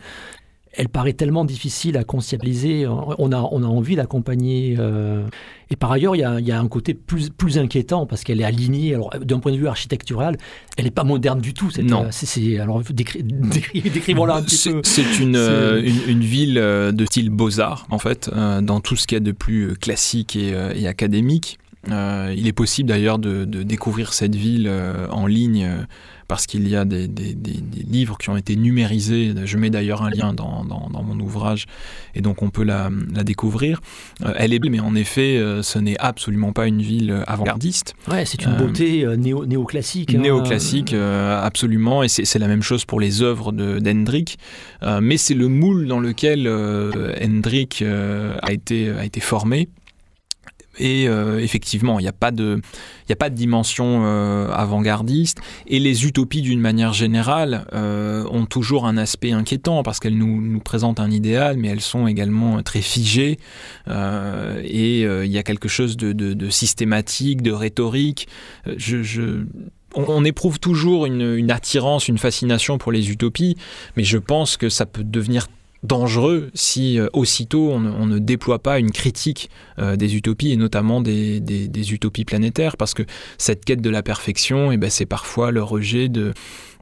elle 0.73 0.87
paraît 0.87 1.13
tellement 1.13 1.43
difficile 1.43 1.97
à 1.97 2.03
conscientiser. 2.03 2.87
On 2.87 3.31
a, 3.31 3.49
on 3.51 3.63
a 3.63 3.67
envie 3.67 3.95
d'accompagner. 3.95 4.75
Euh, 4.79 5.25
et 5.69 5.75
par 5.75 5.91
ailleurs, 5.91 6.15
il 6.15 6.19
y, 6.19 6.23
a, 6.23 6.39
il 6.39 6.47
y, 6.47 6.51
a, 6.51 6.59
un 6.59 6.67
côté 6.67 6.93
plus, 6.93 7.29
plus 7.29 7.57
inquiétant 7.57 8.05
parce 8.05 8.23
qu'elle 8.23 8.39
est 8.39 8.45
alignée. 8.45 8.93
Alors, 8.93 9.09
d'un 9.19 9.39
point 9.39 9.51
de 9.51 9.57
vue 9.57 9.67
architectural, 9.67 10.37
elle 10.77 10.85
n'est 10.85 10.91
pas 10.91 11.03
moderne 11.03 11.41
du 11.41 11.53
tout. 11.53 11.69
Cette, 11.71 11.85
non. 11.85 12.03
Euh, 12.03 12.07
c'est, 12.11 12.57
alors, 12.59 12.81
décrivons-la 12.93 14.35
un 14.35 14.43
petit 14.43 14.69
peu. 14.69 14.81
C'est 14.83 15.19
une, 15.19 15.35
euh, 15.35 15.81
une, 15.81 16.09
une, 16.09 16.21
ville 16.21 16.55
de 16.55 17.05
style 17.05 17.29
beaux-arts, 17.29 17.85
en 17.89 17.99
fait, 17.99 18.29
dans 18.61 18.79
tout 18.79 18.95
ce 18.95 19.07
qu'il 19.07 19.17
y 19.17 19.21
a 19.21 19.23
de 19.23 19.33
plus 19.33 19.75
classique 19.75 20.35
et, 20.35 20.53
et 20.75 20.87
académique. 20.87 21.59
Il 21.87 22.47
est 22.47 22.53
possible 22.53 22.89
d'ailleurs 22.89 23.19
de, 23.19 23.45
de, 23.45 23.63
découvrir 23.63 24.13
cette 24.13 24.35
ville 24.35 24.71
en 25.09 25.25
ligne 25.25 25.85
parce 26.31 26.47
qu'il 26.47 26.65
y 26.69 26.77
a 26.77 26.85
des, 26.85 27.09
livres 27.89 28.17
qui 28.17 28.29
ont 28.29 28.37
été 28.37 28.55
numérisés. 28.55 29.33
Je 29.43 29.57
mets 29.57 29.69
d'ailleurs 29.69 30.01
un 30.01 30.09
lien 30.09 30.31
dans, 30.31 30.63
mon 30.63 31.19
ouvrage, 31.19 31.65
et 32.15 32.21
donc 32.21 32.41
on 32.41 32.49
peut 32.49 32.63
la, 32.63 32.89
découvrir. 33.25 33.81
Euh, 34.23 34.31
elle 34.37 34.53
est 34.53 34.59
belle, 34.59 34.71
mais 34.71 34.79
en 34.79 34.95
effet, 34.95 35.35
euh, 35.35 35.61
ce 35.61 35.77
n'est 35.77 35.97
absolument 35.99 36.53
pas 36.53 36.67
une 36.67 36.81
ville 36.81 37.21
avant-gardiste. 37.27 37.95
Ouais, 38.09 38.23
c'est 38.25 38.45
une 38.45 38.55
beauté 38.55 39.03
euh, 39.03 39.17
néo, 39.17 39.45
néoclassique. 39.45 40.15
Hein. 40.15 40.19
Néoclassique, 40.19 40.93
absolument, 40.93 42.01
et 42.01 42.07
c'est 42.07 42.39
la 42.39 42.47
même 42.47 42.63
chose 42.63 42.85
pour 42.85 43.01
les 43.01 43.21
œuvres 43.21 43.51
d'Hendrick. 43.51 44.39
mais 45.01 45.17
c'est 45.17 45.33
le 45.33 45.49
moule 45.49 45.85
dans 45.85 45.99
lequel 45.99 46.47
Hendrick 46.47 47.83
a, 47.83 48.53
été, 48.53 48.89
a 48.89 49.03
été 49.03 49.19
formé. 49.19 49.67
Et 50.79 51.07
euh, 51.07 51.39
effectivement, 51.39 51.99
il 51.99 52.03
n'y 52.03 52.09
a, 52.09 52.13
pas 52.13 52.31
de, 52.31 52.61
a 53.09 53.15
pas 53.15 53.29
de 53.29 53.35
dimension 53.35 54.03
euh, 54.05 54.49
avant-gardiste. 54.51 55.39
Et 55.67 55.79
les 55.79 56.05
utopies, 56.05 56.41
d'une 56.41 56.61
manière 56.61 56.93
générale, 56.93 57.65
euh, 57.73 58.25
ont 58.31 58.45
toujours 58.45 58.85
un 58.85 58.97
aspect 58.97 59.31
inquiétant 59.31 59.83
parce 59.83 59.99
qu'elles 59.99 60.17
nous, 60.17 60.41
nous, 60.41 60.59
présentent 60.59 60.99
un 60.99 61.11
idéal, 61.11 61.57
mais 61.57 61.67
elles 61.67 61.81
sont 61.81 62.07
également 62.07 62.61
très 62.63 62.81
figées. 62.81 63.37
et 63.87 65.01
il 65.01 65.31
y 65.31 65.37
a 65.37 65.43
quelque 65.43 65.67
chose 65.67 65.97
de, 65.97 66.13
de, 66.13 66.49
systématique, 66.49 67.41
de 67.41 67.51
rhétorique. 67.51 68.27
Je, 68.77 69.43
on, 69.95 70.23
éprouve 70.23 70.59
toujours 70.59 71.05
une, 71.05 71.35
une, 71.35 71.51
attirance, 71.51 72.07
une 72.07 72.17
fascination 72.17 72.77
pour 72.77 72.91
les 72.91 73.11
utopies, 73.11 73.57
mais 73.97 74.03
je 74.03 74.17
pense 74.17 74.57
que 74.57 74.69
ça 74.69 74.85
peut 74.85 75.03
devenir 75.03 75.47
dangereux 75.83 76.51
si 76.53 76.99
euh, 76.99 77.07
aussitôt 77.13 77.71
on, 77.71 78.05
ne 78.05 78.19
déploie 78.19 78.59
pas 78.59 78.79
une 78.79 78.91
critique 78.91 79.49
euh, 79.79 79.95
des 79.95 80.15
utopies 80.15 80.51
et 80.51 80.57
notamment 80.57 81.01
des, 81.01 81.39
des, 81.39 81.93
utopies 81.93 82.25
planétaires 82.25 82.77
parce 82.77 82.93
que 82.93 83.03
cette 83.37 83.65
quête 83.65 83.81
de 83.81 83.89
la 83.89 84.03
perfection, 84.03 84.71
et 84.71 84.75
eh 84.75 84.77
ben, 84.77 84.89
c'est 84.89 85.05
parfois 85.05 85.51
le 85.51 85.63
rejet 85.63 86.07
de, 86.07 86.33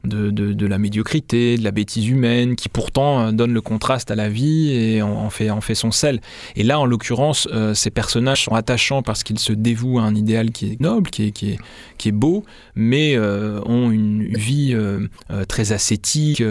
de, 0.04 0.66
la 0.66 0.78
médiocrité, 0.78 1.56
de 1.56 1.64
la 1.64 1.70
bêtise 1.70 2.08
humaine, 2.08 2.56
qui 2.56 2.68
pourtant 2.68 3.20
euh, 3.20 3.32
donne 3.32 3.52
le 3.52 3.60
contraste 3.60 4.10
à 4.10 4.14
la 4.14 4.28
vie 4.28 4.72
et 4.72 5.02
en, 5.02 5.30
fait, 5.30 5.74
son 5.74 5.90
sel. 5.90 6.20
Et 6.56 6.62
là, 6.62 6.80
en 6.80 6.86
l'occurrence, 6.86 7.48
euh, 7.52 7.74
ces 7.74 7.90
personnages 7.90 8.44
sont 8.44 8.54
attachants 8.54 9.02
parce 9.02 9.22
qu'ils 9.22 9.38
se 9.38 9.52
dévouent 9.52 9.98
à 9.98 10.02
un 10.02 10.14
idéal 10.14 10.50
qui 10.50 10.72
est 10.72 10.80
noble, 10.80 11.10
qui 11.10 11.26
est 11.28 12.12
beau, 12.12 12.44
mais 12.74 13.16
euh, 13.16 13.60
ont 13.66 13.90
une 13.90 14.26
vie 14.36 14.76
très 15.48 15.72
ascétique, 15.72 16.42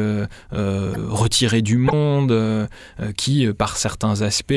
retirée 0.51 1.61
du 1.61 1.77
monde, 1.77 2.67
qui, 3.17 3.47
par 3.53 3.77
certains 3.77 4.21
aspects, 4.21 4.53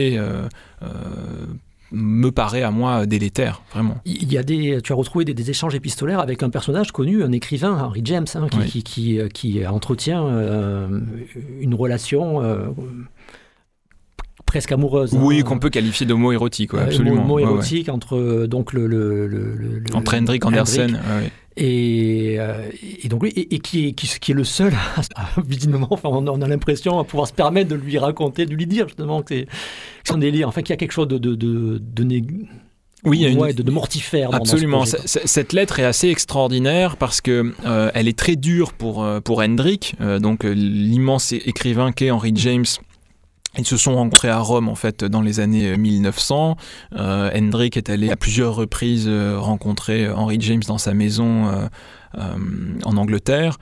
me 1.93 2.31
paraît 2.31 2.63
à 2.63 2.71
moi 2.71 3.07
délétère, 3.07 3.63
vraiment. 3.73 3.99
Il 4.05 4.33
y 4.33 4.39
a 4.39 4.43
des, 4.43 4.81
tu 4.83 4.93
as 4.93 4.97
retrouvé 4.97 5.25
des, 5.25 5.51
échanges 5.51 5.75
épistolaires 5.75 6.21
avec 6.21 6.43
un 6.43 6.51
personnage 6.51 6.93
connu, 6.93 7.23
un 7.23 7.33
écrivain, 7.33 7.79
Henry 7.79 8.01
James, 8.05 8.27
hein, 8.35 8.47
qui, 8.49 8.83
qui, 8.83 9.21
qui, 9.33 9.67
entretient 9.67 10.25
euh, 10.27 11.01
une 11.61 11.75
relation 11.75 12.43
euh, 12.43 12.69
presque 14.47 14.73
amoureuse. 14.73 15.15
Oui, 15.15 15.41
hein. 15.41 15.43
qu'on 15.43 15.59
peut 15.59 15.71
qualifier 15.71 16.07
d'homo 16.07 16.33
érotique, 16.33 16.73
ouais, 16.73 16.83
absolument. 16.83 17.23
Homo 17.23 17.39
érotique 17.39 17.89
entre 17.89 18.47
donc 18.47 18.73
le, 18.73 18.87
le, 18.87 19.27
le, 19.27 19.83
entre 19.95 20.15
Hendrik 20.15 20.45
Andersen. 20.45 21.01
Et, 21.57 22.37
euh, 22.39 22.71
et, 23.03 23.09
donc 23.09 23.25
et, 23.25 23.59
qui, 23.59 23.89
est, 23.89 23.93
qui, 23.93 24.33
est 24.33 24.35
le 24.35 24.45
seul, 24.45 24.73
visiblement, 25.47 25.89
enfin, 25.91 26.09
on, 26.11 26.41
a 26.41 26.49
l'impression 26.49 26.99
à 26.99 27.05
pouvoir 27.05 27.29
se 27.29 27.35
permettre 27.35 27.69
de 27.69 27.75
lui 27.75 27.99
raconter, 27.99 28.47
de 28.47 28.55
lui 28.55 28.67
dire 28.67 28.89
justement 28.89 29.23
que 29.23 29.35
c'est 29.35 29.47
son 30.05 30.17
délire, 30.17 30.49
enfin 30.49 30.63
qu'il 30.63 30.71
y 30.71 30.73
a 30.73 30.79
quelque 30.79 30.93
chose 30.93 31.09
de, 31.09 31.19
de, 31.19 31.35
de, 31.35 31.79
de 31.79 32.23
oui, 33.05 33.25
une... 33.25 33.53
de, 33.53 33.71
mortifère. 33.71 34.33
Absolument. 34.33 34.85
cette 34.87 35.53
lettre 35.53 35.81
est 35.81 35.85
assez 35.85 36.09
extraordinaire 36.09 36.97
parce 36.97 37.21
que 37.21 37.53
euh, 37.67 37.91
elle 37.95 38.07
est 38.07 38.17
très 38.17 38.37
dure 38.37 38.73
pour 38.73 39.03
euh, 39.03 39.21
pour 39.21 39.41
Hendrik, 39.41 39.97
donc 40.21 40.45
l'immense 40.45 41.33
écrivain 41.33 41.93
qu'est 41.93 42.11
Henry 42.11 42.33
James. 42.37 42.65
Ils 43.59 43.67
se 43.67 43.77
sont 43.77 43.97
rencontrés 43.97 44.31
à 44.31 44.39
Rome 44.39 44.69
en 44.69 44.75
fait 44.75 45.05
dans 45.05 45.21
les 45.21 45.41
années 45.41 45.77
1900. 45.77 46.57
Euh, 46.97 47.31
Hendrik 47.35 47.77
est 47.77 47.91
allé 47.91 48.11
à 48.11 48.17
plusieurs 48.17 48.55
reprises 48.55 49.09
rencontrer 49.09 50.09
Henry 50.09 50.39
James 50.41 50.63
dans 50.67 50.79
sa 50.79 50.95
maison 50.95 51.51
en 52.15 52.97
Angleterre. 52.97 53.59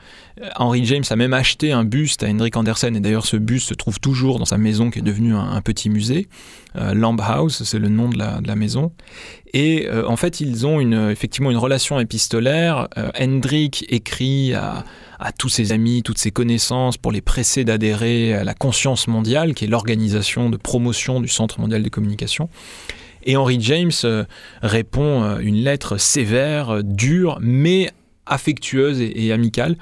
Henry 0.57 0.84
James 0.84 1.05
a 1.09 1.16
même 1.16 1.34
acheté 1.34 1.72
un 1.72 1.84
buste 1.84 2.22
à 2.22 2.28
Hendrik 2.28 2.57
Andersen, 2.57 2.96
et 2.96 3.01
d'ailleurs 3.01 3.26
ce 3.26 3.36
buste 3.36 3.68
se 3.68 3.74
trouve 3.74 4.01
toujours 4.01 4.38
dans 4.38 4.44
sa 4.44 4.59
maison 4.59 4.90
qui 4.90 4.98
est 4.98 5.03
devenue 5.03 5.34
un, 5.34 5.61
petit 5.61 5.90
musée. 5.90 6.28
Lamb 6.74 7.20
House, 7.20 7.62
c'est 7.64 7.78
le 7.78 7.88
nom 7.88 8.09
de 8.09 8.18
la, 8.18 8.57
maison. 8.57 8.92
Et 9.53 9.88
en 9.90 10.16
fait, 10.16 10.40
ils 10.40 10.66
ont 10.66 10.80
une, 10.80 11.11
effectivement 11.11 11.51
une 11.51 11.59
relation 11.59 12.01
épistolaire. 12.01 12.88
Hendrik 13.18 13.84
écrit 13.88 14.55
à 14.55 14.84
à 15.20 15.32
tous 15.32 15.51
ses 15.51 15.72
amis, 15.72 16.03
toutes 16.03 16.18
ses 16.18 16.30
connaissances 16.30 16.96
pour 16.96 17.12
les 17.12 17.20
presser 17.20 17.64
d'adhérer 17.64 18.32
à 18.32 18.42
la 18.42 18.55
Conscience 18.55 19.07
mondiale, 19.07 19.55
qui 19.55 19.66
est 19.66 19.68
l'organisation 19.68 20.48
de 20.48 20.57
promotion 20.57 21.20
du 21.20 21.28
Centre 21.28 21.61
mondial 21.61 21.82
de 21.82 21.88
communication. 21.90 22.48
Et 23.24 23.36
Henry 23.36 23.59
James 23.61 23.92
euh, 24.05 24.24
répond 24.62 25.22
euh, 25.22 25.38
une 25.40 25.57
lettre 25.57 25.98
sévère, 25.98 26.82
dure, 26.82 27.38
mais 27.42 27.90
affectueuse 28.31 29.01
et 29.01 29.33
amicale 29.33 29.76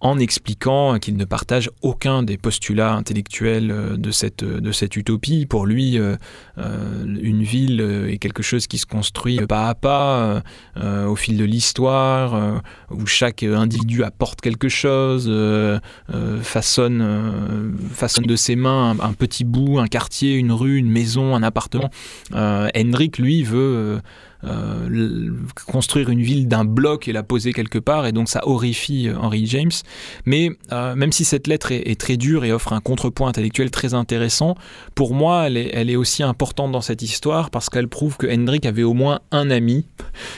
en 0.00 0.18
expliquant 0.18 0.98
qu'il 0.98 1.16
ne 1.16 1.24
partage 1.24 1.70
aucun 1.80 2.22
des 2.22 2.36
postulats 2.36 2.92
intellectuels 2.92 3.70
euh, 3.70 3.96
de 3.96 4.10
cette, 4.10 4.44
de 4.44 4.72
cette 4.72 4.96
utopie. 4.96 5.46
Pour 5.46 5.64
lui, 5.64 5.98
euh, 5.98 6.16
euh, 6.58 7.04
une 7.20 7.42
ville 7.42 7.80
est 8.08 8.18
quelque 8.18 8.42
chose 8.42 8.66
qui 8.66 8.78
se 8.78 8.86
construit 8.86 9.38
pas 9.46 9.68
à 9.68 9.74
pas, 9.74 10.42
au 11.06 11.16
fil 11.16 11.36
de 11.36 11.44
l'histoire, 11.44 12.62
où 12.90 13.06
chaque 13.06 13.42
individu 13.42 14.04
apporte 14.04 14.40
quelque 14.40 14.68
chose, 14.68 15.30
façonne, 16.42 17.76
façonne 17.92 18.26
de 18.26 18.36
ses 18.36 18.56
mains 18.56 18.96
un, 19.00 19.12
petit 19.12 19.44
bout, 19.44 19.78
un 19.78 19.86
quartier, 19.86 20.34
une 20.34 20.52
rue, 20.52 20.78
une 20.78 20.90
maison, 20.90 21.34
un 21.34 21.42
appartement. 21.42 21.90
Hendrik, 22.32 23.18
lui, 23.18 23.42
veut 23.42 24.00
euh, 24.46 25.30
construire 25.66 26.10
une 26.10 26.22
ville 26.22 26.48
d'un 26.48 26.64
bloc 26.64 27.08
et 27.08 27.12
la 27.12 27.22
poser 27.22 27.52
quelque 27.52 27.78
part, 27.78 28.06
et 28.06 28.12
donc 28.12 28.28
ça 28.28 28.40
horrifie 28.46 29.08
euh, 29.08 29.18
Henry 29.18 29.46
James. 29.46 29.72
Mais 30.24 30.50
euh, 30.72 30.94
même 30.94 31.12
si 31.12 31.24
cette 31.24 31.46
lettre 31.46 31.72
est, 31.72 32.00
très 32.00 32.16
dure 32.16 32.44
et 32.44 32.52
offre 32.52 32.72
un 32.72 32.80
contrepoint 32.80 33.28
intellectuel 33.28 33.70
très 33.70 33.94
intéressant, 33.94 34.54
pour 34.94 35.14
moi, 35.14 35.46
elle 35.46 35.56
est, 35.56 35.70
elle 35.72 35.90
est 35.90 35.96
aussi 35.96 36.22
importante 36.22 36.72
dans 36.72 36.80
cette 36.80 37.02
histoire 37.02 37.50
parce 37.50 37.70
qu'elle 37.70 37.88
prouve 37.88 38.16
que 38.16 38.26
Hendrik 38.26 38.66
avait 38.66 38.82
au 38.82 38.94
moins 38.94 39.20
un 39.30 39.50
ami 39.50 39.86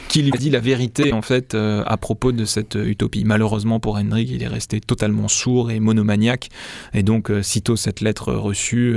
qui 0.09 0.23
lui 0.23 0.33
a 0.33 0.37
dit 0.37 0.51
la 0.51 0.61
vérité 0.61 1.13
en 1.13 1.23
fait 1.23 1.55
à 1.55 1.97
propos 1.97 2.33
de 2.33 2.45
cette 2.45 2.77
utopie. 2.77 3.25
Malheureusement 3.25 3.81
pour 3.81 3.97
Hendrik, 3.97 4.31
il 4.31 4.43
est 4.43 4.49
resté 4.49 4.81
totalement 4.81 5.29
sourd 5.29 5.71
et 5.71 5.81
monomaniaque, 5.81 6.49
et 6.95 7.03
donc 7.03 7.31
sitôt 7.43 7.77
cette 7.77 8.01
lettre 8.01 8.33
reçue, 8.33 8.97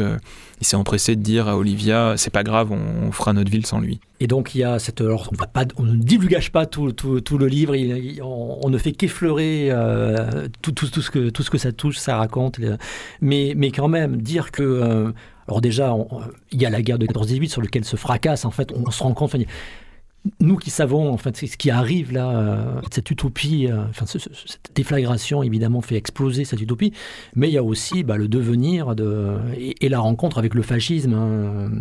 il 0.62 0.68
s'est 0.68 0.76
empressé 0.76 1.16
de 1.16 1.22
dire 1.22 1.48
à 1.48 1.58
Olivia 1.58 2.14
c'est 2.18 2.30
pas 2.30 2.44
grave, 2.44 2.72
on, 2.72 3.12
fera 3.12 3.34
notre 3.34 3.52
ville 3.52 3.66
sans 3.66 3.80
lui. 3.80 4.00
Et 4.20 4.28
donc 4.28 4.54
il 4.54 4.60
y 4.60 4.64
a 4.64 4.78
cette. 4.80 5.02
on, 5.02 5.84
ne 5.84 5.96
divulgage 5.96 6.52
pas 6.52 6.68
tout, 6.68 6.92
tout, 6.92 7.38
le 7.38 7.48
livre, 7.48 7.76
on, 8.24 8.70
ne 8.70 8.78
fait 8.78 8.92
qu'effleurer 8.92 9.70
euh, 9.72 10.48
tout, 10.62 10.72
tout, 10.72 10.88
tout, 10.88 11.02
ce 11.02 11.10
que, 11.10 11.30
tout 11.30 11.42
ce 11.44 11.50
que 11.50 11.58
ça 11.58 11.72
touche, 11.72 11.98
ça 11.98 12.18
raconte. 12.18 12.60
Mais, 13.22 13.54
mais 13.58 13.72
quand 13.72 13.88
même, 13.88 14.22
dire 14.22 14.52
que. 14.52 14.64
Euh, 14.64 15.12
alors 15.48 15.60
déjà, 15.60 15.94
il 16.52 16.62
y 16.62 16.66
a 16.66 16.70
la 16.70 16.82
guerre 16.82 17.00
de 17.00 17.08
14-18 17.08 17.50
sur 17.50 17.62
laquelle 17.62 17.84
se 17.84 17.98
fracasse, 17.98 18.46
en 18.46 18.52
fait, 18.52 18.72
on, 18.74 18.90
se 18.90 19.04
rend 19.04 19.14
compte 19.14 19.36
nous 20.40 20.56
qui 20.58 20.70
savons 20.70 21.12
en 21.12 21.18
ce 21.18 21.58
qui 21.58 21.72
arrive 21.72 22.12
là, 22.12 22.30
euh, 22.30 22.82
cette 22.92 23.10
utopie, 23.10 23.68
euh, 23.68 23.86
enfin, 23.90 24.06
cette 24.06 24.72
déflagration 24.76 25.42
évidemment 25.42 25.82
fait 25.82 25.96
exploser 25.96 26.46
cette 26.46 26.62
utopie, 26.62 26.94
mais 27.36 27.50
il 27.50 27.54
y 27.54 27.58
a 27.58 27.64
aussi 27.64 28.04
bah, 28.04 28.18
le 28.18 28.28
devenir 28.28 28.96
de, 28.96 29.38
et, 29.58 29.90
la 29.90 30.00
rencontre 30.00 30.38
avec 30.38 30.54
le 30.54 30.62
fascisme. 30.62 31.14
Hein. 31.14 31.72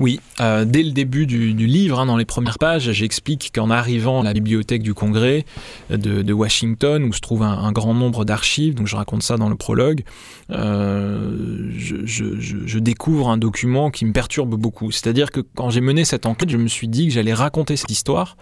Oui, 0.00 0.20
euh, 0.40 0.64
dès 0.64 0.82
le 0.82 0.90
début 0.90 1.26
du, 1.26 1.54
livre, 1.54 2.00
hein, 2.00 2.06
dans 2.06 2.16
les 2.16 2.24
premières 2.24 2.58
pages, 2.58 2.90
j'explique 2.90 3.52
qu'en 3.54 3.70
arrivant 3.70 4.20
à 4.20 4.24
la 4.24 4.32
bibliothèque 4.32 4.82
du 4.82 4.94
Congrès 4.94 5.44
de, 5.90 6.32
Washington, 6.32 7.04
où 7.04 7.12
se 7.12 7.20
trouve 7.20 7.42
un, 7.42 7.72
grand 7.72 7.94
nombre 7.94 8.24
d'archives, 8.24 8.74
donc 8.74 8.86
je 8.86 8.96
raconte 8.96 9.22
ça 9.22 9.36
dans 9.36 9.48
le 9.48 9.54
prologue, 9.54 10.02
euh, 10.50 11.70
je, 11.76 12.78
découvre 12.78 13.28
un 13.28 13.36
document 13.36 13.90
qui 13.90 14.04
me 14.04 14.12
perturbe 14.12 14.56
beaucoup. 14.56 14.90
C'est-à-dire 14.90 15.30
que 15.30 15.40
quand 15.40 15.70
j'ai 15.70 15.80
mené 15.80 16.04
cette 16.04 16.26
enquête, 16.26 16.50
je 16.50 16.56
me 16.56 16.68
suis 16.68 16.88
dit 16.88 17.06
que 17.06 17.14
j'allais 17.14 17.34
raconter 17.34 17.76
cette 17.76 17.90
histoire, 17.90 18.36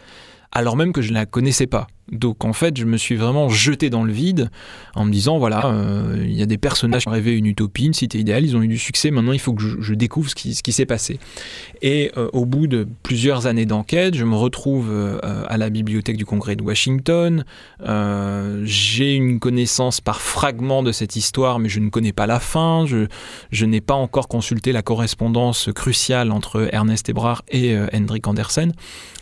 alors 0.53 0.77
même 0.77 0.93
que 0.93 1.03
je 1.03 1.11
ne 1.11 1.15
la 1.15 1.27
connaissais 1.27 1.67
pas. 1.67 1.89
Donc 2.11 2.45
en 2.45 2.53
fait, 2.53 2.77
je 2.77 2.85
me 2.85 2.97
suis 2.97 3.15
vraiment 3.15 3.49
jeté 3.49 3.89
dans 3.89 4.03
le 4.03 4.13
vide 4.13 4.51
en 4.95 5.05
me 5.05 5.13
disant 5.13 5.39
voilà, 5.39 5.67
euh, 5.67 6.25
il 6.25 6.35
y 6.35 6.43
a 6.43 6.47
des 6.47 6.59
personnages 6.59 7.03
qui 7.03 7.09
ont 7.09 7.13
rêvé 7.13 7.37
une 7.37 7.47
utopie, 7.47 7.87
une 7.87 7.95
cité 7.95 8.19
idéale, 8.19 8.45
ils 8.45 8.57
ont 8.57 8.63
eu 8.63 8.69
du 8.69 8.79
succès, 8.79 9.13
maintenant 9.13 9.33
il 9.33 9.39
faut 9.39 9.55
que 9.55 9.63
je, 9.63 9.95
découvre 9.95 10.29
ce 10.29 10.35
qui, 10.35 10.55
ce 10.55 10.63
qui 10.63 10.73
s'est 10.73 10.87
passé. 10.87 11.21
Et 11.83 12.11
euh, 12.17 12.29
au 12.33 12.47
bout 12.47 12.67
de 12.67 12.87
plusieurs 13.03 13.47
années 13.47 13.67
d'enquête, 13.67 14.17
je 14.17 14.25
me 14.25 14.35
retrouve 14.35 14.89
euh, 14.91 15.21
à 15.23 15.57
la 15.57 15.71
bibliothèque 15.71 16.17
du 16.17 16.27
Congrès 16.27 16.57
de 16.57 16.63
Washington. 16.63 17.45
J'ai 18.65 19.15
une 19.15 19.39
connaissance 19.39 20.01
par 20.01 20.21
fragments 20.21 20.83
de 20.83 20.93
cette 20.93 21.15
histoire, 21.15 21.59
mais 21.59 21.69
je 21.69 21.79
ne 21.79 21.91
connais 21.91 22.13
pas 22.13 22.27
la 22.27 22.41
fin. 22.41 22.87
Je, 22.87 23.07
je 23.53 23.67
n'ai 23.67 23.81
pas 23.81 23.95
encore 23.95 24.27
consulté 24.27 24.73
la 24.73 24.83
correspondance 24.83 25.71
cruciale 25.75 26.33
entre 26.33 26.69
Ernest 26.73 27.09
Ebrard 27.09 27.43
et 27.51 27.77
Hendrik 27.93 28.27
Andersen. 28.27 28.73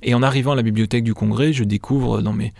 Et 0.02 0.14
en 0.14 0.22
arrivant 0.22 0.52
à 0.52 0.56
la 0.56 0.62
bibliothèque 0.62 1.04
du 1.04 1.14
Congrès, 1.14 1.52
je 1.52 1.64
découvre 1.64 2.22
dans 2.22 2.32
mes 2.32 2.52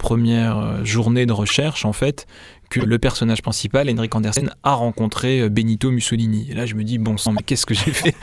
première 0.00 0.58
euh, 0.58 0.84
journée 0.84 1.26
de 1.26 1.32
recherche, 1.32 1.84
en 1.84 1.92
fait, 1.92 2.26
que 2.70 2.80
le 2.80 2.98
personnage 2.98 3.42
principal, 3.42 3.88
Henrik 3.90 4.14
Andersen, 4.14 4.50
a 4.62 4.74
rencontré 4.74 5.42
euh, 5.42 5.48
Benito 5.48 5.90
Mussolini. 5.90 6.48
Et 6.50 6.54
là, 6.54 6.66
je 6.66 6.74
me 6.74 6.82
dis, 6.82 6.98
bon 6.98 7.16
sang, 7.16 7.32
mais 7.32 7.42
qu'est-ce 7.42 7.66
que 7.66 7.74
j'ai 7.74 7.92
fait? 7.92 8.14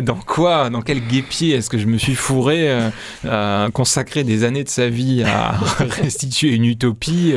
Dans 0.00 0.16
quoi 0.16 0.70
Dans 0.70 0.82
quel 0.82 1.00
guépier 1.00 1.56
est-ce 1.56 1.68
que 1.68 1.78
je 1.78 1.86
me 1.86 1.98
suis 1.98 2.14
fourré 2.14 2.90
euh, 3.24 3.70
consacrer 3.70 4.24
des 4.24 4.44
années 4.44 4.64
de 4.64 4.68
sa 4.68 4.88
vie 4.88 5.22
à 5.22 5.52
restituer 6.02 6.54
une 6.54 6.64
utopie 6.64 7.34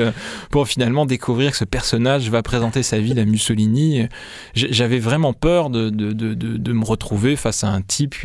pour 0.52 0.68
finalement 0.68 1.06
découvrir 1.06 1.52
que 1.52 1.58
ce 1.58 1.66
personnage 1.66 2.30
va 2.30 2.42
présenter 2.42 2.84
sa 2.84 3.00
ville 3.00 3.20
à 3.20 3.26
Mussolini 3.26 4.08
J'avais 4.54 5.00
vraiment 5.00 5.34
peur 5.34 5.70
de, 5.70 5.90
de, 5.90 6.12
de, 6.14 6.34
de, 6.34 6.74
me 6.74 6.86
retrouver 6.86 7.36
face 7.36 7.64
à 7.64 7.68
un 7.68 7.82
type 7.82 8.16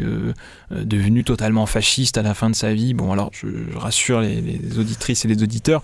devenu 0.70 1.24
totalement 1.24 1.66
fasciste 1.66 2.18
à 2.18 2.22
la 2.22 2.34
fin 2.34 2.50
de 2.50 2.54
sa 2.54 2.72
vie. 2.72 2.94
Bon, 2.94 3.12
alors, 3.12 3.30
je, 3.32 3.46
rassure 3.76 4.20
les, 4.20 4.40
les, 4.40 4.78
auditrices 4.78 5.24
et 5.24 5.28
les 5.28 5.42
auditeurs. 5.42 5.82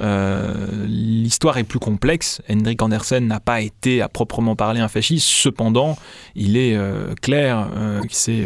Euh, 0.00 0.86
l'histoire 0.86 1.58
est 1.58 1.64
plus 1.64 1.78
complexe. 1.78 2.42
Hendrik 2.50 2.82
Andersen 2.82 3.26
n'a 3.26 3.40
pas 3.40 3.60
été 3.60 4.02
à 4.02 4.08
proprement 4.08 4.56
parler 4.56 4.80
un 4.80 4.88
fasciste. 4.88 5.26
Cependant, 5.26 5.96
il 6.34 6.56
est 6.56 6.74
euh, 6.74 7.14
clair 7.20 7.68
euh, 7.86 8.00
qu'il 8.02 8.14
s'est 8.14 8.44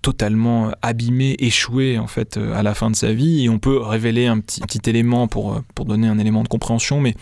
totalement 0.00 0.70
abîmé, 0.80 1.36
échoué 1.40 1.98
en 1.98 2.06
fait 2.06 2.38
à 2.38 2.62
la 2.62 2.72
fin 2.72 2.90
de 2.90 2.96
sa 2.96 3.12
vie. 3.12 3.44
Et 3.44 3.48
on 3.50 3.58
peut 3.58 3.78
révéler 3.78 4.26
un 4.26 4.40
petit, 4.40 4.62
élément 4.86 5.28
pour, 5.28 5.60
pour 5.74 5.84
donner 5.84 6.08
un 6.08 6.18
élément 6.18 6.42
de 6.42 6.48
compréhension. 6.48 7.02
Mais 7.02 7.14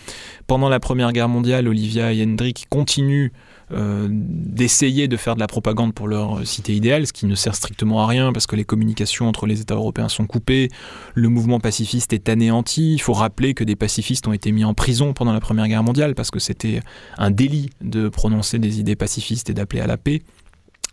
pendant 0.46 0.68
la 0.68 0.78
Première 0.78 1.12
Guerre 1.12 1.28
mondiale, 1.28 1.66
Olivia 1.66 2.12
et 2.12 2.22
Hendrik 2.22 2.66
continuent 2.70 3.32
euh, 3.74 4.06
d'essayer 4.10 5.08
de 5.08 5.16
faire 5.16 5.34
de 5.34 5.40
la 5.40 5.46
propagande 5.46 5.94
pour 5.94 6.06
leur 6.06 6.46
cité 6.46 6.74
idéale, 6.74 7.06
ce 7.06 7.12
qui 7.12 7.24
ne 7.24 7.34
sert 7.34 7.54
strictement 7.54 8.02
à 8.02 8.06
rien 8.06 8.30
parce 8.30 8.46
que 8.46 8.54
les 8.54 8.64
communications 8.64 9.28
entre 9.28 9.46
les 9.46 9.62
États 9.62 9.76
européens 9.76 10.10
sont 10.10 10.26
coupées, 10.26 10.68
le 11.14 11.28
mouvement 11.30 11.58
pacifiste 11.58 12.12
est 12.12 12.28
anéanti. 12.28 12.92
Il 12.92 13.00
faut 13.00 13.14
rappeler 13.14 13.54
que 13.54 13.64
des 13.64 13.76
pacifistes 13.76 14.28
ont 14.28 14.34
été 14.34 14.52
mis 14.52 14.64
en 14.64 14.74
prison 14.74 15.14
pendant 15.14 15.32
la 15.32 15.40
Première 15.40 15.68
Guerre 15.68 15.82
mondiale 15.82 16.14
parce 16.14 16.30
que 16.30 16.38
c'était 16.38 16.80
un 17.16 17.30
délit 17.30 17.70
de 17.80 18.10
prononcer 18.10 18.58
des 18.58 18.78
idées 18.78 18.96
pacifistes 18.96 19.48
et 19.48 19.54
d'appeler 19.54 19.80
à 19.80 19.86
la 19.86 19.96
paix. 19.96 20.20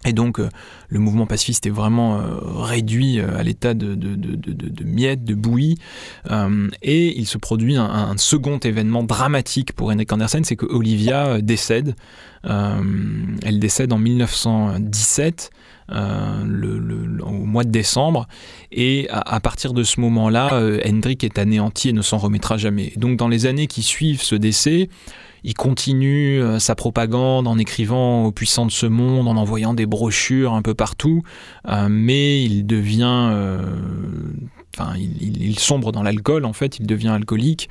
Et 0.05 0.13
donc, 0.13 0.39
euh, 0.39 0.49
le 0.87 0.99
mouvement 0.99 1.25
pacifiste 1.25 1.67
est 1.67 1.71
vraiment 1.71 2.19
euh, 2.19 2.21
réduit 2.43 3.19
euh, 3.19 3.37
à 3.37 3.43
l'état 3.43 3.73
de, 3.73 3.95
de, 3.95 4.15
de, 4.15 4.83
miettes, 4.85 5.25
de 5.25 5.33
bouillie. 5.35 5.77
et 6.81 7.19
il 7.19 7.25
se 7.27 7.37
produit 7.37 7.75
un, 7.75 8.15
second 8.17 8.59
événement 8.59 9.03
dramatique 9.03 9.73
pour 9.73 9.89
Henrik 9.91 10.11
Andersen, 10.11 10.43
c'est 10.43 10.55
que 10.55 10.65
Olivia 10.65 11.41
décède. 11.41 11.95
elle 12.43 13.59
décède 13.59 13.91
en 13.93 13.97
1917. 13.97 15.51
Le, 15.91 17.23
au 17.23 17.31
mois 17.31 17.63
de 17.63 17.71
décembre. 17.71 18.27
Et 18.71 19.07
à, 19.09 19.39
partir 19.39 19.73
de 19.73 19.83
ce 19.83 19.99
moment-là, 20.01 20.61
Hendrik 20.85 21.23
est 21.23 21.39
anéanti 21.39 21.89
et 21.89 21.93
ne 21.93 22.03
s'en 22.03 22.17
remettra 22.17 22.57
jamais. 22.57 22.93
Donc 22.95 23.17
dans 23.17 23.27
les 23.27 23.47
années 23.47 23.67
qui 23.67 23.81
suivent 23.81 24.21
ce 24.21 24.35
décès, 24.35 24.89
il 25.43 25.53
continue 25.53 26.41
euh, 26.41 26.59
sa 26.59 26.75
propagande 26.75 27.47
en 27.47 27.57
écrivant 27.57 28.25
aux 28.25 28.31
puissants 28.31 28.65
de 28.65 28.71
ce 28.71 28.85
monde, 28.85 29.27
en 29.27 29.37
envoyant 29.37 29.73
des 29.73 29.85
brochures 29.85 30.53
un 30.53 30.61
peu 30.61 30.73
partout, 30.73 31.23
euh, 31.67 31.87
mais 31.89 32.43
il 32.43 32.65
devient 32.65 33.29
euh, 33.31 33.61
Enfin, 34.77 34.93
il, 34.97 35.57
sombre 35.59 35.91
dans 35.91 36.03
l'alcool 36.03 36.45
en 36.45 36.53
fait, 36.53 36.79
il 36.79 36.87
devient 36.87 37.09
alcoolique. 37.09 37.69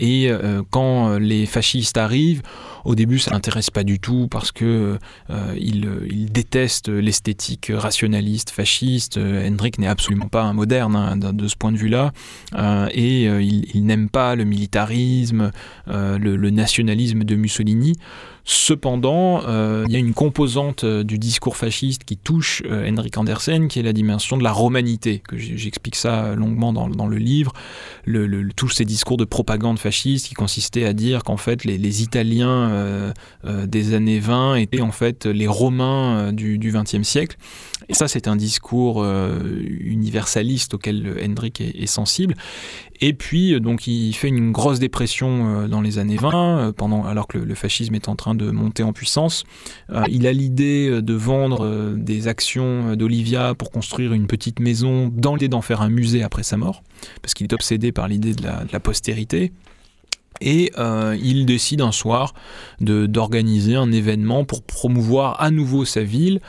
et 0.00 0.30
quand 0.70 1.18
les 1.18 1.46
fascistes 1.46 1.96
arrivent, 1.96 2.42
au 2.84 2.94
début, 2.94 3.18
ça 3.18 3.30
l'intéresse 3.30 3.70
pas 3.70 3.84
du 3.84 4.00
tout 4.00 4.28
parce 4.28 4.50
que 4.50 4.98
euh, 5.30 5.54
il, 5.58 6.32
déteste 6.32 6.88
l'esthétique 6.88 7.70
rationaliste, 7.74 8.50
fasciste. 8.50 9.18
Hendrik 9.18 9.78
n'est 9.78 9.86
absolument 9.86 10.28
pas 10.28 10.42
un 10.42 10.52
moderne 10.52 10.96
hein, 10.96 11.16
de 11.16 11.48
ce 11.48 11.56
point 11.56 11.72
de 11.72 11.76
vue-là, 11.76 12.12
euh, 12.54 12.88
et 12.92 13.28
euh, 13.28 13.42
il, 13.42 13.84
n'aime 13.84 14.08
pas 14.08 14.34
le 14.34 14.44
militarisme, 14.44 15.50
le, 15.86 16.50
nationalisme 16.50 17.24
de 17.24 17.36
Mussolini. 17.36 17.94
Cependant, 18.44 19.40
il 19.86 19.92
y 19.92 19.96
a 19.96 19.98
une 19.98 20.14
composante 20.14 20.84
du 20.84 21.18
discours 21.18 21.56
fasciste 21.56 22.04
qui 22.04 22.16
touche 22.16 22.62
Hendrik 22.68 23.16
Andersen, 23.16 23.68
qui 23.68 23.78
est 23.78 23.82
la 23.82 23.92
dimension 23.92 24.36
de 24.36 24.42
la 24.42 24.50
romanité, 24.50 25.22
que 25.28 25.36
j'explique 25.36 25.94
ça 25.94 26.34
longuement 26.34 26.72
dans, 26.72 27.06
le 27.06 27.16
livre, 27.18 27.52
tous 28.56 28.68
ces 28.68 28.84
discours 28.84 29.16
de 29.16 29.24
propagande 29.24 29.78
fasciste 29.78 30.26
qui 30.26 30.34
consistaient 30.34 30.84
à 30.84 30.92
dire 30.92 31.22
qu'en 31.22 31.36
fait 31.36 31.64
les, 31.64 32.02
Italiens 32.02 33.12
des 33.44 33.94
années 33.94 34.18
20 34.18 34.56
étaient 34.56 34.80
en 34.80 34.92
fait 34.92 35.26
les 35.26 35.46
Romains 35.46 36.32
du 36.32 36.58
XXe 36.58 37.02
siècle. 37.02 37.36
Et 37.88 37.94
ça, 37.94 38.08
c'est 38.08 38.28
un 38.28 38.36
discours 38.36 39.04
universaliste 39.04 40.74
auquel 40.74 41.16
Hendrik 41.24 41.60
est, 41.60 41.86
sensible. 41.86 42.34
Et 43.00 43.12
puis, 43.12 43.60
donc, 43.60 43.86
il 43.86 44.12
fait 44.14 44.28
une 44.28 44.52
grosse 44.52 44.78
dépression 44.78 45.66
dans 45.68 45.80
les 45.80 45.98
années 45.98 46.16
20, 46.16 46.72
pendant, 46.76 47.04
alors 47.04 47.26
que 47.26 47.38
le, 47.38 47.54
fascisme 47.54 47.94
est 47.94 48.08
en 48.08 48.16
train 48.16 48.34
de 48.34 48.50
monter 48.50 48.82
en 48.82 48.92
puissance. 48.92 49.44
il 50.08 50.26
a 50.26 50.32
l'idée 50.32 51.02
de 51.02 51.14
vendre 51.14 51.94
des 51.96 52.28
actions 52.28 52.96
d'Olivia 52.96 53.54
pour 53.54 53.70
construire 53.70 54.12
une 54.12 54.26
petite 54.26 54.60
maison 54.60 55.10
dans 55.12 55.34
l'idée 55.34 55.48
d'en 55.48 55.62
faire 55.62 55.82
un 55.82 55.88
musée 55.88 56.22
après 56.22 56.42
sa 56.42 56.56
mort, 56.56 56.82
parce 57.20 57.34
qu'il 57.34 57.46
est 57.46 57.52
obsédé 57.52 57.92
par 57.92 58.08
l'idée 58.08 58.34
de 58.34 58.44
la, 58.44 58.80
postérité. 58.80 59.52
Et 60.40 60.72
euh, 60.78 61.16
il 61.22 61.46
décide 61.46 61.80
un 61.80 61.92
soir 61.92 62.34
d'organiser 62.80 63.76
un 63.76 63.92
événement 63.92 64.44
pour 64.44 64.62
promouvoir 64.62 65.40
à 65.40 65.50
nouveau 65.50 65.84
sa 65.84 66.02
ville. 66.02 66.40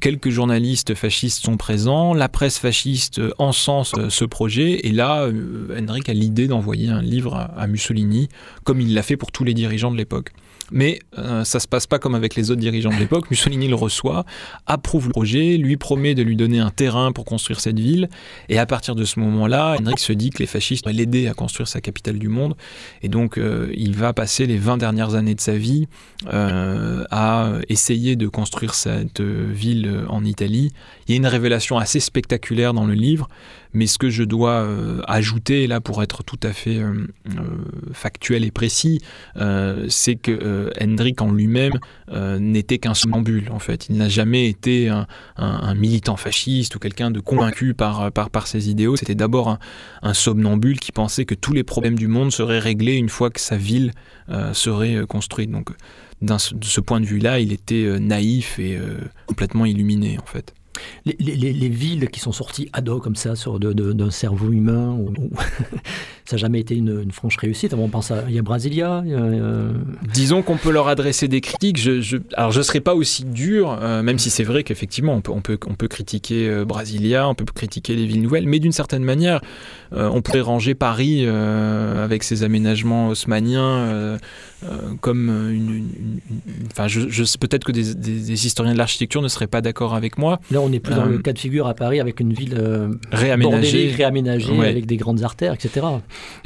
Quelques 0.00 0.30
journalistes 0.30 0.94
fascistes 0.94 1.44
sont 1.44 1.56
présents, 1.56 2.14
la 2.14 2.28
presse 2.28 2.58
fasciste 2.58 3.20
encense 3.38 3.92
euh, 3.98 4.08
ce 4.08 4.24
projet, 4.24 4.86
et 4.86 4.92
là, 4.92 5.22
euh, 5.22 5.76
Henrik 5.78 6.08
a 6.08 6.14
l'idée 6.14 6.46
d'envoyer 6.46 6.88
un 6.88 7.02
livre 7.02 7.50
à 7.56 7.66
Mussolini, 7.66 8.28
comme 8.64 8.80
il 8.80 8.94
l'a 8.94 9.02
fait 9.02 9.16
pour 9.16 9.30
tous 9.30 9.44
les 9.44 9.52
dirigeants 9.52 9.90
de 9.90 9.96
l'époque. 9.96 10.32
Mais 10.70 10.98
euh, 11.18 11.44
ça 11.44 11.60
se 11.60 11.68
passe 11.68 11.86
pas 11.86 11.98
comme 11.98 12.14
avec 12.14 12.34
les 12.34 12.50
autres 12.50 12.60
dirigeants 12.60 12.90
de 12.90 12.98
l'époque. 12.98 13.30
Mussolini 13.30 13.68
le 13.68 13.74
reçoit, 13.74 14.24
approuve 14.66 15.06
le 15.06 15.12
projet, 15.12 15.56
lui 15.56 15.76
promet 15.76 16.14
de 16.14 16.22
lui 16.22 16.36
donner 16.36 16.58
un 16.58 16.70
terrain 16.70 17.12
pour 17.12 17.24
construire 17.24 17.60
cette 17.60 17.78
ville. 17.78 18.08
Et 18.48 18.58
à 18.58 18.66
partir 18.66 18.94
de 18.94 19.04
ce 19.04 19.20
moment-là, 19.20 19.76
Henrik 19.80 19.98
se 19.98 20.12
dit 20.12 20.30
que 20.30 20.38
les 20.38 20.46
fascistes 20.46 20.86
vont 20.86 20.92
l'aider 20.92 21.28
à 21.28 21.34
construire 21.34 21.68
sa 21.68 21.80
capitale 21.80 22.18
du 22.18 22.28
monde. 22.28 22.54
Et 23.02 23.08
donc, 23.08 23.38
euh, 23.38 23.70
il 23.74 23.96
va 23.96 24.12
passer 24.12 24.46
les 24.46 24.58
20 24.58 24.78
dernières 24.78 25.14
années 25.14 25.34
de 25.34 25.40
sa 25.40 25.56
vie 25.56 25.86
euh, 26.32 27.04
à 27.10 27.52
essayer 27.68 28.16
de 28.16 28.28
construire 28.28 28.74
cette 28.74 29.20
ville 29.20 30.04
en 30.08 30.24
Italie. 30.24 30.72
Il 31.06 31.12
y 31.12 31.14
a 31.14 31.16
une 31.16 31.26
révélation 31.26 31.78
assez 31.78 32.00
spectaculaire 32.00 32.74
dans 32.74 32.86
le 32.86 32.94
livre. 32.94 33.28
Mais 33.74 33.88
ce 33.88 33.98
que 33.98 34.08
je 34.08 34.22
dois 34.22 34.62
euh, 34.62 35.02
ajouter 35.08 35.66
là 35.66 35.80
pour 35.80 36.02
être 36.02 36.22
tout 36.22 36.38
à 36.44 36.52
fait 36.52 36.78
euh, 36.78 36.92
euh, 37.36 37.42
factuel 37.92 38.44
et 38.44 38.52
précis, 38.52 39.00
c'est 39.88 40.14
que 40.14 40.70
Hendrik 40.80 41.20
en 41.20 41.32
lui-même 41.32 41.78
n'était 42.38 42.78
qu'un 42.78 42.94
somnambule 42.94 43.50
en 43.50 43.58
fait. 43.58 43.88
Il 43.88 43.96
n'a 43.96 44.08
jamais 44.08 44.48
été 44.48 44.88
un, 44.88 45.74
militant 45.74 46.16
fasciste 46.16 46.76
ou 46.76 46.78
quelqu'un 46.78 47.10
de 47.10 47.20
convaincu 47.20 47.74
par, 47.74 48.12
par, 48.12 48.30
par 48.30 48.46
ses 48.46 48.70
idéaux. 48.70 48.96
C'était 48.96 49.16
d'abord 49.16 49.58
un, 50.02 50.14
somnambule 50.14 50.78
qui 50.78 50.92
pensait 50.92 51.24
que 51.24 51.34
tous 51.34 51.52
les 51.52 51.64
problèmes 51.64 51.98
du 51.98 52.06
monde 52.06 52.30
seraient 52.30 52.60
réglés 52.60 52.94
une 52.94 53.08
fois 53.08 53.30
que 53.30 53.40
sa 53.40 53.56
ville 53.56 53.90
serait 54.52 55.04
construite. 55.08 55.50
Donc 55.50 55.70
de 56.22 56.36
ce 56.38 56.80
point 56.80 57.00
de 57.00 57.06
vue-là, 57.06 57.40
il 57.40 57.52
était 57.52 57.98
naïf 57.98 58.58
et 58.58 58.78
complètement 59.26 59.64
illuminé 59.64 60.18
en 60.22 60.26
fait 60.26 60.54
les, 61.04 61.68
villes 61.68 62.08
qui 62.10 62.20
sont 62.20 62.32
sorties 62.32 62.68
ad 62.72 62.88
comme 63.00 63.16
ça 63.16 63.34
d'un 63.58 64.10
cerveau 64.10 64.50
humain, 64.50 64.98
ça 66.24 66.36
n'a 66.36 66.40
jamais 66.40 66.60
été 66.60 66.74
une, 66.74 67.12
franche 67.12 67.36
réussite. 67.36 67.74
On 67.74 67.88
pense 67.88 68.10
à, 68.10 68.24
il 68.28 68.34
y 68.34 68.38
a 68.38 68.42
Brasilia. 68.42 69.02
Euh, 69.06 69.72
Disons 70.12 70.42
qu'on 70.42 70.56
peut 70.56 70.70
leur 70.70 70.88
adresser 70.88 71.28
des 71.28 71.42
critiques. 71.42 71.78
Je, 71.78 72.16
alors 72.34 72.50
je 72.50 72.58
ne 72.58 72.62
serai 72.62 72.80
pas 72.80 72.94
aussi 72.94 73.24
dur, 73.24 73.78
euh, 73.82 74.02
même 74.02 74.18
si 74.18 74.30
c'est 74.30 74.44
vrai 74.44 74.64
qu'effectivement 74.64 75.12
on 75.12 75.20
peut, 75.20 75.32
on, 75.32 75.42
peut, 75.42 75.58
on 75.66 75.74
peut 75.74 75.88
critiquer 75.88 76.48
euh, 76.48 76.64
Brasilia, 76.64 77.28
on 77.28 77.34
peut 77.34 77.44
critiquer 77.44 77.94
les 77.94 78.06
villes 78.06 78.22
nouvelles, 78.22 78.46
mais 78.46 78.58
d'une 78.58 78.72
certaine 78.72 79.04
manière, 79.04 79.40
on 79.96 80.22
pourrait 80.22 80.40
ranger 80.40 80.74
Paris 80.74 81.24
avec 81.24 82.24
ses 82.24 82.42
aménagements 82.42 83.10
haussmanniens 83.10 84.18
comme 85.00 85.28
une, 85.28 86.20
enfin, 86.72 86.88
je, 86.88 87.36
peut-être 87.38 87.64
que 87.64 87.70
des, 87.70 88.46
historiens 88.46 88.72
de 88.72 88.78
l'architecture 88.78 89.22
ne 89.22 89.28
seraient 89.28 89.46
pas 89.46 89.60
d'accord 89.60 89.94
avec 89.94 90.18
moi. 90.18 90.40
Là, 90.50 90.60
on 90.60 90.68
n'est 90.70 90.80
plus 90.80 90.94
dans 90.94 91.04
le 91.04 91.18
cas 91.18 91.32
de 91.32 91.38
figure 91.38 91.68
à 91.68 91.74
Paris 91.74 92.00
avec 92.00 92.18
une 92.18 92.32
ville 92.32 92.60
réaménagée, 93.12 93.92
réaménagée 93.96 94.58
avec 94.58 94.86
des 94.86 94.96
grandes 94.96 95.22
artères, 95.22 95.54
etc. 95.54 95.82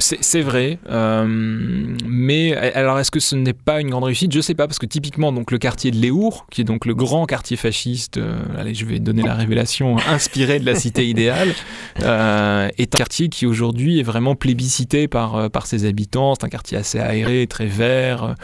C'est 0.01 0.41
vrai, 0.41 0.79
euh, 0.89 1.25
mais 1.27 2.55
alors 2.55 2.99
est-ce 2.99 3.11
que 3.11 3.19
ce 3.19 3.35
n'est 3.35 3.53
pas 3.53 3.81
une 3.81 3.89
grande 3.89 4.05
réussite? 4.05 4.31
Je 4.31 4.37
ne 4.37 4.41
sais 4.41 4.55
pas 4.55 4.65
parce 4.65 4.79
que 4.79 4.85
typiquement 4.85 5.33
donc 5.33 5.51
le 5.51 5.57
quartier 5.57 5.91
de 5.91 5.97
Léour, 5.97 6.45
qui 6.49 6.61
est 6.61 6.63
donc 6.63 6.85
le 6.85 6.95
grand 6.95 7.25
quartier 7.25 7.57
fasciste, 7.57 8.17
euh, 8.17 8.39
allez 8.57 8.73
je 8.73 8.85
vais 8.85 8.99
donner 8.99 9.23
la 9.23 9.33
révélation 9.33 9.97
inspirée 10.07 10.59
de 10.59 10.65
la 10.65 10.75
cité 10.75 11.05
idéale, 11.07 11.53
euh, 12.01 12.69
est 12.77 12.95
un 12.95 12.97
quartier 12.97 13.27
qui 13.27 13.45
aujourd'hui 13.45 13.99
est 13.99 14.03
vraiment 14.03 14.35
plébiscité 14.35 15.09
par 15.09 15.49
par 15.51 15.67
ses 15.67 15.85
habitants. 15.85 16.33
C'est 16.35 16.45
un 16.45 16.49
quartier 16.49 16.77
assez 16.77 16.99
aéré, 16.99 17.45
très 17.47 17.67
vert. 17.67 18.35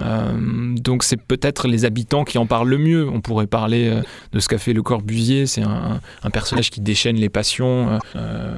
Euh, 0.00 0.74
donc 0.76 1.04
c'est 1.04 1.20
peut-être 1.20 1.68
les 1.68 1.84
habitants 1.84 2.24
qui 2.24 2.38
en 2.38 2.46
parlent 2.46 2.68
le 2.68 2.78
mieux. 2.78 3.08
On 3.08 3.20
pourrait 3.20 3.46
parler 3.46 3.88
euh, 3.88 4.02
de 4.32 4.40
ce 4.40 4.48
qu'a 4.48 4.58
fait 4.58 4.72
Le 4.72 4.82
Corbusier, 4.82 5.46
c'est 5.46 5.62
un, 5.62 6.00
personnage 6.32 6.70
qui 6.70 6.80
déchaîne 6.80 7.16
les 7.16 7.28
passions, 7.28 8.00
euh, 8.16 8.52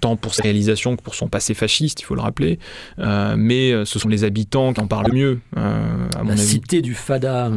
tant 0.00 0.16
pour 0.16 0.34
ses 0.34 0.42
réalisations 0.42 0.96
que 0.96 1.02
pour 1.02 1.14
son 1.14 1.28
passé 1.28 1.54
fasciste, 1.54 2.00
il 2.00 2.04
faut 2.04 2.16
le 2.16 2.22
rappeler. 2.22 2.58
mais 2.98 3.72
ce 3.84 3.98
sont 3.98 4.08
les 4.08 4.24
habitants 4.24 4.72
qui 4.72 4.80
en 4.80 4.86
parlent 4.86 5.08
le 5.08 5.14
mieux, 5.14 5.40
à 5.56 6.22
mon 6.22 6.30
La 6.30 6.36
cité 6.36 6.82
du 6.82 6.94
Fada. 6.94 7.50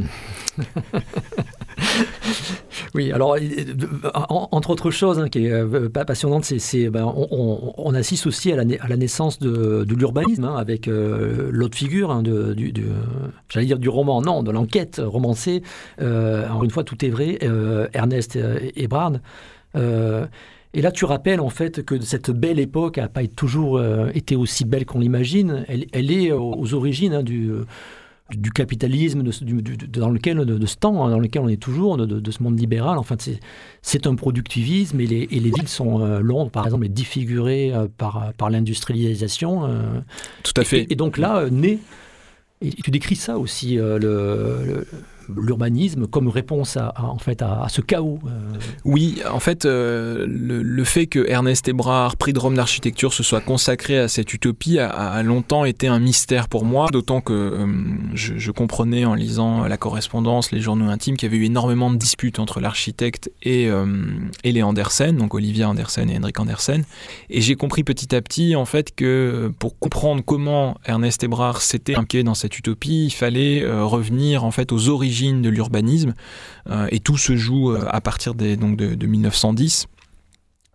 Oui, 2.96 3.12
alors, 3.12 3.38
entre 4.14 4.70
autres 4.70 4.92
choses 4.92 5.20
hein, 5.20 5.28
qui 5.28 5.48
est 5.48 5.52
euh, 5.52 5.90
pas 5.90 6.06
passionnante, 6.06 6.46
c'est 6.46 6.90
ben, 6.90 7.06
on, 7.06 7.94
assiste 7.96 8.28
aussi 8.28 8.52
à 8.52 8.56
la, 8.56 8.98
naissance 8.98 9.40
de, 9.40 9.86
l'urbanisme, 9.96 10.46
hein, 10.46 10.56
avec 10.56 10.88
euh, 10.88 11.50
l'autre 11.52 11.78
figure 11.78 12.12
hein, 12.12 12.22
de, 12.22 12.56
j'allais 13.50 13.66
dire 13.66 13.80
du 13.80 13.90
roman, 13.90 14.22
non, 14.22 14.44
de 14.44 14.52
l'enquête 14.52 15.02
romancée. 15.04 15.64
Euh, 16.02 16.48
encore 16.48 16.64
une 16.64 16.72
fois, 16.72 16.84
tout 16.84 17.04
est 17.04 17.10
vrai, 17.10 17.40
Ernest 17.94 18.38
Ebrard. 18.76 19.14
Et 20.76 20.82
là, 20.82 20.92
tu 20.92 21.06
rappelles 21.06 21.40
en 21.40 21.50
fait 21.50 21.84
que 21.84 22.00
cette 22.02 22.32
belle 22.32 22.60
époque 22.60 22.98
n'a 22.98 23.08
pas 23.08 23.26
toujours 23.28 23.82
été 24.14 24.36
aussi 24.36 24.66
belle 24.66 24.86
qu'on 24.86 25.00
l'imagine. 25.00 25.66
Elle, 25.68 25.86
elle, 25.94 26.12
est 26.12 26.32
aux 26.32 26.74
origines 26.74 27.22
du, 27.22 27.52
du 28.32 28.52
capitalisme, 28.52 29.22
de, 29.22 30.00
dans 30.00 30.10
lequel, 30.10 30.46
de, 30.46 30.66
ce 30.66 30.76
temps 30.76 31.06
hein, 31.06 31.10
dans 31.10 31.20
lequel 31.20 31.42
on 31.42 31.50
est 31.50 31.62
toujours, 31.62 31.98
de, 31.98 32.32
ce 32.32 32.42
monde 32.42 32.60
libéral. 32.60 32.98
Enfin, 32.98 33.16
c'est 33.82 34.08
un 34.08 34.16
productivisme 34.16 35.00
et 35.00 35.08
les, 35.08 35.28
et 35.30 35.40
les 35.40 35.52
villes 35.52 35.68
sont, 35.68 36.02
euh, 36.02 36.20
Londres, 36.20 36.50
par 36.50 36.66
exemple, 36.66 36.86
est 36.86 36.90
défigurée 36.90 37.74
euh, 37.74 37.88
par, 37.98 38.34
par 38.38 38.50
l'industrialisation. 38.50 39.66
Euh. 39.66 40.00
Tout 40.44 40.54
à 40.56 40.64
fait. 40.64 40.88
Et, 40.90 40.96
donc 40.96 41.18
là, 41.18 41.50
naît, 41.50 41.80
et 42.62 42.70
tu 42.72 42.92
décris 42.92 43.18
ça 43.18 43.38
aussi, 43.38 43.76
le 43.76 44.86
l'urbanisme 45.36 46.08
comme 46.08 46.28
réponse 46.28 46.78
à, 46.78 46.94
en 46.98 47.18
fait, 47.18 47.42
à, 47.42 47.66
ce 47.70 47.82
chaos 47.82 48.20
euh. 48.26 48.58
Oui, 48.86 49.22
en 49.32 49.40
fait, 49.40 49.66
euh, 49.66 50.26
le, 50.28 50.84
fait 50.84 51.08
que 51.08 51.28
Ernest 51.28 51.68
Ebrard, 51.68 52.18
prix 52.18 52.34
de 52.34 52.40
Rome 52.40 52.56
d'architecture, 52.56 53.14
se 53.14 53.24
soit 53.24 53.42
consacré 53.42 53.98
à 53.98 54.08
cette 54.08 54.34
utopie 54.34 54.80
a, 54.80 55.24
longtemps 55.24 55.66
été 55.66 55.88
un 55.88 56.00
mystère 56.00 56.48
pour 56.48 56.66
moi, 56.66 56.88
d'autant 56.92 57.22
que 57.22 57.34
euh, 57.34 57.68
je, 58.14 58.52
comprenais 58.52 59.06
en 59.06 59.14
lisant 59.14 59.64
la 59.64 59.78
correspondance, 59.78 60.52
les 60.52 60.60
journaux 60.60 60.90
intimes, 60.90 61.18
qu'il 61.18 61.32
y 61.32 61.34
avait 61.34 61.42
eu 61.42 61.46
énormément 61.46 61.90
de 61.92 61.98
disputes 61.98 62.40
entre 62.40 62.60
l'architecte 62.60 63.32
et, 63.42 63.70
et 64.44 64.52
les 64.52 64.62
Andersen, 64.62 65.18
donc 65.18 65.34
Olivia 65.34 65.70
Andersen 65.70 66.10
et 66.10 66.18
Henrik 66.18 66.40
Andersen. 66.40 66.84
Et 67.30 67.42
j'ai 67.42 67.56
compris 67.56 67.84
petit 67.84 68.16
à 68.16 68.22
petit, 68.22 68.56
en 68.56 68.66
fait, 68.66 68.94
que 68.94 69.52
pour 69.58 69.80
comprendre 69.80 70.22
comment 70.24 70.78
Ernest 70.86 71.24
Ebrard 71.24 71.62
s'était 71.62 71.96
impliqué 71.96 72.24
dans 72.24 72.36
cette 72.36 72.58
utopie, 72.60 73.06
il 73.06 73.12
fallait 73.12 73.66
revenir 73.66 74.44
en 74.44 74.52
fait 74.52 74.72
aux 74.72 74.90
origines 74.90 75.13
de 75.22 75.50
l'urbanisme, 75.50 76.14
euh, 76.70 76.88
et 76.92 77.00
tout 77.00 77.18
se 77.18 77.36
joue 77.36 77.72
euh, 77.72 77.86
à 77.90 78.02
partir 78.02 78.34
des, 78.36 78.58
donc 78.58 78.78
de, 78.78 78.96
de 78.96 79.08
1910. 79.08 79.88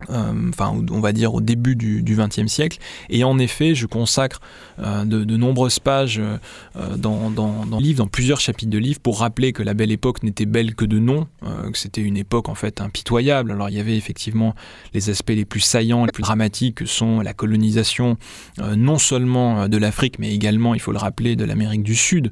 Euh, 0.09 0.31
enfin 0.47 0.81
on 0.91 1.01
va 1.01 1.11
dire 1.11 1.33
au 1.33 1.41
début 1.41 1.75
du 1.75 2.15
XXe 2.15 2.47
siècle. 2.47 2.77
Et 3.09 3.25
en 3.25 3.37
effet, 3.37 3.75
je 3.75 3.85
consacre 3.85 4.39
euh, 4.79 5.03
de, 5.03 5.35
nombreuses 5.35 5.79
pages 5.79 6.19
euh, 6.19 6.95
dans, 6.95 7.29
dans, 7.29 7.65
dans, 7.65 7.79
livre, 7.79 7.97
dans 7.97 8.07
plusieurs 8.07 8.39
chapitres 8.39 8.71
de 8.71 8.77
livres, 8.77 9.01
pour 9.01 9.19
rappeler 9.19 9.51
que 9.51 9.61
la 9.61 9.73
belle 9.73 9.91
époque 9.91 10.23
n'était 10.23 10.45
belle 10.45 10.73
que 10.73 10.85
de 10.85 10.99
nom, 10.99 11.27
que 11.41 11.77
c'était 11.77 12.01
une 12.01 12.15
époque 12.15 12.47
en 12.47 12.55
fait 12.55 12.79
impitoyable. 12.79 13.51
Alors 13.51 13.69
il 13.69 13.75
y 13.75 13.79
avait 13.79 13.97
effectivement 13.97 14.55
les 14.93 15.09
aspects 15.09 15.31
les 15.31 15.43
plus 15.43 15.59
saillants, 15.59 16.05
les 16.05 16.13
plus 16.13 16.23
dramatiques, 16.23 16.75
que 16.75 16.85
sont 16.85 17.19
la 17.19 17.33
colonisation 17.33 18.17
non 18.57 18.97
seulement 18.97 19.67
de 19.67 19.77
l'Afrique, 19.77 20.17
mais 20.19 20.33
également, 20.33 20.73
il 20.73 20.79
faut 20.79 20.91
le 20.91 20.97
rappeler, 20.97 21.35
de 21.35 21.43
l'Amérique 21.43 21.83
du 21.83 21.95
Sud, 21.95 22.31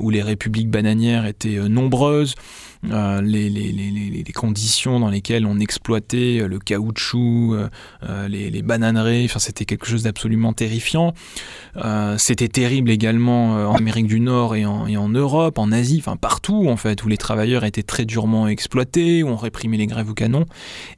où 0.00 0.10
les 0.10 0.22
républiques 0.22 0.70
bananières 0.70 1.26
étaient 1.26 1.68
nombreuses. 1.68 2.34
Les, 3.22 3.48
les, 3.50 4.32
conditions 4.34 4.98
dans 4.98 5.10
lesquelles 5.10 5.46
on 5.46 5.58
exploitait 5.58 6.44
le 6.46 6.58
caoutchouc 6.58 7.54
caoutchouc, 7.54 8.28
les, 8.28 8.62
bananeraies, 8.62 9.24
enfin, 9.24 9.38
c'était 9.38 9.64
quelque 9.64 9.86
chose 9.86 10.02
d'absolument 10.02 10.52
terrifiant. 10.52 11.14
c'était 12.18 12.48
terrible 12.48 12.90
également 12.90 13.52
en 13.70 13.76
Amérique 13.76 14.06
du 14.06 14.20
Nord 14.20 14.56
et 14.56 14.66
en, 14.66 14.86
et 14.86 14.96
en, 14.96 15.08
Europe, 15.08 15.58
en 15.58 15.72
Asie, 15.72 15.98
enfin 16.00 16.16
partout 16.16 16.68
en 16.68 16.76
fait, 16.76 17.04
où 17.04 17.08
les 17.08 17.16
travailleurs 17.16 17.64
étaient 17.64 17.82
très 17.82 18.04
durement 18.04 18.48
exploités, 18.48 19.22
où 19.22 19.28
on 19.28 19.36
réprimait 19.36 19.76
les 19.76 19.86
grèves 19.86 20.10
au 20.10 20.14
canon. 20.14 20.46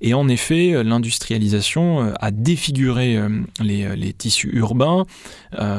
Et 0.01 0.14
en 0.14 0.28
effet, 0.28 0.82
l'industrialisation 0.82 2.14
a 2.18 2.30
défiguré 2.30 3.18
les, 3.61 4.12
tissus 4.12 4.51
urbains 4.53 5.05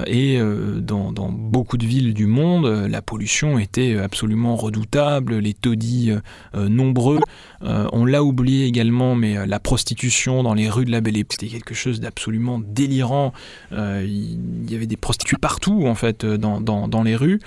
et 0.07 0.39
dans, 0.77 1.11
dans, 1.11 1.29
beaucoup 1.29 1.77
de 1.77 1.85
villes 1.85 2.13
du 2.13 2.25
monde, 2.25 2.65
la 2.65 3.01
pollution 3.01 3.59
était 3.59 3.97
absolument 3.97 4.55
redoutable, 4.55 5.37
les 5.37 5.53
taudis 5.53 6.11
euh, 6.55 6.69
nombreux. 6.69 7.19
Euh, 7.63 7.87
on 7.91 8.05
l'a 8.05 8.23
oublié 8.23 8.65
également, 8.65 9.15
mais 9.15 9.37
euh, 9.37 9.45
la 9.45 9.59
prostitution 9.59 10.43
dans 10.43 10.53
les 10.53 10.69
rues 10.69 10.85
de 10.85 10.91
la 10.91 11.01
Belle 11.01 11.17
Époque, 11.17 11.37
c'était 11.39 11.51
quelque 11.51 11.73
chose 11.73 11.99
d'absolument 11.99 12.59
délirant. 12.59 13.33
Il 13.71 14.71
y 14.71 14.75
avait 14.75 14.85
des 14.85 14.97
prostituées 14.97 15.37
partout, 15.39 15.87
en 15.87 15.95
fait, 15.95 16.25
dans, 16.25 17.03
les 17.03 17.15
rues. 17.15 17.39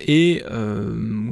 et 0.00 0.42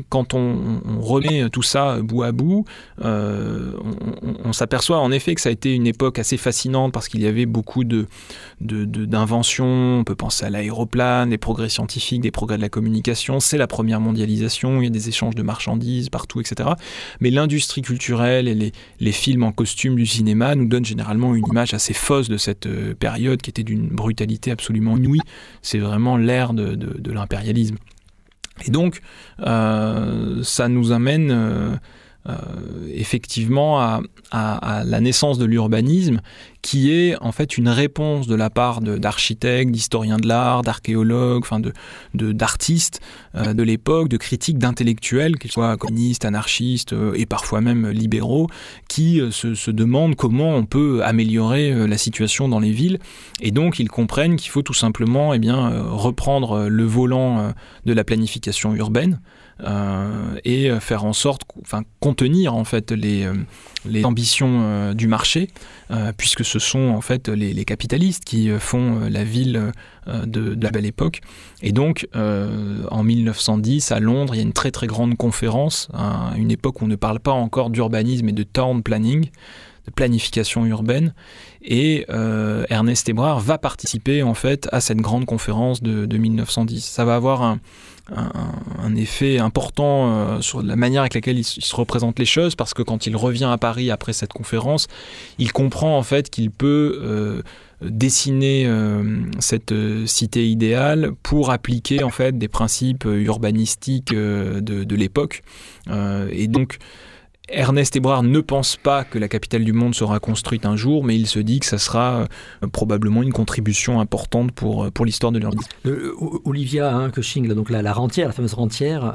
quand 0.09 0.35
on, 0.35 0.81
remet 1.01 1.49
tout 1.51 1.63
ça 1.63 2.01
bout 2.01 2.23
à 2.23 2.33
bout, 2.33 2.65
on, 3.03 4.53
s'aperçoit 4.53 4.99
en 4.99 5.11
effet 5.13 5.35
que 5.35 5.41
ça 5.41 5.49
a 5.49 5.53
été 5.53 5.75
une 5.75 5.87
époque 5.87 6.19
assez 6.19 6.37
fascinante 6.37 6.93
parce 6.93 7.09
qu'il 7.09 7.21
y 7.21 7.27
avait 7.27 7.47
beaucoup 7.47 7.85
de, 7.85 8.07
d'inventions. 8.61 9.96
On 9.97 10.05
peut 10.05 10.15
penser 10.15 10.45
à 10.45 10.51
l'aéroplane, 10.51 11.31
des 11.31 11.39
progrès 11.39 11.69
scientifiques, 11.69 12.21
des 12.21 12.31
progrès 12.31 12.57
de 12.57 12.63
la 12.63 12.69
communication. 12.69 13.41
C'est 13.41 13.59
la 13.59 13.67
première 13.67 14.01
mondialisation. 14.01 14.81
Il 14.81 14.85
y 14.85 14.87
a 14.87 14.91
des 14.91 15.09
échanges 15.09 15.35
de 15.35 15.43
marchandises 15.43 16.09
partout, 16.09 16.41
etc. 16.41 16.71
Mais 17.21 17.31
l'industrie 17.31 17.83
culturelle 17.83 18.49
et 18.49 18.73
les, 19.01 19.13
films 19.13 19.45
en 19.45 19.53
costume 19.53 19.97
du 19.97 20.07
cinéma 20.07 20.55
nous 20.55 20.67
donnent 20.67 20.85
généralement 20.85 21.35
une 21.35 21.47
image 21.47 21.73
assez 21.75 21.95
fausse 21.95 22.29
de 22.29 22.37
cette 22.37 22.67
euh, 22.67 22.95
période 22.95 23.41
qui 23.41 23.51
était 23.51 23.63
d'une 23.63 23.89
brutalité 23.89 24.51
absolument 24.51 24.97
inouïe. 24.97 25.21
C'est 25.63 25.79
vraiment 25.79 26.17
l'ère 26.17 26.53
de, 26.53 27.11
l'impérialisme. 27.11 27.77
Et 28.67 28.71
donc, 28.71 29.01
euh, 29.41 30.43
ça 30.43 30.69
nous 30.69 30.93
amène 30.93 31.31
euh, 31.31 31.77
effectivement 32.93 33.81
à, 33.81 34.01
la 34.85 35.01
naissance 35.01 35.39
de 35.39 35.45
l'urbanisme 35.45 36.21
qui 36.63 36.93
est 36.93 37.17
en 37.23 37.31
fait 37.31 37.59
une 37.59 37.69
réponse 37.69 38.27
de 38.27 38.35
la 38.35 38.51
part 38.51 38.81
d'architectes, 38.81 39.71
d'historiens 39.71 40.17
de 40.17 40.27
l'art, 40.27 40.63
d'archéologues, 40.63 41.43
enfin 41.45 41.61
de 41.61 41.73
d'artistes 42.15 43.01
euh, 43.37 43.55
de, 43.55 43.63
l'époque, 43.63 44.09
de 44.09 44.17
critiques 44.17 44.59
d'intellectuels, 44.59 45.39
qu'ils 45.39 45.53
soient 45.53 45.77
communistes, 45.77 46.25
anarchistes 46.25 46.93
euh, 46.93 47.13
et 47.15 47.27
parfois 47.27 47.61
même 47.61 47.89
libéraux, 47.91 48.49
qui 48.89 49.21
euh, 49.21 49.31
se, 49.31 49.55
se, 49.55 49.71
demandent 49.71 50.17
comment 50.17 50.57
on 50.57 50.65
peut 50.65 51.03
améliorer 51.05 51.87
la 51.87 51.99
situation 51.99 52.49
dans 52.49 52.61
les 52.61 52.73
villes. 52.73 52.99
Et 53.41 53.51
donc 53.51 53.79
ils 53.79 53.89
comprennent 53.89 54.37
qu'il 54.37 54.51
faut 54.51 54.63
tout 54.63 54.75
simplement 54.75 55.35
eh 55.35 55.39
bien, 55.39 55.83
reprendre 55.91 56.69
le 56.69 56.85
volant 56.85 57.53
de 57.85 57.93
la 57.93 58.05
planification 58.05 58.75
urbaine. 58.75 59.21
Et 60.45 60.71
faire 60.81 61.05
en 61.05 61.13
sorte, 61.13 61.43
enfin 61.63 61.83
contenir 62.01 62.55
en 62.55 62.65
fait 62.65 62.93
les, 62.93 63.27
les 63.87 64.05
ambitions 64.05 64.93
du 64.93 65.09
marché, 65.09 65.49
puisque 66.17 66.45
ce 66.45 66.59
sont 66.59 66.89
en 66.89 67.01
fait 67.01 67.29
les, 67.29 67.65
capitalistes 67.65 68.25
qui 68.25 68.51
euh, 68.51 68.59
font 68.59 69.03
euh, 69.03 69.09
la 69.09 69.25
ville 69.25 69.73
euh, 70.09 70.27
de, 70.27 70.57
la 70.61 70.71
belle 70.71 70.87
époque. 70.87 71.21
Et 71.63 71.73
donc, 71.73 72.09
en 72.15 73.03
1910, 73.03 73.93
à 73.93 74.01
Londres, 74.01 74.35
il 74.35 74.39
y 74.39 74.41
a 74.41 74.43
une 74.43 74.53
très 74.53 74.71
très 74.71 74.87
grande 74.87 75.17
conférence, 75.17 75.89
à 75.93 76.33
une 76.37 76.51
époque 76.51 76.81
où 76.81 76.85
on 76.85 76.89
ne 76.89 76.97
parle 76.97 77.21
pas 77.21 77.33
encore 77.33 77.71
d'urbanisme 77.71 78.29
et 78.29 78.33
de 78.33 78.43
town 78.43 78.83
planning, 78.83 79.31
de 79.87 79.91
planification 79.91 80.65
urbaine. 80.67 81.15
Et 81.63 82.07
Ernest 82.69 83.09
Hébrard 83.09 83.41
va 83.41 83.59
participer 83.59 84.23
en 84.23 84.35
fait 84.35 84.69
à 84.71 84.81
cette 84.81 84.99
grande 84.99 85.27
conférence 85.27 85.83
de, 85.83 86.07
de 86.07 86.19
1910. 86.19 86.85
Ça 86.85 87.05
va 87.05 87.17
avoir 87.17 87.43
un, 87.43 87.59
un, 88.15 88.95
effet 88.95 89.39
important 89.39 90.11
euh, 90.11 90.41
sur 90.41 90.63
la 90.63 90.77
manière 90.77 91.03
avec 91.03 91.15
laquelle 91.15 91.39
il, 91.39 91.45
se 91.45 91.75
représente 91.75 92.19
les 92.19 92.25
choses, 92.25 92.55
parce 92.55 92.73
que 92.73 92.83
quand 92.83 93.07
il 93.07 93.17
revient 93.17 93.49
à 93.51 93.59
Paris 93.59 93.91
après 93.91 94.13
cette 94.13 94.33
conférence, 94.33 94.87
il 95.39 95.53
comprend 95.53 95.99
en 95.99 96.03
fait 96.03 96.31
qu'il 96.31 96.51
peut 96.51 97.01
euh, 97.03 97.43
dessiner 97.83 98.65
euh, 98.67 99.21
cette 99.41 99.75
cité 100.07 100.49
idéale 100.49 101.13
pour 101.23 101.51
appliquer 101.51 102.05
en 102.05 102.11
fait 102.11 102.39
des 102.39 102.49
principes 102.49 103.05
urbanistiques 103.05 104.15
de, 104.15 104.61
de 104.61 104.97
l'époque. 104.97 105.43
et 106.31 106.47
donc 106.47 106.79
Ernest 107.49 107.95
Hébrard 107.95 108.25
ne 108.25 108.41
pense 108.41 108.77
pas 108.77 109.05
que 109.05 109.19
la 109.19 109.29
capitale 109.29 109.63
du 109.65 109.73
monde 109.73 109.95
sera 109.95 110.19
construite 110.19 110.67
un 110.67 110.75
jour, 110.75 111.05
mais 111.05 111.15
il 111.15 111.29
se 111.29 111.39
dit 111.39 111.61
que 111.61 111.67
ça 111.67 111.79
sera 111.79 112.27
euh, 112.63 112.67
probablement 112.67 113.23
une 113.23 113.33
contribution 113.33 114.01
importante 114.01 114.51
pour, 114.51 114.85
euh, 114.85 114.91
pour 114.91 115.05
l'histoire 115.05 115.31
de. 115.31 115.41
Euh, 115.87 116.13
Olivia 116.45 116.93
hein, 116.93 117.11
Cushing, 117.11 117.47
donc 117.55 117.71
la, 117.71 117.93
rentière, 117.93 118.27
la 118.27 118.33
fameuse 118.33 118.55
rentière, 118.55 119.15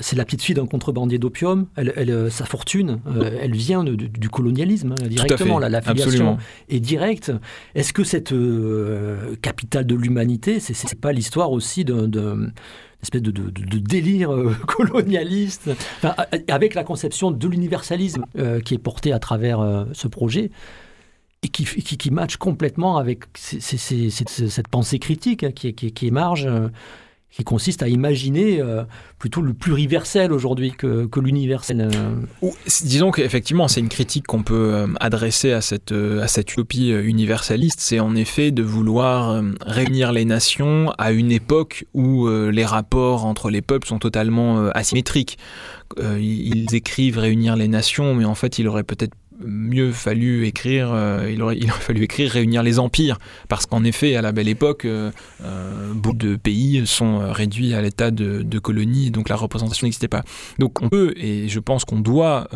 c'est 0.00 0.16
la 0.16 0.24
petite 0.24 0.42
fille 0.42 0.54
d'un 0.54 0.66
contrebandier 0.66 1.18
d'opium. 1.18 1.66
Elle, 1.76 2.30
sa 2.30 2.44
fortune, 2.44 3.00
elle 3.40 3.54
vient 3.54 3.82
du 3.84 4.28
colonialisme 4.28 4.92
hein, 4.92 5.06
directement. 5.08 5.58
La, 5.58 5.68
la, 5.68 5.80
filiation 5.80 6.38
est 6.68 6.80
directe. 6.80 7.32
Est-ce 7.74 7.92
que 7.92 8.04
cette 8.04 8.32
capitale 9.42 9.86
de 9.86 9.94
l'humanité, 9.94 10.60
c'est 10.60 11.00
pas 11.00 11.12
l'histoire 11.12 11.50
aussi 11.50 11.84
d'un 11.84 12.50
espèce 13.02 13.22
de, 13.22 13.30
délire 13.78 14.32
euh, 14.32 14.54
colonialiste, 14.66 15.70
avec 16.48 16.74
la 16.74 16.84
conception 16.84 17.30
de 17.30 17.48
l'universalisme 17.48 18.24
euh, 18.38 18.60
qui 18.60 18.74
est 18.74 18.78
portée 18.78 19.12
à 19.12 19.18
travers 19.18 19.60
euh, 19.60 19.84
ce 19.92 20.08
projet 20.08 20.50
et 21.42 21.48
qui, 21.48 21.64
qui, 21.64 22.10
match 22.10 22.36
complètement 22.36 22.98
avec 22.98 23.24
cette 23.34 24.68
pensée 24.68 24.98
critique 24.98 25.42
hein, 25.42 25.52
qui, 25.52 25.72
qui, 25.74 26.06
émerge 26.06 26.46
qui 27.30 27.44
consiste 27.44 27.82
à 27.82 27.88
imaginer 27.88 28.60
euh, 28.60 28.82
plutôt 29.18 29.40
le 29.40 29.54
pluriversel 29.54 30.32
aujourd'hui 30.32 30.72
que, 30.72 31.08
l'universel. 31.20 31.88
Euh. 31.94 32.48
Disons 32.82 33.10
qu'effectivement, 33.12 33.68
c'est 33.68 33.80
une 33.80 33.88
critique 33.88 34.26
qu'on 34.26 34.42
peut 34.42 34.74
euh, 34.74 34.86
adresser 34.98 35.52
à 35.52 35.60
cette, 35.60 35.92
à 35.92 36.26
cette 36.26 36.52
utopie 36.52 36.90
universaliste, 36.90 37.80
c'est 37.80 38.00
en 38.00 38.16
effet 38.16 38.50
de 38.50 38.62
vouloir 38.62 39.42
réunir 39.64 40.12
les 40.12 40.24
nations 40.24 40.92
à 40.98 41.12
une 41.12 41.30
époque 41.30 41.84
où 41.94 42.28
les 42.28 42.64
rapports 42.64 43.24
entre 43.24 43.50
les 43.50 43.62
peuples 43.62 43.86
sont 43.86 43.98
totalement 43.98 44.68
asymétriques. 44.70 45.38
Ils 45.98 46.74
écrivent 46.74 47.18
réunir 47.18 47.56
les 47.56 47.68
nations, 47.68 48.14
mais 48.14 48.24
en 48.24 48.34
fait, 48.34 48.58
il 48.58 48.68
aurait 48.68 48.84
peut-être 48.84 49.14
mieux 49.44 49.92
fallu 49.92 50.46
écrire, 50.46 50.90
euh, 50.92 51.30
il, 51.32 51.42
aurait, 51.42 51.58
fallu 51.80 52.02
écrire 52.02 52.30
réunir 52.30 52.62
les 52.62 52.78
empires, 52.78 53.18
parce 53.48 53.66
qu'en 53.66 53.84
effet, 53.84 54.16
à 54.16 54.22
la 54.22 54.32
belle 54.32 54.48
époque, 54.48 54.84
euh, 54.84 55.10
euh, 55.42 55.92
beaucoup 55.94 56.16
de 56.16 56.36
pays 56.36 56.86
sont 56.86 57.32
réduits 57.32 57.74
à 57.74 57.82
l'état 57.82 58.10
de, 58.10 58.42
de 58.42 58.58
colonie, 58.58 59.10
donc 59.10 59.28
la 59.28 59.36
représentation 59.36 59.86
n'existait 59.86 60.08
pas. 60.08 60.22
Donc 60.58 60.82
on 60.82 60.88
peut, 60.88 61.14
et 61.16 61.48
je 61.48 61.60
pense 61.60 61.84
qu'on 61.84 62.00
doit 62.00 62.48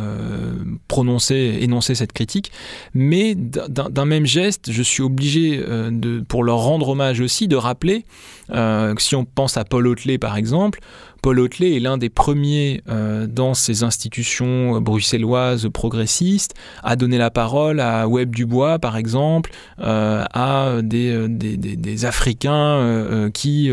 prononcer, 0.89 1.59
énoncer 1.61 1.95
cette 1.95 2.12
critique, 2.12 2.51
mais 2.95 3.35
d'un 3.35 4.05
même 4.05 4.26
geste, 4.26 4.70
je 4.72 4.82
suis 4.82 5.03
obligé, 5.03 5.59
de, 5.59 6.20
pour 6.20 6.45
leur 6.45 6.59
rendre 6.59 6.89
hommage 6.89 7.20
aussi, 7.20 7.49
de 7.49 7.57
rappeler, 7.57 8.05
que 8.49 8.95
si 8.99 9.14
on 9.14 9.24
pense 9.24 9.57
à 9.57 9.64
Paul 9.64 9.87
Hotelet 9.87 10.18
par 10.18 10.37
exemple, 10.37 10.80
Paul 11.25 11.41
Hotelet 11.41 11.77
est 11.77 11.81
l'un 11.81 11.97
des 11.97 12.11
premiers 12.11 12.83
euh, 12.87 13.27
dans 13.27 13.55
ces 13.55 13.83
institutions 13.83 14.79
bruxelloises 14.83 15.70
progressistes 15.72 16.53
à 16.83 16.97
donner 16.97 17.16
la 17.16 17.31
parole 17.31 17.81
à 17.81 18.07
Webb 18.07 18.35
Dubois, 18.35 18.79
par 18.79 18.99
exemple, 18.99 19.51
euh, 19.81 20.22
à 20.35 20.83
des, 20.83 21.09
euh, 21.14 22.07
Africains 22.07 23.31
qui 23.33 23.70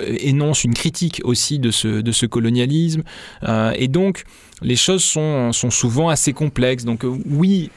énoncent 0.00 0.64
une 0.64 0.72
critique 0.72 1.20
aussi 1.24 1.58
de 1.58 1.70
ce, 1.70 2.00
de 2.00 2.10
ce 2.10 2.24
colonialisme. 2.24 3.02
et 3.74 3.88
donc, 3.88 4.24
les 4.64 4.76
choses 4.76 5.04
sont, 5.04 5.52
souvent 5.52 6.08
assez 6.08 6.32
complexes. 6.32 6.84
Donc 6.84 7.04
oui, 7.30 7.70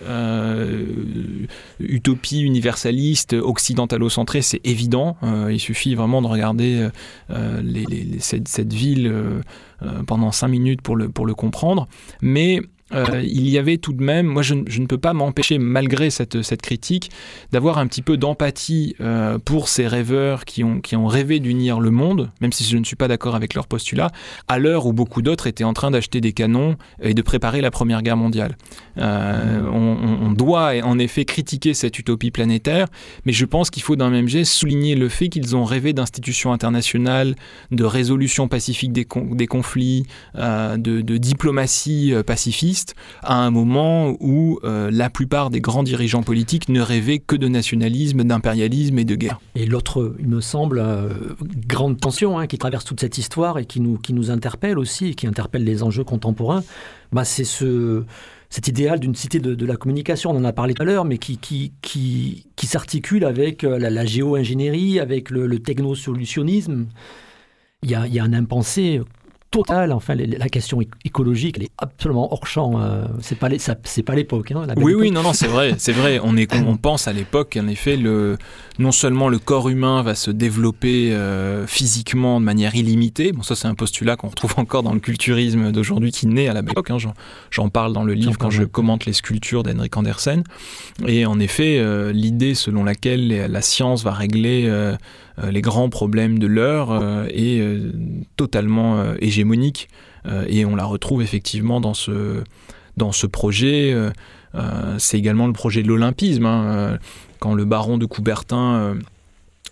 utopie 1.80 2.42
universaliste, 2.42 3.34
occidentalo-centrée, 3.34 4.42
c'est 4.42 4.62
évident. 4.64 5.18
il 5.50 5.60
suffit 5.60 5.94
vraiment 5.94 6.22
de 6.22 6.28
regarder 6.28 6.90
les, 7.30 8.20
cette, 8.20 8.74
ville 8.74 9.08
euh, 9.08 9.42
euh, 9.84 10.04
pendant 10.04 10.32
cinq 10.32 10.48
minutes 10.48 10.82
pour 10.82 10.96
le, 10.96 11.10
pour 11.10 11.26
le 11.26 11.34
comprendre. 11.34 11.88
Mais 12.22 12.62
euh, 12.94 13.22
il 13.22 13.50
y 13.50 13.58
avait 13.58 13.78
tout 13.78 13.94
de 13.94 14.02
même, 14.02 14.28
moi 14.28 14.42
je, 14.42 14.54
ne 14.54 14.86
peux 14.86 14.98
pas 14.98 15.14
m'empêcher, 15.14 15.58
malgré 15.58 16.10
cette, 16.10 16.62
critique, 16.62 17.12
d'avoir 17.52 17.78
un 17.78 17.88
petit 17.88 18.02
peu 18.02 18.18
d'empathie 18.18 18.96
euh, 19.02 19.38
pour 19.40 19.68
ces 19.68 19.88
rêveurs 19.88 20.46
qui 20.46 20.64
ont, 20.64 21.08
rêvé 21.08 21.40
d'unir 21.40 21.80
le 21.80 21.92
monde, 21.92 22.32
même 22.42 22.52
si 22.52 22.64
je 22.64 22.78
ne 22.78 22.84
suis 22.84 22.96
pas 22.96 23.08
d'accord 23.08 23.36
avec 23.36 23.54
leur 23.54 23.68
postulat, 23.68 24.12
à 24.48 24.60
l'heure 24.60 24.86
où 24.86 24.94
beaucoup 24.94 25.22
d'autres 25.22 25.48
étaient 25.48 25.64
en 25.64 25.74
train 25.74 25.92
d'acheter 25.92 26.22
des 26.22 26.34
canons 26.34 26.76
et 27.02 27.14
de 27.14 27.22
préparer 27.22 27.62
la 27.62 27.72
Première 27.72 28.02
Guerre 28.02 28.18
mondiale. 28.18 28.58
Euh, 28.98 29.62
on, 29.72 30.32
doit 30.32 30.74
en 30.84 31.00
effet 31.00 31.26
critiquer 31.26 31.74
cette 31.74 31.98
utopie 31.98 32.30
planétaire, 32.30 32.88
mais 33.26 33.32
je 33.32 33.46
pense 33.46 33.70
qu'il 33.70 33.82
faut 33.82 33.96
d'un 33.96 34.10
même 34.10 34.28
geste 34.28 34.52
souligner 34.52 34.96
le 34.96 35.10
fait 35.10 35.30
qu'ils 35.30 35.56
ont 35.56 35.64
rêvé 35.64 35.94
d'institutions 35.94 36.54
internationales, 36.54 37.36
de 37.72 37.84
résolution 37.84 38.48
pacifique 38.48 38.92
des, 38.92 39.08
des 39.32 39.48
conflits, 39.48 40.06
de, 40.36 40.76
de 40.78 41.18
diplomatie 41.18 42.14
pacifiste, 42.26 42.77
à 43.24 43.36
un 43.36 43.52
moment 43.52 44.16
où 44.20 44.60
euh, 44.64 44.90
la 44.92 45.10
plupart 45.10 45.50
des 45.50 45.62
grands 45.62 45.84
dirigeants 45.84 46.24
politiques 46.24 46.70
ne 46.70 46.82
rêvaient 46.82 47.20
que 47.20 47.36
de 47.36 47.48
nationalisme, 47.48 48.24
d'impérialisme 48.24 49.00
et 49.00 49.06
de 49.06 49.16
guerre. 49.16 49.40
Et 49.56 49.66
l'autre, 49.66 50.16
il 50.20 50.28
me 50.28 50.42
semble, 50.42 50.80
euh, 50.80 51.10
grande 51.68 52.00
tension 52.00 52.38
hein, 52.40 52.48
qui 52.48 52.58
traverse 52.58 52.86
toute 52.86 53.00
cette 53.00 53.18
histoire 53.18 53.60
et 53.60 53.66
qui 53.66 53.82
nous, 53.82 54.32
interpelle 54.32 54.78
aussi, 54.78 55.08
et 55.08 55.14
qui 55.14 55.28
interpelle 55.28 55.64
les 55.64 55.84
enjeux 55.84 56.04
contemporains, 56.04 56.64
bah, 57.12 57.24
c'est 57.24 57.44
ce, 57.44 58.04
cet 58.50 58.68
idéal 58.68 59.00
d'une 59.00 59.16
cité 59.16 59.40
de, 59.40 59.66
la 59.66 59.76
communication, 59.76 60.32
on 60.32 60.38
en 60.38 60.46
a 60.46 60.54
parlé 60.54 60.74
tout 60.74 60.84
à 60.84 60.86
l'heure, 60.86 61.06
mais 61.06 61.18
qui, 61.18 61.72
s'articule 62.62 63.26
avec 63.26 63.64
euh, 63.64 63.78
la, 63.78 64.06
géo-ingénierie, 64.06 65.00
avec 65.00 65.30
le, 65.30 65.48
le 65.48 65.60
technosolutionnisme. 65.60 66.88
Il 67.84 67.92
y 67.92 68.20
a 68.20 68.24
un 68.24 68.34
impensé 68.34 69.02
total. 69.52 69.92
Enfin, 69.92 70.16
la 70.16 70.50
question 70.50 70.80
écologique, 71.04 71.56
elle 71.58 71.64
est 71.64 71.72
absolument 71.78 72.32
hors 72.32 72.46
champ. 72.46 72.80
Euh, 72.80 73.06
c'est 73.22 73.38
pas 73.38 73.50
c'est 73.84 74.04
pas 74.04 74.16
l'époque. 74.16 74.52
Hein, 74.52 74.68
oui, 74.78 74.94
oui, 74.94 75.12
non, 75.12 75.24
non, 75.24 75.34
c'est 75.34 75.48
vrai, 75.48 75.76
c'est 75.78 75.94
vrai. 75.94 76.20
On 76.24 76.38
est, 76.38 76.54
on 76.54 76.78
pense 76.78 77.08
à 77.08 77.14
l'époque, 77.14 77.58
en 77.62 77.68
effet, 77.68 77.98
le, 77.98 78.38
non 78.80 78.92
seulement 78.92 79.30
le 79.30 79.40
corps 79.40 79.70
humain 79.70 80.04
va 80.04 80.16
se 80.16 80.32
développer 80.32 81.14
euh, 81.14 81.66
physiquement 81.66 82.40
de 82.40 82.46
manière 82.46 82.76
illimitée. 82.76 83.32
Bon, 83.32 83.42
ça, 83.42 83.56
c'est 83.56 83.68
un 83.68 83.76
postulat 83.76 84.16
qu'on 84.16 84.30
retrouve 84.30 84.54
encore 84.58 84.84
dans 84.84 84.94
le 84.94 85.00
culturisme 85.00 85.72
d'aujourd'hui 85.72 86.12
qui 86.12 86.28
naît 86.28 86.48
à 86.48 86.54
la 86.54 86.62
époque. 86.68 86.92
Hein. 86.92 86.98
J'en 87.50 87.70
parle 87.70 87.94
dans 87.94 88.04
le 88.04 88.14
livre 88.14 88.38
quand 88.38 88.50
je 88.50 88.64
commente 88.64 89.06
les 89.06 89.14
sculptures 89.14 89.64
d'Henrik 89.64 89.96
Andersen. 89.98 90.44
Et 91.08 91.26
en 91.26 91.40
effet, 91.40 91.78
euh, 91.80 92.12
l'idée 92.12 92.56
selon 92.56 92.84
laquelle 92.84 93.28
la 93.28 93.62
science 93.62 94.04
va 94.04 94.12
régler 94.12 94.66
euh, 94.68 94.96
les 95.44 95.62
grands 95.62 95.90
problèmes 95.90 96.40
de 96.40 96.48
l'heure 96.48 96.92
euh, 96.92 97.28
est 97.30 97.60
euh, 97.60 97.92
totalement 98.36 99.04
hégémonique 99.20 99.90
et 100.50 100.66
on 100.66 100.76
la 100.76 100.84
retrouve 100.84 101.22
effectivement 101.22 101.80
dans 101.80 101.94
ce, 101.94 102.44
dans 102.98 103.14
ce 103.14 103.28
projet. 103.28 103.96
c'est 104.98 105.18
également 105.18 105.48
le 105.48 105.54
projet 105.54 105.84
de 105.84 105.88
l'olympisme. 105.88 106.46
Hein, 106.46 106.98
quand 107.40 107.54
le 107.54 107.64
baron 107.64 107.98
de 107.98 108.06
Coubertin 108.06 108.98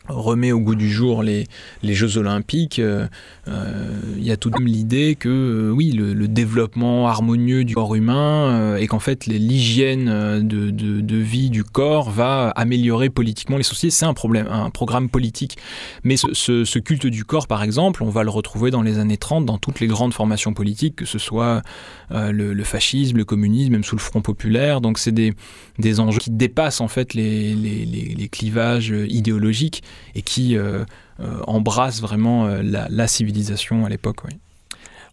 remet 0.08 0.52
au 0.52 0.60
goût 0.60 0.76
du 0.76 0.92
jour 0.92 1.24
les, 1.24 1.46
Jeux 1.84 2.18
Olympiques, 2.18 2.80
euh, 2.80 3.08
euh, 3.48 4.02
il 4.18 4.26
y 4.26 4.32
a 4.32 4.38
tout 4.38 4.50
de 4.50 4.58
même 4.58 4.68
l'idée 4.68 5.16
que 5.16 5.30
euh, 5.30 5.72
oui, 5.72 5.92
le, 5.92 6.28
développement 6.28 7.08
harmonieux 7.08 7.64
du 7.64 7.76
corps 7.76 7.96
humain 7.96 8.76
et 8.78 8.88
qu'en 8.88 9.00
fait 9.00 9.26
l'hygiène 9.26 10.06
de, 10.46 11.18
vie 11.18 11.50
du 11.50 11.64
corps 11.64 12.10
va 12.10 12.50
améliorer 12.50 13.10
politiquement 13.10 13.58
les 13.58 13.64
sociétés. 13.64 13.92
C'est 13.92 14.06
un 14.06 14.14
problème, 14.14 14.48
un 14.50 14.70
programme 14.70 15.08
politique. 15.08 15.58
Mais 16.04 16.18
ce, 16.18 16.80
culte 16.80 17.08
du 17.08 17.24
corps, 17.24 17.48
par 17.48 17.64
exemple, 17.64 18.04
on 18.04 18.10
va 18.10 18.24
le 18.24 18.32
retrouver 18.32 18.70
dans 18.70 18.82
les 18.82 18.98
années 19.00 19.18
30 19.18 19.46
dans 19.46 19.58
toutes 19.58 19.80
les 19.80 19.88
grandes 19.88 20.14
formations 20.14 20.54
politiques, 20.54 20.98
que 20.98 21.06
ce 21.06 21.20
soit 21.20 21.62
le, 22.12 22.64
fascisme, 22.64 23.18
le 23.18 23.26
communisme, 23.26 23.72
même 23.72 23.84
sous 23.84 23.96
le 23.96 24.02
Front 24.02 24.22
populaire. 24.22 24.82
Donc 24.82 25.00
c'est 25.00 25.14
des, 25.14 26.00
enjeux 26.00 26.20
qui 26.20 26.32
dépassent 26.32 26.82
en 26.82 26.90
fait 26.90 27.14
les 27.14 28.30
clivages 28.32 28.94
idéologiques 29.08 29.84
et 30.16 30.22
qui 30.22 30.58
euh, 30.58 30.84
euh, 31.20 31.40
embrasse 31.48 32.02
vraiment 32.02 32.46
euh, 32.48 32.62
la, 32.64 33.08
civilisation 33.08 33.86
à 33.86 33.90
l'époque. 33.90 34.18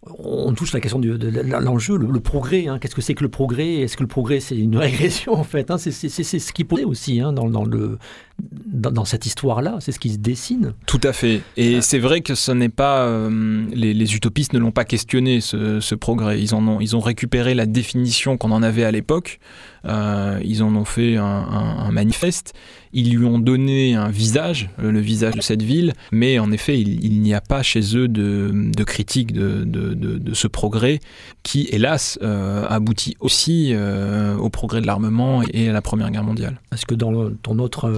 on 0.05 0.53
touche 0.53 0.73
la 0.73 0.79
question 0.79 0.99
de, 0.99 1.17
l'enjeu, 1.59 1.97
le, 1.97 2.19
progrès. 2.19 2.67
Hein. 2.67 2.79
Qu'est-ce 2.79 2.95
que 2.95 3.01
c'est 3.01 3.13
que 3.13 3.23
le 3.23 3.29
progrès? 3.29 3.81
Est-ce 3.81 3.97
que 3.97 4.03
le 4.03 4.07
progrès, 4.07 4.39
c'est 4.39 4.57
une 4.57 4.77
régression, 4.89 5.33
en 5.33 5.43
fait 5.43 5.71
hein? 5.71 5.77
C'est 5.77 5.91
ce 5.91 6.53
qui 6.53 6.63
posait 6.63 6.85
aussi 6.85 7.21
hein, 7.21 7.33
dans, 7.33 7.65
le, 7.65 7.97
dans, 8.39 9.05
cette 9.05 9.25
histoire-là. 9.25 9.77
C'est 9.79 9.91
ce 9.91 9.99
qui 9.99 10.11
se 10.11 10.17
dessine. 10.17 10.73
Tout 10.85 11.01
à 11.03 11.13
fait. 11.13 11.41
Et 11.57 11.81
c'est 11.81 11.99
vrai 11.99 12.21
que 12.21 12.35
ce 12.35 12.51
n'est 12.51 12.69
pas. 12.69 13.07
les, 13.29 14.15
utopistes 14.15 14.53
ne 14.53 14.59
l'ont 14.59 14.71
pas 14.71 14.85
questionné, 14.85 15.41
ce, 15.41 15.95
progrès. 15.95 16.41
Ils, 16.41 16.55
en 16.55 16.67
ont, 16.67 16.81
ils 16.81 16.95
ont 16.95 16.99
récupéré 16.99 17.53
la 17.53 17.65
définition 17.65 18.37
qu'on 18.37 18.51
en 18.51 18.63
avait 18.63 18.83
à 18.83 18.91
l'époque. 18.91 19.39
ils 19.85 20.63
en 20.63 20.75
ont 20.75 20.85
fait 20.85 21.17
un, 21.17 21.23
un 21.23 21.91
manifeste. 21.91 22.53
Ils 22.93 23.17
lui 23.17 23.25
ont 23.25 23.39
donné 23.39 23.95
un 23.95 24.09
visage, 24.09 24.69
euh, 24.79 24.91
le 24.91 24.99
visage 24.99 25.33
de 25.33 25.41
cette 25.41 25.63
ville, 25.63 25.93
mais 26.11 26.37
en 26.37 26.51
effet, 26.51 26.79
il, 26.79 27.21
n'y 27.21 27.33
a 27.33 27.41
pas 27.41 27.63
chez 27.63 27.97
eux 27.97 28.07
de, 28.07 28.83
critique 28.83 29.33
de, 29.33 30.33
ce 30.33 30.47
progrès 30.47 30.99
qui, 31.41 31.67
hélas, 31.71 32.19
euh, 32.21 32.65
aboutit 32.69 33.17
aussi 33.19 33.71
euh, 33.73 34.37
au 34.37 34.49
progrès 34.49 34.79
de 34.79 34.85
l'armement 34.85 35.41
et 35.51 35.69
à 35.69 35.73
la 35.73 35.81
Première 35.81 36.11
Guerre 36.11 36.23
mondiale. 36.23 36.61
Est-ce 36.71 36.85
que 36.85 36.93
dans 36.93 37.31
ton 37.41 37.57
autre 37.57 37.89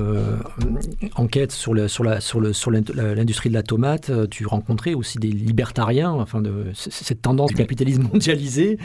enquête 1.16 1.52
sur, 1.52 1.74
l'industrie 1.74 3.50
de 3.50 3.54
la 3.54 3.64
tomate, 3.64 4.30
tu 4.30 4.46
rencontrais 4.46 4.94
aussi 4.94 5.18
des 5.18 5.30
libertariens, 5.30 6.12
enfin 6.12 6.42
de 6.42 6.66
cette 6.74 7.22
tendance 7.22 7.50
du 7.50 7.56
capitalisme 7.56 8.04
mondialisé, 8.14 8.78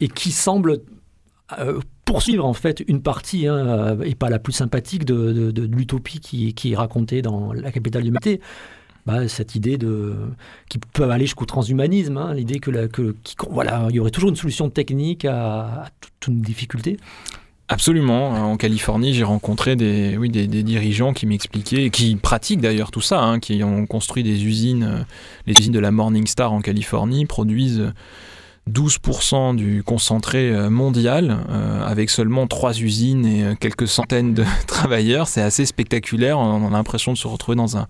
et 0.00 0.08
qui 0.08 0.30
semble 0.30 0.80
poursuivre 2.04 2.44
en 2.44 2.54
fait 2.54 2.82
une 2.88 3.02
partie, 3.02 3.46
hein, 3.46 3.98
et 4.04 4.14
pas 4.14 4.30
la 4.30 4.38
plus 4.38 4.52
sympathique, 4.52 5.04
de, 5.04 5.52
l'utopie 5.62 6.20
qui, 6.20 6.72
est 6.72 6.76
racontée 6.76 7.22
dans 7.22 7.52
La 7.52 7.72
capitale 7.72 8.02
de 8.02 8.06
l'humanité. 8.06 8.40
Bah, 9.06 9.26
cette 9.26 9.54
idée 9.54 9.78
de 9.78 10.16
qui 10.68 10.78
peut 10.78 11.08
aller 11.10 11.24
jusqu'au 11.24 11.46
transhumanisme, 11.46 12.18
hein, 12.18 12.34
l'idée 12.34 12.58
que, 12.58 12.70
que 12.88 13.14
voilà, 13.48 13.86
il 13.88 13.96
y 13.96 14.00
aurait 14.00 14.10
toujours 14.10 14.28
une 14.28 14.36
solution 14.36 14.68
technique 14.68 15.24
à, 15.24 15.86
toute 15.98 16.34
une 16.34 16.42
difficulté. 16.42 16.98
Absolument. 17.70 18.30
En 18.30 18.56
Californie, 18.56 19.12
j'ai 19.12 19.24
rencontré 19.24 19.76
des, 19.76 20.16
oui, 20.16 20.30
des, 20.30 20.46
dirigeants 20.46 21.12
qui 21.12 21.26
m'expliquaient, 21.26 21.90
qui 21.90 22.16
pratiquent 22.16 22.62
d'ailleurs 22.62 22.90
tout 22.90 23.02
ça, 23.02 23.20
hein, 23.20 23.40
qui 23.40 23.62
ont 23.62 23.84
construit 23.86 24.22
des 24.22 24.46
usines. 24.46 24.84
Euh, 24.84 25.02
les 25.46 25.58
usines 25.58 25.72
de 25.72 25.78
la 25.78 25.90
Morning 25.90 26.26
Star 26.26 26.50
en 26.50 26.62
Californie 26.62 27.26
produisent 27.26 27.92
12% 28.70 29.54
du 29.54 29.82
concentré 29.82 30.50
euh, 30.50 30.70
mondial, 30.70 31.44
euh, 31.50 31.86
avec 31.86 32.08
seulement 32.08 32.46
trois 32.46 32.72
usines 32.80 33.26
et 33.26 33.54
quelques 33.60 33.86
centaines 33.86 34.32
de 34.32 34.44
travailleurs. 34.66 35.28
C'est 35.28 35.42
assez 35.42 35.66
spectaculaire, 35.66 36.38
on 36.38 36.68
a 36.68 36.70
l'impression 36.70 37.12
de 37.12 37.18
se 37.18 37.28
retrouver 37.28 37.56
dans 37.56 37.76
un, 37.76 37.86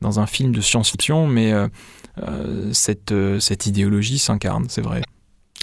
dans 0.00 0.18
un 0.18 0.26
film 0.26 0.52
de 0.52 0.62
science-fiction, 0.62 1.26
mais 1.26 1.52
cette, 2.72 3.14
cette 3.38 3.66
idéologie 3.66 4.18
s'incarne, 4.18 4.64
c'est 4.68 4.82
vrai. 4.82 5.02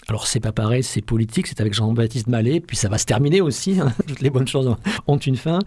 Alors 0.09 0.27
c'est 0.27 0.39
pas 0.39 0.53
pareil, 0.53 0.83
c'est 0.83 1.01
politique, 1.01 1.47
c'est 1.47 1.59
avec 1.59 1.73
Jean-Baptiste 1.73 2.27
Mallet, 2.27 2.61
puis 2.61 2.77
ça 2.77 2.87
va 2.87 2.97
se 2.97 3.05
terminer 3.05 3.41
aussi, 3.41 3.79
hein. 3.79 3.93
toutes 4.07 4.21
les 4.21 4.29
bonnes 4.29 4.47
choses 4.47 4.73
ont 5.07 5.17
une 5.17 5.35
fin. 5.35 5.59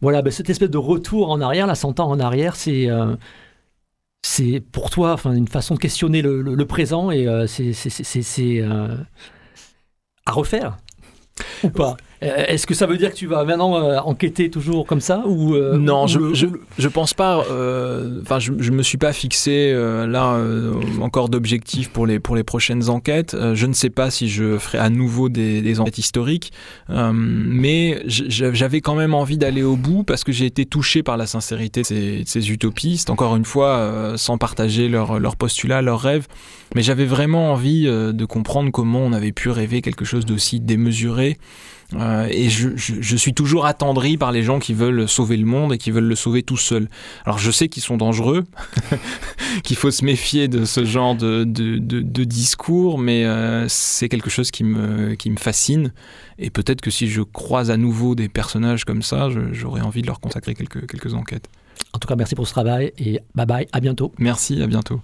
voilà, 0.00 0.22
ben, 0.22 0.30
cette 0.30 0.50
espèce 0.50 0.70
de 0.70 0.78
retour 0.78 1.30
en 1.30 1.40
arrière, 1.40 1.66
la 1.66 1.74
100 1.74 2.00
ans 2.00 2.10
en 2.10 2.20
arrière, 2.20 2.56
c'est 2.56 2.90
c'est 4.26 4.60
pour 4.60 4.90
toi 4.90 5.12
enfin, 5.12 5.32
une 5.32 5.46
façon 5.46 5.74
de 5.74 5.78
questionner 5.78 6.20
le, 6.20 6.66
présent 6.66 7.10
et 7.12 7.28
euh, 7.28 7.46
c'est 7.46 8.60
euh, 8.60 8.96
à 10.26 10.32
refaire 10.32 10.76
ou 11.62 11.70
pas 11.70 11.92
euh, 11.92 11.94
est-ce 12.26 12.66
que 12.66 12.74
ça 12.74 12.86
veut 12.86 12.96
dire 12.96 13.10
que 13.10 13.16
tu 13.16 13.26
vas 13.26 13.44
maintenant 13.44 13.76
euh, 13.76 13.98
enquêter 13.98 14.50
toujours 14.50 14.86
comme 14.86 15.00
ça 15.00 15.22
ou 15.26 15.54
euh, 15.54 15.76
Non, 15.76 16.06
je, 16.06 16.34
je, 16.78 16.88
pense 16.88 17.14
pas. 17.14 17.38
Enfin, 18.22 18.38
je, 18.38 18.52
je 18.58 18.70
me 18.70 18.82
suis 18.82 18.98
pas 18.98 19.12
fixé 19.12 19.72
là 20.06 20.38
encore 21.00 21.28
d'objectifs 21.28 21.90
pour 21.90 22.06
les 22.06 22.18
pour 22.18 22.36
les 22.36 22.44
prochaines 22.44 22.88
enquêtes. 22.88 23.36
je 23.54 23.66
ne 23.66 23.72
sais 23.72 23.90
pas 23.90 24.10
si 24.10 24.28
je 24.28 24.58
ferai 24.58 24.78
à 24.78 24.90
nouveau 24.90 25.28
des, 25.28 25.62
des 25.62 25.80
enquêtes 25.80 25.98
historiques, 25.98 26.52
mais 26.88 28.02
j'avais 28.06 28.80
quand 28.80 28.94
même 28.94 29.14
envie 29.14 29.38
d'aller 29.38 29.62
au 29.62 29.76
bout 29.76 30.02
parce 30.02 30.24
que 30.24 30.32
j'ai 30.32 30.46
été 30.46 30.66
touché 30.66 31.02
par 31.02 31.16
la 31.16 31.26
sincérité 31.26 31.82
de 31.82 31.86
ces, 31.86 32.22
ces 32.26 32.50
utopistes. 32.50 33.10
Encore 33.10 33.36
une 33.36 33.44
fois, 33.44 34.14
sans 34.16 34.38
partager 34.38 34.88
leurs 34.88 35.18
leur 35.18 35.36
postulats, 35.36 35.82
leurs 35.82 36.00
rêves, 36.00 36.26
mais 36.74 36.82
j'avais 36.82 37.06
vraiment 37.06 37.52
envie 37.52 37.84
de 37.86 38.24
comprendre 38.24 38.70
comment 38.70 39.00
on 39.00 39.12
avait 39.12 39.32
pu 39.32 39.50
rêver 39.50 39.82
quelque 39.82 40.04
chose 40.04 40.24
d'aussi 40.24 40.60
démesuré. 40.60 41.38
Euh, 41.94 42.26
et 42.30 42.48
je, 42.48 42.70
je, 42.76 43.16
suis 43.16 43.32
toujours 43.32 43.64
attendri 43.64 44.16
par 44.16 44.32
les 44.32 44.42
gens 44.42 44.58
qui 44.58 44.74
veulent 44.74 45.08
sauver 45.08 45.36
le 45.36 45.46
monde 45.46 45.72
et 45.72 45.78
qui 45.78 45.90
veulent 45.90 46.08
le 46.08 46.16
sauver 46.16 46.42
tout 46.42 46.56
seuls. 46.56 46.88
Alors 47.24 47.38
je 47.38 47.50
sais 47.50 47.68
qu'ils 47.68 47.82
sont 47.82 47.96
dangereux, 47.96 48.44
qu'il 49.62 49.76
faut 49.76 49.90
se 49.90 50.04
méfier 50.04 50.48
de 50.48 50.64
ce 50.64 50.84
genre 50.84 51.14
de, 51.14 51.44
de, 51.44 51.78
de, 51.78 52.24
discours, 52.24 52.98
mais 52.98 53.24
euh, 53.24 53.68
c'est 53.68 54.08
quelque 54.08 54.30
chose 54.30 54.50
qui 54.50 54.64
me, 54.64 55.14
qui 55.14 55.30
me 55.30 55.36
fascine. 55.36 55.92
Et 56.38 56.50
peut-être 56.50 56.80
que 56.80 56.90
si 56.90 57.08
je 57.08 57.22
croise 57.22 57.70
à 57.70 57.76
nouveau 57.76 58.14
des 58.14 58.28
personnages 58.28 58.84
comme 58.84 59.02
ça, 59.02 59.28
j'aurais 59.52 59.82
envie 59.82 60.02
de 60.02 60.08
leur 60.08 60.20
consacrer 60.20 60.54
quelques, 60.54 60.88
quelques 60.88 61.14
enquêtes. 61.14 61.48
En 61.92 61.98
tout 61.98 62.08
cas, 62.08 62.16
merci 62.16 62.34
pour 62.34 62.46
ce 62.46 62.52
travail 62.52 62.92
et 62.98 63.20
bye 63.34 63.46
bye, 63.46 63.68
à 63.72 63.80
bientôt. 63.80 64.12
Merci, 64.18 64.60
à 64.60 64.66
bientôt. 64.66 65.00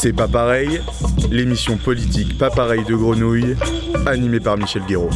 C'est 0.00 0.12
pas 0.12 0.28
pareil, 0.28 0.80
l'émission 1.28 1.76
politique 1.76 2.38
pas 2.38 2.50
pareil 2.50 2.84
de 2.84 2.94
Grenouille, 2.94 3.56
animée 4.06 4.38
par 4.38 4.56
Michel 4.56 4.82
Guéraud. 4.86 5.10